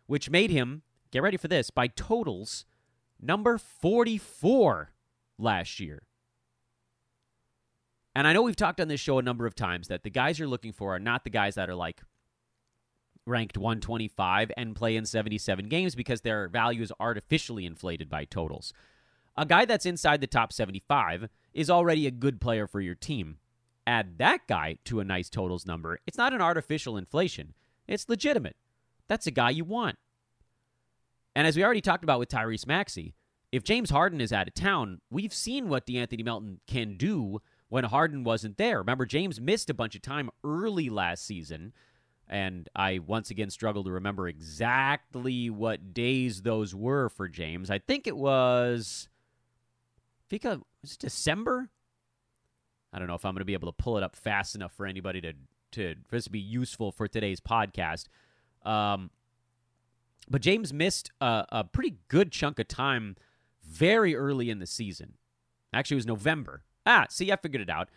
which 0.06 0.30
made 0.30 0.50
him, 0.50 0.82
get 1.10 1.22
ready 1.22 1.36
for 1.36 1.48
this, 1.48 1.70
by 1.70 1.86
totals, 1.86 2.64
number 3.20 3.56
44 3.56 4.92
last 5.38 5.80
year. 5.80 6.02
And 8.14 8.26
I 8.26 8.32
know 8.32 8.42
we've 8.42 8.56
talked 8.56 8.80
on 8.80 8.88
this 8.88 9.00
show 9.00 9.18
a 9.18 9.22
number 9.22 9.46
of 9.46 9.54
times 9.54 9.88
that 9.88 10.02
the 10.02 10.10
guys 10.10 10.38
you're 10.38 10.48
looking 10.48 10.72
for 10.72 10.94
are 10.94 11.00
not 11.00 11.24
the 11.24 11.30
guys 11.30 11.54
that 11.54 11.70
are 11.70 11.76
like 11.76 12.02
ranked 13.26 13.56
125 13.56 14.50
and 14.56 14.74
play 14.74 14.96
in 14.96 15.06
77 15.06 15.68
games 15.68 15.94
because 15.94 16.22
their 16.22 16.48
value 16.48 16.82
is 16.82 16.92
artificially 16.98 17.64
inflated 17.64 18.10
by 18.10 18.24
totals. 18.24 18.72
A 19.36 19.46
guy 19.46 19.64
that's 19.64 19.86
inside 19.86 20.20
the 20.20 20.26
top 20.26 20.52
75 20.52 21.28
is 21.52 21.70
already 21.70 22.06
a 22.06 22.12
good 22.12 22.40
player 22.40 22.66
for 22.66 22.80
your 22.80 22.94
team. 22.94 23.38
Add 23.86 24.18
that 24.18 24.46
guy 24.46 24.78
to 24.84 25.00
a 25.00 25.04
nice 25.04 25.28
totals 25.28 25.66
number. 25.66 25.98
It's 26.06 26.18
not 26.18 26.32
an 26.32 26.40
artificial 26.40 26.96
inflation, 26.96 27.54
it's 27.86 28.08
legitimate. 28.08 28.56
That's 29.08 29.26
a 29.26 29.32
guy 29.32 29.50
you 29.50 29.64
want. 29.64 29.98
And 31.34 31.46
as 31.46 31.56
we 31.56 31.64
already 31.64 31.80
talked 31.80 32.04
about 32.04 32.20
with 32.20 32.28
Tyrese 32.28 32.66
Maxey, 32.66 33.14
if 33.50 33.64
James 33.64 33.90
Harden 33.90 34.20
is 34.20 34.32
out 34.32 34.46
of 34.46 34.54
town, 34.54 35.00
we've 35.10 35.34
seen 35.34 35.68
what 35.68 35.86
DeAnthony 35.86 36.24
Melton 36.24 36.60
can 36.68 36.96
do 36.96 37.40
when 37.68 37.84
Harden 37.84 38.22
wasn't 38.22 38.56
there. 38.56 38.78
Remember, 38.78 39.06
James 39.06 39.40
missed 39.40 39.70
a 39.70 39.74
bunch 39.74 39.96
of 39.96 40.02
time 40.02 40.30
early 40.44 40.88
last 40.88 41.24
season 41.24 41.72
and 42.30 42.68
I 42.76 43.00
once 43.00 43.30
again 43.30 43.50
struggle 43.50 43.82
to 43.84 43.90
remember 43.90 44.28
exactly 44.28 45.50
what 45.50 45.92
days 45.92 46.42
those 46.42 46.74
were 46.74 47.08
for 47.08 47.28
James. 47.28 47.70
I 47.70 47.80
think 47.80 48.06
it 48.06 48.16
was, 48.16 49.08
think 50.30 50.44
it 50.44 50.60
December. 50.98 51.68
I 52.92 52.98
don't 52.98 53.08
know 53.08 53.14
if 53.14 53.24
I'm 53.24 53.34
going 53.34 53.40
to 53.40 53.44
be 53.44 53.52
able 53.52 53.70
to 53.70 53.76
pull 53.76 53.98
it 53.98 54.02
up 54.02 54.16
fast 54.16 54.54
enough 54.54 54.72
for 54.72 54.86
anybody 54.86 55.20
to 55.20 55.32
to 55.72 55.94
for 56.08 56.16
this 56.16 56.24
to 56.24 56.30
be 56.30 56.40
useful 56.40 56.90
for 56.90 57.06
today's 57.06 57.40
podcast. 57.40 58.06
Um, 58.64 59.10
but 60.28 60.42
James 60.42 60.72
missed 60.72 61.10
a, 61.20 61.44
a 61.50 61.64
pretty 61.64 61.96
good 62.08 62.32
chunk 62.32 62.58
of 62.58 62.68
time 62.68 63.16
very 63.62 64.16
early 64.16 64.50
in 64.50 64.58
the 64.58 64.66
season. 64.66 65.14
Actually, 65.72 65.96
it 65.96 65.98
was 65.98 66.06
November. 66.06 66.62
Ah, 66.86 67.06
see, 67.10 67.30
I 67.30 67.36
figured 67.36 67.62
it 67.62 67.70
out. 67.70 67.88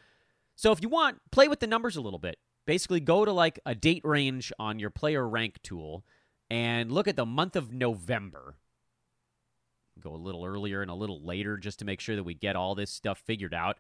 So 0.56 0.72
if 0.72 0.82
you 0.82 0.90
want, 0.90 1.20
play 1.32 1.48
with 1.48 1.60
the 1.60 1.68
numbers 1.68 1.96
a 1.96 2.02
little 2.02 2.20
bit 2.20 2.38
basically 2.66 3.00
go 3.00 3.26
to 3.26 3.32
like 3.32 3.60
a 3.66 3.76
date 3.76 4.02
range 4.04 4.52
on 4.60 4.80
your 4.80 4.90
player 4.90 5.28
rank 5.28 5.62
tool 5.64 6.06
and 6.50 6.92
look 6.92 7.08
at 7.08 7.16
the 7.16 7.26
month 7.26 7.56
of 7.56 7.74
November. 7.74 8.56
Go 10.00 10.16
a 10.16 10.18
little 10.18 10.46
earlier 10.46 10.82
and 10.82 10.92
a 10.92 10.96
little 10.96 11.22
later 11.24 11.58
just 11.58 11.80
to 11.80 11.86
make 11.86 12.00
sure 12.00 12.16
that 12.16 12.24
we 12.24 12.34
get 12.34 12.56
all 12.56 12.76
this 12.76 12.92
stuff 12.92 13.20
figured 13.20 13.54
out. 13.54 13.78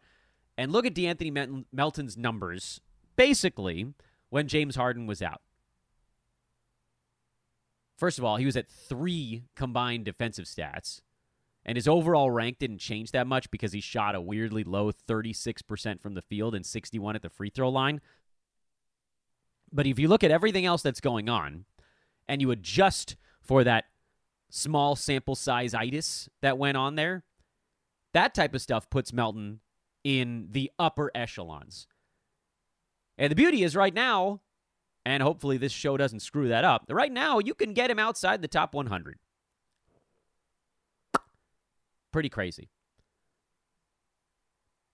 And 0.57 0.71
look 0.71 0.85
at 0.85 0.93
DeAnthony 0.93 1.65
Melton's 1.71 2.17
numbers 2.17 2.79
basically 3.15 3.93
when 4.29 4.47
James 4.47 4.75
Harden 4.75 5.07
was 5.07 5.21
out. 5.21 5.41
First 7.97 8.17
of 8.17 8.25
all, 8.25 8.37
he 8.37 8.45
was 8.45 8.57
at 8.57 8.67
three 8.67 9.43
combined 9.55 10.05
defensive 10.05 10.45
stats, 10.45 11.01
and 11.65 11.77
his 11.77 11.87
overall 11.87 12.31
rank 12.31 12.59
didn't 12.59 12.79
change 12.79 13.11
that 13.11 13.27
much 13.27 13.49
because 13.49 13.71
he 13.71 13.79
shot 13.79 14.15
a 14.15 14.21
weirdly 14.21 14.63
low 14.63 14.91
36% 14.91 16.01
from 16.01 16.13
the 16.13 16.21
field 16.21 16.55
and 16.55 16.65
61 16.65 17.15
at 17.15 17.21
the 17.21 17.29
free 17.29 17.49
throw 17.49 17.69
line. 17.69 18.01
But 19.71 19.87
if 19.87 19.97
you 19.97 20.07
look 20.07 20.23
at 20.23 20.31
everything 20.31 20.65
else 20.65 20.81
that's 20.81 20.99
going 20.99 21.29
on 21.29 21.65
and 22.27 22.41
you 22.41 22.51
adjust 22.51 23.15
for 23.41 23.63
that 23.63 23.85
small 24.55 24.95
sample 24.95 25.33
size 25.33 25.73
itis 25.73 26.29
that 26.43 26.59
went 26.59 26.77
on 26.77 26.93
there, 26.93 27.23
that 28.13 28.35
type 28.35 28.53
of 28.53 28.61
stuff 28.61 28.87
puts 28.87 29.11
Melton 29.11 29.61
in 30.03 30.47
the 30.51 30.71
upper 30.77 31.09
echelons. 31.15 31.87
And 33.17 33.31
the 33.31 33.35
beauty 33.35 33.63
is 33.63 33.75
right 33.75 33.93
now, 33.93 34.41
and 35.05 35.23
hopefully 35.23 35.57
this 35.57 35.71
show 35.71 35.97
doesn't 35.97 36.19
screw 36.19 36.49
that 36.49 36.63
up, 36.63 36.85
right 36.87 37.11
now 37.11 37.39
you 37.39 37.55
can 37.55 37.73
get 37.73 37.89
him 37.89 37.97
outside 37.97 38.43
the 38.43 38.47
top 38.47 38.75
100. 38.75 39.17
Pretty 42.11 42.29
crazy 42.29 42.69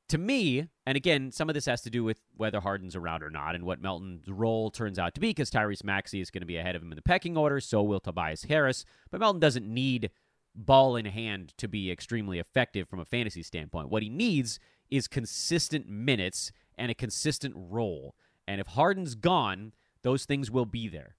to 0.10 0.18
me, 0.18 0.68
and 0.86 0.96
again, 0.96 1.32
some 1.32 1.50
of 1.50 1.54
this 1.54 1.66
has 1.66 1.82
to 1.82 1.90
do 1.90 2.04
with 2.04 2.20
whether 2.36 2.60
Harden's 2.60 2.96
around 2.96 3.24
or 3.24 3.30
not 3.30 3.56
and 3.56 3.64
what 3.64 3.82
Melton's 3.82 4.28
role 4.28 4.70
turns 4.72 5.00
out 5.00 5.14
to 5.16 5.22
be 5.22 5.30
because 5.30 5.50
Tyrese 5.50 5.84
Maxey 5.84 6.20
is 6.20 6.32
going 6.32 6.42
to 6.42 6.48
be 6.48 6.58
ahead 6.58 6.76
of 6.76 6.82
him 6.82 6.92
in 6.92 6.96
the 6.96 7.02
pecking 7.02 7.38
order, 7.38 7.60
so 7.60 7.82
will 7.82 8.00
Tobias 8.00 8.44
Harris. 8.44 8.86
But 9.12 9.20
Melton 9.20 9.40
doesn't 9.40 9.68
need 9.68 10.12
ball 10.56 10.96
in 10.96 11.06
hand 11.06 11.54
to 11.58 11.68
be 11.68 11.92
extremely 11.92 12.40
effective 12.40 12.90
from 12.90 13.00
a 13.00 13.06
fantasy 13.06 13.44
standpoint. 13.44 13.90
What 13.90 14.04
he 14.04 14.10
needs 14.10 14.60
is 14.90 15.08
consistent 15.08 15.88
minutes 15.88 16.52
and 16.78 16.92
a 16.92 16.96
consistent 16.96 17.54
role. 17.56 18.16
And 18.48 18.60
if 18.60 18.68
Harden's 18.68 19.16
gone, 19.16 19.74
those 20.02 20.26
things 20.26 20.50
will 20.50 20.66
be 20.66 20.88
there. 20.88 21.16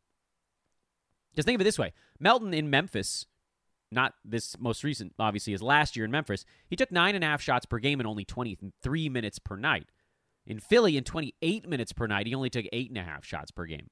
Just 1.37 1.47
think 1.47 1.55
of 1.55 1.61
it 1.61 1.65
this 1.65 1.79
way 1.79 1.93
Melton 2.19 2.53
in 2.53 2.71
Memphis 2.71 3.27
not 3.91 4.15
this 4.25 4.57
most 4.59 4.85
recent, 4.85 5.15
obviously, 5.19 5.53
is 5.53 5.63
last 5.63 5.97
year 5.97 6.05
in 6.05 6.11
Memphis. 6.11 6.45
He 6.69 6.77
took 6.77 6.93
nine 6.93 7.15
and 7.15 7.25
a 7.25 7.27
half 7.27 7.43
shots 7.43 7.67
per 7.67 7.79
game 7.79 8.01
and 8.01 8.07
only 8.07 8.25
23 8.25 9.09
minutes 9.09 9.39
per 9.39 9.57
night. 9.57 9.87
In 10.47 10.59
Philly, 10.59 10.97
in 10.97 11.05
28 11.05 11.69
minutes 11.69 11.93
per 11.93 12.07
night, 12.07 12.27
he 12.27 12.35
only 12.35 12.51
took 12.51 12.67
eight 12.73 12.89
and 12.89 12.99
a 12.99 13.03
half 13.03 13.25
shots 13.25 13.51
per 13.51 13.67
game. 13.67 13.91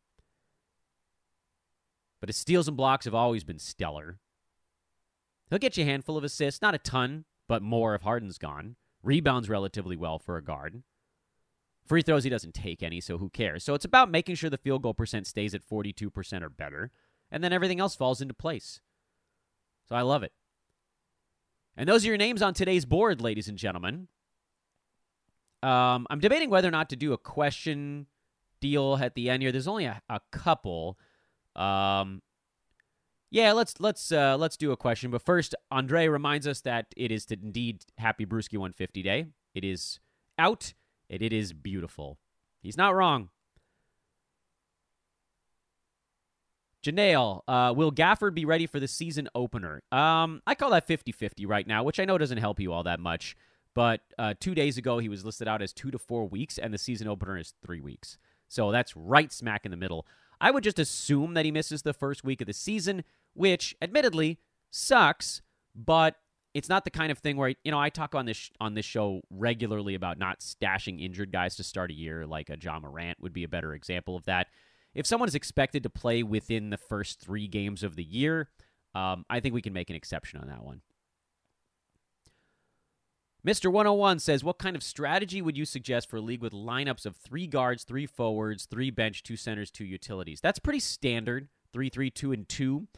But 2.20 2.28
his 2.28 2.36
steals 2.36 2.68
and 2.68 2.76
blocks 2.76 3.04
have 3.04 3.14
always 3.14 3.44
been 3.44 3.58
stellar. 3.58 4.18
He'll 5.50 5.58
get 5.58 5.76
you 5.76 5.84
a 5.84 5.86
handful 5.86 6.16
of 6.16 6.24
assists, 6.24 6.62
not 6.62 6.74
a 6.74 6.78
ton, 6.78 7.24
but 7.48 7.62
more 7.62 7.94
if 7.94 8.02
Harden's 8.02 8.38
gone. 8.38 8.76
Rebounds 9.02 9.48
relatively 9.48 9.96
well 9.96 10.18
for 10.18 10.36
a 10.36 10.44
guard. 10.44 10.82
Free 11.86 12.02
throws, 12.02 12.24
he 12.24 12.30
doesn't 12.30 12.54
take 12.54 12.82
any, 12.82 13.00
so 13.00 13.16
who 13.16 13.30
cares? 13.30 13.64
So 13.64 13.72
it's 13.72 13.84
about 13.84 14.10
making 14.10 14.34
sure 14.34 14.50
the 14.50 14.58
field 14.58 14.82
goal 14.82 14.92
percent 14.92 15.26
stays 15.26 15.54
at 15.54 15.66
42% 15.66 16.42
or 16.42 16.50
better, 16.50 16.90
and 17.30 17.42
then 17.42 17.52
everything 17.52 17.80
else 17.80 17.94
falls 17.96 18.20
into 18.20 18.34
place. 18.34 18.80
So 19.88 19.96
I 19.96 20.02
love 20.02 20.22
it. 20.22 20.32
And 21.76 21.88
those 21.88 22.04
are 22.04 22.08
your 22.08 22.16
names 22.16 22.42
on 22.42 22.54
today's 22.54 22.84
board, 22.84 23.20
ladies 23.20 23.48
and 23.48 23.56
gentlemen. 23.56 24.08
Um, 25.62 26.06
I'm 26.10 26.20
debating 26.20 26.50
whether 26.50 26.68
or 26.68 26.72
not 26.72 26.90
to 26.90 26.96
do 26.96 27.12
a 27.12 27.18
question 27.18 28.06
deal 28.60 28.98
at 29.00 29.14
the 29.14 29.30
end 29.30 29.42
here. 29.42 29.52
There's 29.52 29.68
only 29.68 29.84
a, 29.84 30.00
a 30.08 30.20
couple. 30.30 30.98
Um, 31.56 32.22
yeah, 33.30 33.52
let's 33.52 33.74
let's 33.78 34.10
uh, 34.10 34.36
let's 34.36 34.56
do 34.56 34.72
a 34.72 34.76
question. 34.76 35.10
But 35.10 35.22
first, 35.22 35.54
Andre 35.70 36.08
reminds 36.08 36.46
us 36.46 36.60
that 36.62 36.86
it 36.96 37.12
is 37.12 37.26
indeed 37.26 37.84
Happy 37.98 38.24
Brewski 38.24 38.58
150 38.58 39.02
Day. 39.02 39.26
It 39.54 39.64
is 39.64 40.00
out 40.38 40.74
and 41.10 41.22
it 41.22 41.32
is 41.32 41.52
beautiful. 41.52 42.18
He's 42.62 42.76
not 42.76 42.94
wrong. 42.94 43.30
Janelle, 46.84 47.42
uh, 47.48 47.72
will 47.76 47.90
Gafford 47.92 48.34
be 48.34 48.44
ready 48.44 48.66
for 48.66 48.78
the 48.80 48.88
season 48.88 49.28
opener? 49.34 49.82
Um, 49.90 50.42
I 50.46 50.54
call 50.54 50.70
that 50.70 50.86
50 50.86 51.12
50 51.12 51.46
right 51.46 51.66
now, 51.66 51.82
which 51.82 51.98
I 51.98 52.04
know 52.04 52.18
doesn't 52.18 52.38
help 52.38 52.60
you 52.60 52.72
all 52.72 52.84
that 52.84 53.00
much. 53.00 53.36
But 53.74 54.00
uh, 54.18 54.34
two 54.40 54.54
days 54.54 54.78
ago, 54.78 54.98
he 54.98 55.08
was 55.08 55.24
listed 55.24 55.46
out 55.46 55.62
as 55.62 55.72
two 55.72 55.90
to 55.90 55.98
four 55.98 56.26
weeks, 56.26 56.58
and 56.58 56.72
the 56.72 56.78
season 56.78 57.06
opener 57.06 57.36
is 57.36 57.54
three 57.64 57.80
weeks. 57.80 58.18
So 58.48 58.72
that's 58.72 58.96
right 58.96 59.32
smack 59.32 59.64
in 59.64 59.70
the 59.70 59.76
middle. 59.76 60.06
I 60.40 60.50
would 60.50 60.64
just 60.64 60.78
assume 60.78 61.34
that 61.34 61.44
he 61.44 61.50
misses 61.50 61.82
the 61.82 61.92
first 61.92 62.24
week 62.24 62.40
of 62.40 62.46
the 62.46 62.52
season, 62.52 63.04
which 63.34 63.76
admittedly 63.82 64.38
sucks, 64.70 65.42
but 65.74 66.16
it's 66.54 66.68
not 66.68 66.84
the 66.84 66.90
kind 66.90 67.12
of 67.12 67.18
thing 67.18 67.36
where 67.36 67.54
you 67.62 67.70
know 67.70 67.78
I 67.78 67.90
talk 67.90 68.14
on 68.14 68.26
this 68.26 68.50
on 68.60 68.74
this 68.74 68.86
show 68.86 69.20
regularly 69.30 69.94
about 69.94 70.18
not 70.18 70.40
stashing 70.40 71.00
injured 71.02 71.30
guys 71.30 71.56
to 71.56 71.62
start 71.62 71.90
a 71.90 71.94
year 71.94 72.26
like 72.26 72.50
a 72.50 72.56
Ja 72.60 72.80
Morant 72.80 73.20
would 73.20 73.32
be 73.32 73.44
a 73.44 73.48
better 73.48 73.74
example 73.74 74.16
of 74.16 74.24
that. 74.24 74.48
If 74.98 75.06
someone 75.06 75.28
is 75.28 75.36
expected 75.36 75.84
to 75.84 75.90
play 75.90 76.24
within 76.24 76.70
the 76.70 76.76
first 76.76 77.20
three 77.20 77.46
games 77.46 77.84
of 77.84 77.94
the 77.94 78.02
year, 78.02 78.48
um, 78.96 79.24
I 79.30 79.38
think 79.38 79.54
we 79.54 79.62
can 79.62 79.72
make 79.72 79.90
an 79.90 79.96
exception 79.96 80.40
on 80.40 80.48
that 80.48 80.64
one. 80.64 80.80
Mr. 83.46 83.70
101 83.70 84.18
says, 84.18 84.42
What 84.42 84.58
kind 84.58 84.74
of 84.74 84.82
strategy 84.82 85.40
would 85.40 85.56
you 85.56 85.64
suggest 85.64 86.10
for 86.10 86.16
a 86.16 86.20
league 86.20 86.42
with 86.42 86.52
lineups 86.52 87.06
of 87.06 87.14
three 87.14 87.46
guards, 87.46 87.84
three 87.84 88.06
forwards, 88.06 88.66
three 88.66 88.90
bench, 88.90 89.22
two 89.22 89.36
centers, 89.36 89.70
two 89.70 89.84
utilities? 89.84 90.40
That's 90.40 90.58
pretty 90.58 90.80
standard. 90.80 91.48
Three, 91.72 91.90
three, 91.90 92.10
two, 92.10 92.32
and 92.32 92.48
two. 92.48 92.88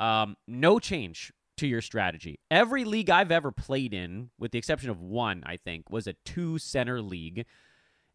Um, 0.00 0.36
no 0.48 0.80
change 0.80 1.32
to 1.58 1.68
your 1.68 1.82
strategy. 1.82 2.40
Every 2.50 2.84
league 2.84 3.10
I've 3.10 3.30
ever 3.30 3.52
played 3.52 3.94
in, 3.94 4.30
with 4.40 4.50
the 4.50 4.58
exception 4.58 4.90
of 4.90 5.00
one, 5.00 5.44
I 5.46 5.56
think, 5.56 5.88
was 5.88 6.08
a 6.08 6.14
two 6.24 6.58
center 6.58 7.00
league. 7.00 7.46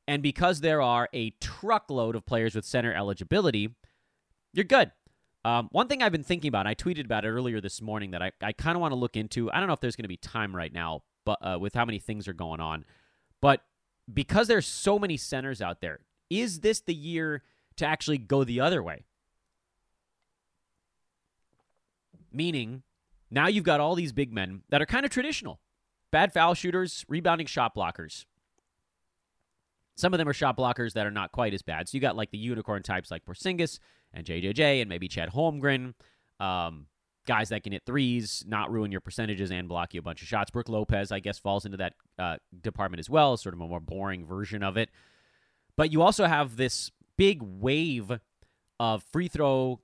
And 0.10 0.24
because 0.24 0.62
there 0.62 0.82
are 0.82 1.08
a 1.14 1.30
truckload 1.40 2.16
of 2.16 2.26
players 2.26 2.56
with 2.56 2.66
center 2.66 2.92
eligibility, 2.92 3.76
you're 4.54 4.66
good. 4.66 4.92
Um, 5.46 5.70
one 5.72 5.88
thing 5.88 6.02
I've 6.02 6.12
been 6.12 6.24
thinking 6.24 6.48
about, 6.48 6.66
I 6.66 6.74
tweeted 6.74 7.06
about 7.06 7.26
it 7.26 7.30
earlier 7.30 7.62
this 7.62 7.80
morning 7.80 8.10
that 8.10 8.24
I, 8.24 8.32
I 8.42 8.52
kind 8.54 8.76
of 8.76 8.82
want 8.82 8.92
to 8.92 8.96
look 8.96 9.16
into. 9.16 9.52
I 9.52 9.60
don't 9.60 9.68
know 9.68 9.74
if 9.74 9.82
there's 9.82 9.96
going 9.96 10.06
to 10.06 10.10
be 10.10 10.18
time 10.18 10.56
right 10.56 10.74
now, 10.74 11.04
but 11.26 11.38
uh, 11.44 11.60
with 11.62 11.76
how 11.76 11.86
many 11.86 12.00
things 12.00 12.28
are 12.28 12.34
going 12.34 12.60
on. 12.60 12.86
But 13.40 13.62
because 14.12 14.48
there's 14.48 14.66
so 14.66 14.98
many 14.98 15.16
centers 15.16 15.62
out 15.62 15.80
there, 15.80 16.00
is 16.28 16.62
this 16.62 16.80
the 16.80 16.96
year 16.96 17.44
to 17.76 17.86
actually 17.86 18.18
go 18.18 18.44
the 18.44 18.60
other 18.60 18.82
way? 18.82 19.06
Meaning, 22.34 22.82
now 23.30 23.46
you've 23.46 23.64
got 23.64 23.80
all 23.80 23.94
these 23.94 24.12
big 24.12 24.34
men 24.34 24.64
that 24.70 24.82
are 24.82 24.88
kind 24.88 25.06
of 25.06 25.12
traditional 25.12 25.60
bad 26.12 26.34
foul 26.34 26.56
shooters, 26.56 27.06
rebounding 27.08 27.46
shot 27.46 27.76
blockers. 27.76 28.26
Some 30.00 30.14
of 30.14 30.18
them 30.18 30.28
are 30.28 30.34
shot 30.34 30.58
blockers 30.58 30.94
that 30.94 31.06
are 31.06 31.12
not 31.12 31.32
quite 31.32 31.54
as 31.54 31.62
bad. 31.62 31.90
So 31.90 31.96
you 31.96 32.02
got 32.02 32.16
like 32.16 32.32
the 32.32 32.38
unicorn 32.38 32.84
types 32.84 33.12
like 33.12 33.26
Porzingis 33.26 33.80
and 34.14 34.26
JJJ 34.26 34.82
and 34.82 34.90
maybe 34.90 35.08
Chet 35.08 35.34
Holmgren. 35.34 35.94
Um, 36.40 36.86
guys 37.28 37.50
that 37.50 37.64
can 37.64 37.74
hit 37.74 37.84
threes, 37.86 38.44
not 38.48 38.72
ruin 38.72 38.92
your 38.92 39.02
percentages, 39.02 39.52
and 39.52 39.68
block 39.68 39.94
you 39.94 40.00
a 40.00 40.04
bunch 40.04 40.22
of 40.22 40.28
shots. 40.28 40.52
Brook 40.52 40.70
Lopez, 40.70 41.12
I 41.12 41.20
guess, 41.20 41.38
falls 41.38 41.66
into 41.66 41.78
that 41.78 41.94
uh, 42.18 42.38
department 42.62 43.00
as 43.00 43.10
well, 43.10 43.36
sort 43.36 43.54
of 43.54 43.60
a 43.60 43.68
more 43.68 43.82
boring 43.82 44.26
version 44.26 44.64
of 44.64 44.78
it. 44.78 44.90
But 45.76 45.92
you 45.92 46.02
also 46.02 46.26
have 46.26 46.56
this 46.56 46.92
big 47.18 47.42
wave 47.42 48.20
of 48.80 49.04
free 49.12 49.28
throw 49.28 49.82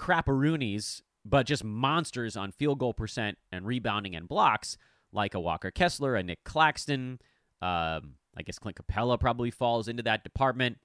crapperoonies 0.00 1.02
but 1.24 1.46
just 1.46 1.62
monsters 1.62 2.36
on 2.36 2.50
field 2.52 2.78
goal 2.78 2.92
percent 2.92 3.38
and 3.50 3.66
rebounding 3.66 4.16
and 4.16 4.28
blocks, 4.28 4.76
like 5.12 5.34
a 5.34 5.40
Walker 5.40 5.70
Kessler, 5.70 6.16
a 6.16 6.22
Nick 6.22 6.42
Claxton. 6.44 7.20
Um, 7.60 8.14
I 8.36 8.42
guess 8.42 8.58
Clint 8.58 8.76
Capela 8.76 9.18
probably 9.18 9.50
falls 9.50 9.88
into 9.88 10.02
that 10.04 10.24
department. 10.24 10.78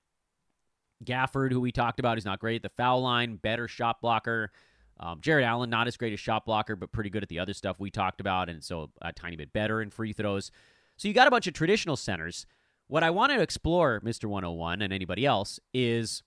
Gafford, 1.04 1.52
who 1.52 1.62
we 1.62 1.72
talked 1.72 2.00
about, 2.00 2.18
is 2.18 2.26
not 2.26 2.40
great 2.40 2.58
at 2.58 2.64
the 2.64 2.76
foul 2.76 3.02
line, 3.02 3.36
better 3.36 3.68
shot 3.68 4.02
blocker. 4.02 4.52
Um, 5.00 5.22
Jarrett 5.22 5.46
Allen, 5.46 5.70
not 5.70 5.88
as 5.88 5.96
great 5.96 6.14
a 6.14 6.18
shot 6.18 6.46
blocker, 6.46 6.76
but 6.76 6.92
pretty 6.92 7.10
good 7.10 7.24
at 7.24 7.30
the 7.30 7.40
other 7.40 7.54
stuff 7.54 7.80
we 7.80 7.92
talked 7.92 8.20
about, 8.20 8.50
and 8.50 8.64
so 8.64 8.90
a 9.02 9.14
tiny 9.14 9.36
bit 9.36 9.54
better 9.54 9.82
in 9.82 9.92
free 9.92 10.12
throws. 10.12 10.52
So 10.98 11.08
you 11.08 11.14
got 11.14 11.28
a 11.28 11.32
bunch 11.32 11.46
of 11.46 11.54
traditional 11.54 11.96
centers. 11.96 12.48
What 12.88 13.04
I 13.04 13.12
want 13.12 13.32
to 13.32 13.42
explore, 13.42 14.02
Mr. 14.02 14.26
101 14.26 14.82
and 14.82 14.92
anybody 14.92 15.26
else, 15.26 15.60
is 15.74 16.24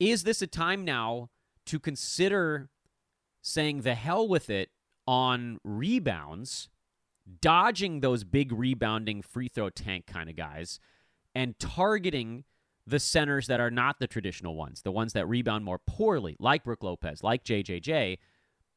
is 0.00 0.24
this 0.24 0.42
a 0.42 0.46
time 0.46 0.84
now 0.84 1.30
to 1.66 1.78
consider 1.78 2.68
saying 3.40 3.82
the 3.82 3.94
hell 3.94 4.26
with 4.26 4.50
it 4.50 4.70
on 5.06 5.58
rebounds, 5.62 6.68
dodging 7.40 8.00
those 8.00 8.24
big 8.24 8.52
rebounding 8.52 9.22
free 9.22 9.48
throw 9.48 9.70
tank 9.70 10.06
kind 10.06 10.30
of 10.30 10.36
guys, 10.36 10.78
and 11.34 11.58
targeting 11.58 12.44
the 12.86 13.00
centers 13.00 13.48
that 13.48 13.60
are 13.60 13.70
not 13.70 13.98
the 13.98 14.06
traditional 14.06 14.54
ones, 14.54 14.82
the 14.82 14.92
ones 14.92 15.12
that 15.12 15.28
rebound 15.28 15.64
more 15.64 15.78
poorly, 15.78 16.36
like 16.38 16.64
Brook 16.64 16.82
Lopez, 16.82 17.22
like 17.22 17.44
JJJ, 17.44 18.18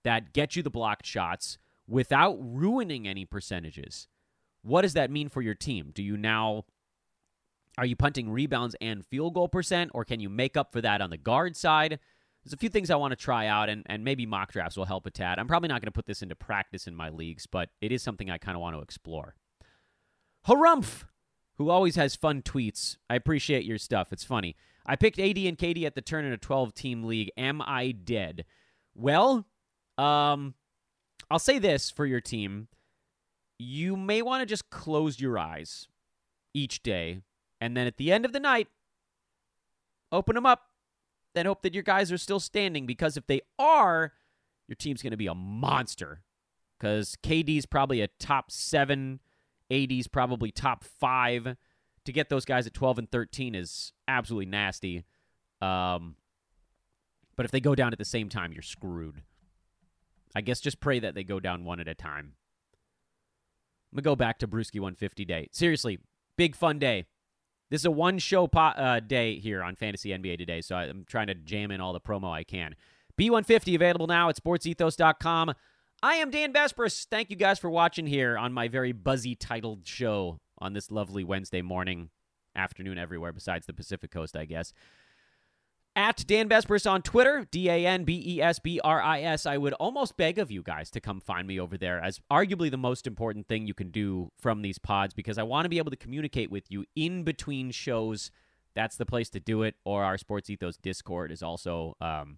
that 0.03 0.33
get 0.33 0.55
you 0.55 0.63
the 0.63 0.69
blocked 0.69 1.05
shots 1.05 1.57
without 1.87 2.37
ruining 2.39 3.07
any 3.07 3.25
percentages. 3.25 4.07
What 4.63 4.81
does 4.81 4.93
that 4.93 5.11
mean 5.11 5.29
for 5.29 5.41
your 5.41 5.55
team? 5.55 5.91
Do 5.93 6.03
you 6.03 6.17
now 6.17 6.65
are 7.77 7.85
you 7.85 7.95
punting 7.95 8.29
rebounds 8.29 8.75
and 8.81 9.05
field 9.05 9.35
goal 9.35 9.47
percent, 9.47 9.91
or 9.93 10.03
can 10.03 10.19
you 10.19 10.29
make 10.29 10.57
up 10.57 10.73
for 10.73 10.81
that 10.81 11.01
on 11.01 11.11
the 11.11 11.17
guard 11.17 11.55
side? 11.55 11.99
There's 12.49 12.55
a 12.55 12.57
few 12.57 12.69
things 12.69 12.89
I 12.89 12.95
want 12.95 13.11
to 13.11 13.15
try 13.15 13.45
out, 13.45 13.69
and, 13.69 13.83
and 13.85 14.03
maybe 14.03 14.25
mock 14.25 14.51
drafts 14.51 14.75
will 14.75 14.85
help 14.85 15.05
a 15.05 15.11
tad. 15.11 15.37
I'm 15.37 15.47
probably 15.47 15.69
not 15.69 15.81
going 15.81 15.87
to 15.87 15.91
put 15.91 16.07
this 16.07 16.23
into 16.23 16.35
practice 16.35 16.87
in 16.87 16.95
my 16.95 17.09
leagues, 17.09 17.45
but 17.45 17.69
it 17.79 17.91
is 17.91 18.01
something 18.01 18.31
I 18.31 18.39
kind 18.39 18.55
of 18.55 18.61
want 18.61 18.75
to 18.75 18.81
explore. 18.81 19.35
Harumph, 20.47 21.03
who 21.59 21.69
always 21.69 21.95
has 21.95 22.15
fun 22.15 22.41
tweets. 22.41 22.97
I 23.07 23.13
appreciate 23.13 23.65
your 23.65 23.77
stuff. 23.77 24.11
It's 24.11 24.23
funny. 24.23 24.55
I 24.83 24.95
picked 24.95 25.19
AD 25.19 25.37
and 25.37 25.59
KD 25.59 25.85
at 25.85 25.93
the 25.93 26.01
turn 26.01 26.25
in 26.25 26.33
a 26.33 26.39
12 26.39 26.73
team 26.73 27.03
league. 27.03 27.29
Am 27.37 27.61
I 27.61 27.91
dead? 27.91 28.45
Well, 28.95 29.45
um, 29.99 30.55
I'll 31.29 31.37
say 31.37 31.59
this 31.59 31.91
for 31.91 32.07
your 32.07 32.21
team. 32.21 32.67
You 33.59 33.95
may 33.95 34.23
want 34.23 34.41
to 34.41 34.47
just 34.47 34.71
close 34.71 35.19
your 35.19 35.37
eyes 35.37 35.87
each 36.55 36.81
day, 36.81 37.19
and 37.61 37.77
then 37.77 37.85
at 37.85 37.97
the 37.97 38.11
end 38.11 38.25
of 38.25 38.33
the 38.33 38.39
night, 38.39 38.69
open 40.11 40.33
them 40.33 40.47
up 40.47 40.68
and 41.39 41.47
hope 41.47 41.61
that 41.63 41.73
your 41.73 41.83
guys 41.83 42.11
are 42.11 42.17
still 42.17 42.39
standing 42.39 42.85
because 42.85 43.17
if 43.17 43.25
they 43.27 43.41
are, 43.57 44.13
your 44.67 44.75
team's 44.75 45.01
going 45.01 45.11
to 45.11 45.17
be 45.17 45.27
a 45.27 45.35
monster. 45.35 46.21
Because 46.77 47.17
KD's 47.23 47.65
probably 47.65 48.01
a 48.01 48.07
top 48.19 48.51
seven, 48.51 49.19
AD's 49.71 50.07
probably 50.07 50.51
top 50.51 50.83
five. 50.83 51.55
To 52.05 52.13
get 52.13 52.29
those 52.29 52.45
guys 52.45 52.65
at 52.65 52.73
12 52.73 52.99
and 52.99 53.11
13 53.11 53.55
is 53.55 53.93
absolutely 54.07 54.45
nasty. 54.47 55.03
Um, 55.61 56.15
but 57.35 57.45
if 57.45 57.51
they 57.51 57.59
go 57.59 57.75
down 57.75 57.91
at 57.91 57.99
the 57.99 58.05
same 58.05 58.29
time, 58.29 58.53
you're 58.53 58.61
screwed. 58.61 59.23
I 60.35 60.41
guess 60.41 60.59
just 60.59 60.79
pray 60.79 60.99
that 60.99 61.15
they 61.15 61.23
go 61.23 61.39
down 61.39 61.65
one 61.65 61.79
at 61.79 61.87
a 61.87 61.95
time. 61.95 62.33
I'm 63.91 63.95
going 63.95 64.03
to 64.03 64.09
go 64.09 64.15
back 64.15 64.39
to 64.39 64.47
Brewski 64.47 64.79
150 64.79 65.25
Day. 65.25 65.49
Seriously, 65.51 65.99
big 66.37 66.55
fun 66.55 66.79
day. 66.79 67.05
This 67.69 67.81
is 67.81 67.85
a 67.85 67.91
one 67.91 68.17
show 68.17 68.47
po- 68.47 68.59
uh, 68.59 68.99
day 68.99 69.37
here 69.37 69.61
on 69.63 69.75
Fantasy 69.75 70.09
NBA 70.09 70.37
today, 70.37 70.61
so 70.61 70.75
I'm 70.75 71.05
trying 71.07 71.27
to 71.27 71.35
jam 71.35 71.71
in 71.71 71.81
all 71.81 71.93
the 71.93 71.99
promo 71.99 72.31
I 72.31 72.43
can. 72.43 72.75
B150 73.19 73.75
available 73.75 74.07
now 74.07 74.29
at 74.29 74.41
sportsethos.com. 74.41 75.53
I 76.01 76.15
am 76.15 76.31
Dan 76.31 76.53
Besbris. 76.53 77.05
Thank 77.09 77.29
you 77.29 77.35
guys 77.35 77.59
for 77.59 77.69
watching 77.69 78.07
here 78.07 78.37
on 78.37 78.53
my 78.53 78.69
very 78.69 78.93
buzzy 78.93 79.35
titled 79.35 79.85
show 79.85 80.39
on 80.57 80.73
this 80.73 80.89
lovely 80.89 81.23
Wednesday 81.23 81.61
morning, 81.61 82.09
afternoon 82.55 82.97
everywhere 82.97 83.33
besides 83.33 83.65
the 83.65 83.73
Pacific 83.73 84.09
Coast, 84.09 84.35
I 84.35 84.45
guess. 84.45 84.73
At 85.99 86.25
Dan 86.25 86.47
Besbris 86.47 86.89
on 86.89 87.01
Twitter, 87.01 87.45
D 87.51 87.69
A 87.69 87.85
N 87.85 88.05
B 88.05 88.23
E 88.25 88.41
S 88.41 88.57
B 88.57 88.79
R 88.81 89.01
I 89.01 89.19
S. 89.19 89.45
I 89.45 89.57
would 89.57 89.73
almost 89.73 90.15
beg 90.15 90.39
of 90.39 90.49
you 90.49 90.63
guys 90.63 90.89
to 90.91 91.01
come 91.01 91.19
find 91.19 91.45
me 91.45 91.59
over 91.59 91.77
there 91.77 91.99
as 91.99 92.21
arguably 92.31 92.71
the 92.71 92.77
most 92.77 93.05
important 93.05 93.49
thing 93.49 93.67
you 93.67 93.73
can 93.73 93.91
do 93.91 94.31
from 94.39 94.61
these 94.61 94.79
pods 94.79 95.13
because 95.13 95.37
I 95.37 95.43
want 95.43 95.65
to 95.65 95.69
be 95.69 95.77
able 95.77 95.91
to 95.91 95.97
communicate 95.97 96.49
with 96.49 96.71
you 96.71 96.85
in 96.95 97.23
between 97.23 97.71
shows. 97.71 98.31
That's 98.75 98.95
the 98.95 99.05
place 99.05 99.29
to 99.31 99.41
do 99.41 99.63
it. 99.63 99.75
Or 99.83 100.05
our 100.05 100.17
Sports 100.17 100.49
Ethos 100.49 100.77
Discord 100.77 101.33
is 101.33 101.43
also 101.43 101.97
um, 101.99 102.37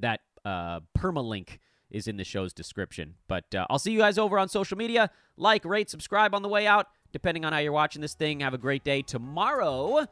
that 0.00 0.18
uh, 0.44 0.80
permalink 0.98 1.58
is 1.92 2.08
in 2.08 2.16
the 2.16 2.24
show's 2.24 2.52
description. 2.52 3.14
But 3.28 3.54
uh, 3.54 3.66
I'll 3.70 3.78
see 3.78 3.92
you 3.92 4.00
guys 4.00 4.18
over 4.18 4.36
on 4.36 4.48
social 4.48 4.76
media. 4.76 5.12
Like, 5.36 5.64
rate, 5.64 5.90
subscribe 5.90 6.34
on 6.34 6.42
the 6.42 6.48
way 6.48 6.66
out, 6.66 6.88
depending 7.12 7.44
on 7.44 7.52
how 7.52 7.60
you're 7.60 7.70
watching 7.70 8.02
this 8.02 8.14
thing. 8.14 8.40
Have 8.40 8.54
a 8.54 8.58
great 8.58 8.82
day. 8.82 9.02
Tomorrow, 9.02 10.08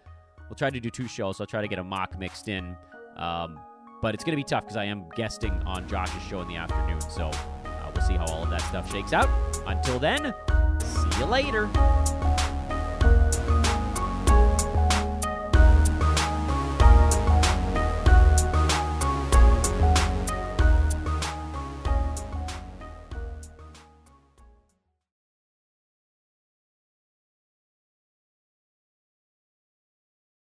we'll 0.51 0.57
try 0.57 0.69
to 0.69 0.81
do 0.81 0.91
two 0.91 1.07
shows. 1.07 1.41
I'll 1.41 1.47
try 1.47 1.63
to 1.63 1.69
get 1.69 1.79
a 1.79 1.85
mock 1.85 2.19
mixed 2.19 2.49
in. 2.49 2.77
Um, 3.17 3.59
but 4.03 4.15
it's 4.15 4.25
going 4.25 4.33
to 4.33 4.37
be 4.37 4.45
tough 4.45 4.65
because 4.65 4.77
I 4.77 4.85
am 4.85 5.05
guesting 5.15 5.53
on 5.65 5.87
Josh's 5.87 6.23
show 6.23 6.41
in 6.41 6.49
the 6.49 6.57
afternoon. 6.57 7.01
So 7.03 7.27
uh, 7.27 7.91
we'll 7.95 8.05
see 8.05 8.15
how 8.15 8.27
all 8.27 8.43
of 8.43 8.51
that 8.51 8.63
stuff 8.63 8.91
shakes 8.91 9.13
out. 9.13 9.29
Until 9.67 9.99
then, 9.99 10.35
see 10.81 11.21
you 11.21 11.27
later. 11.27 11.71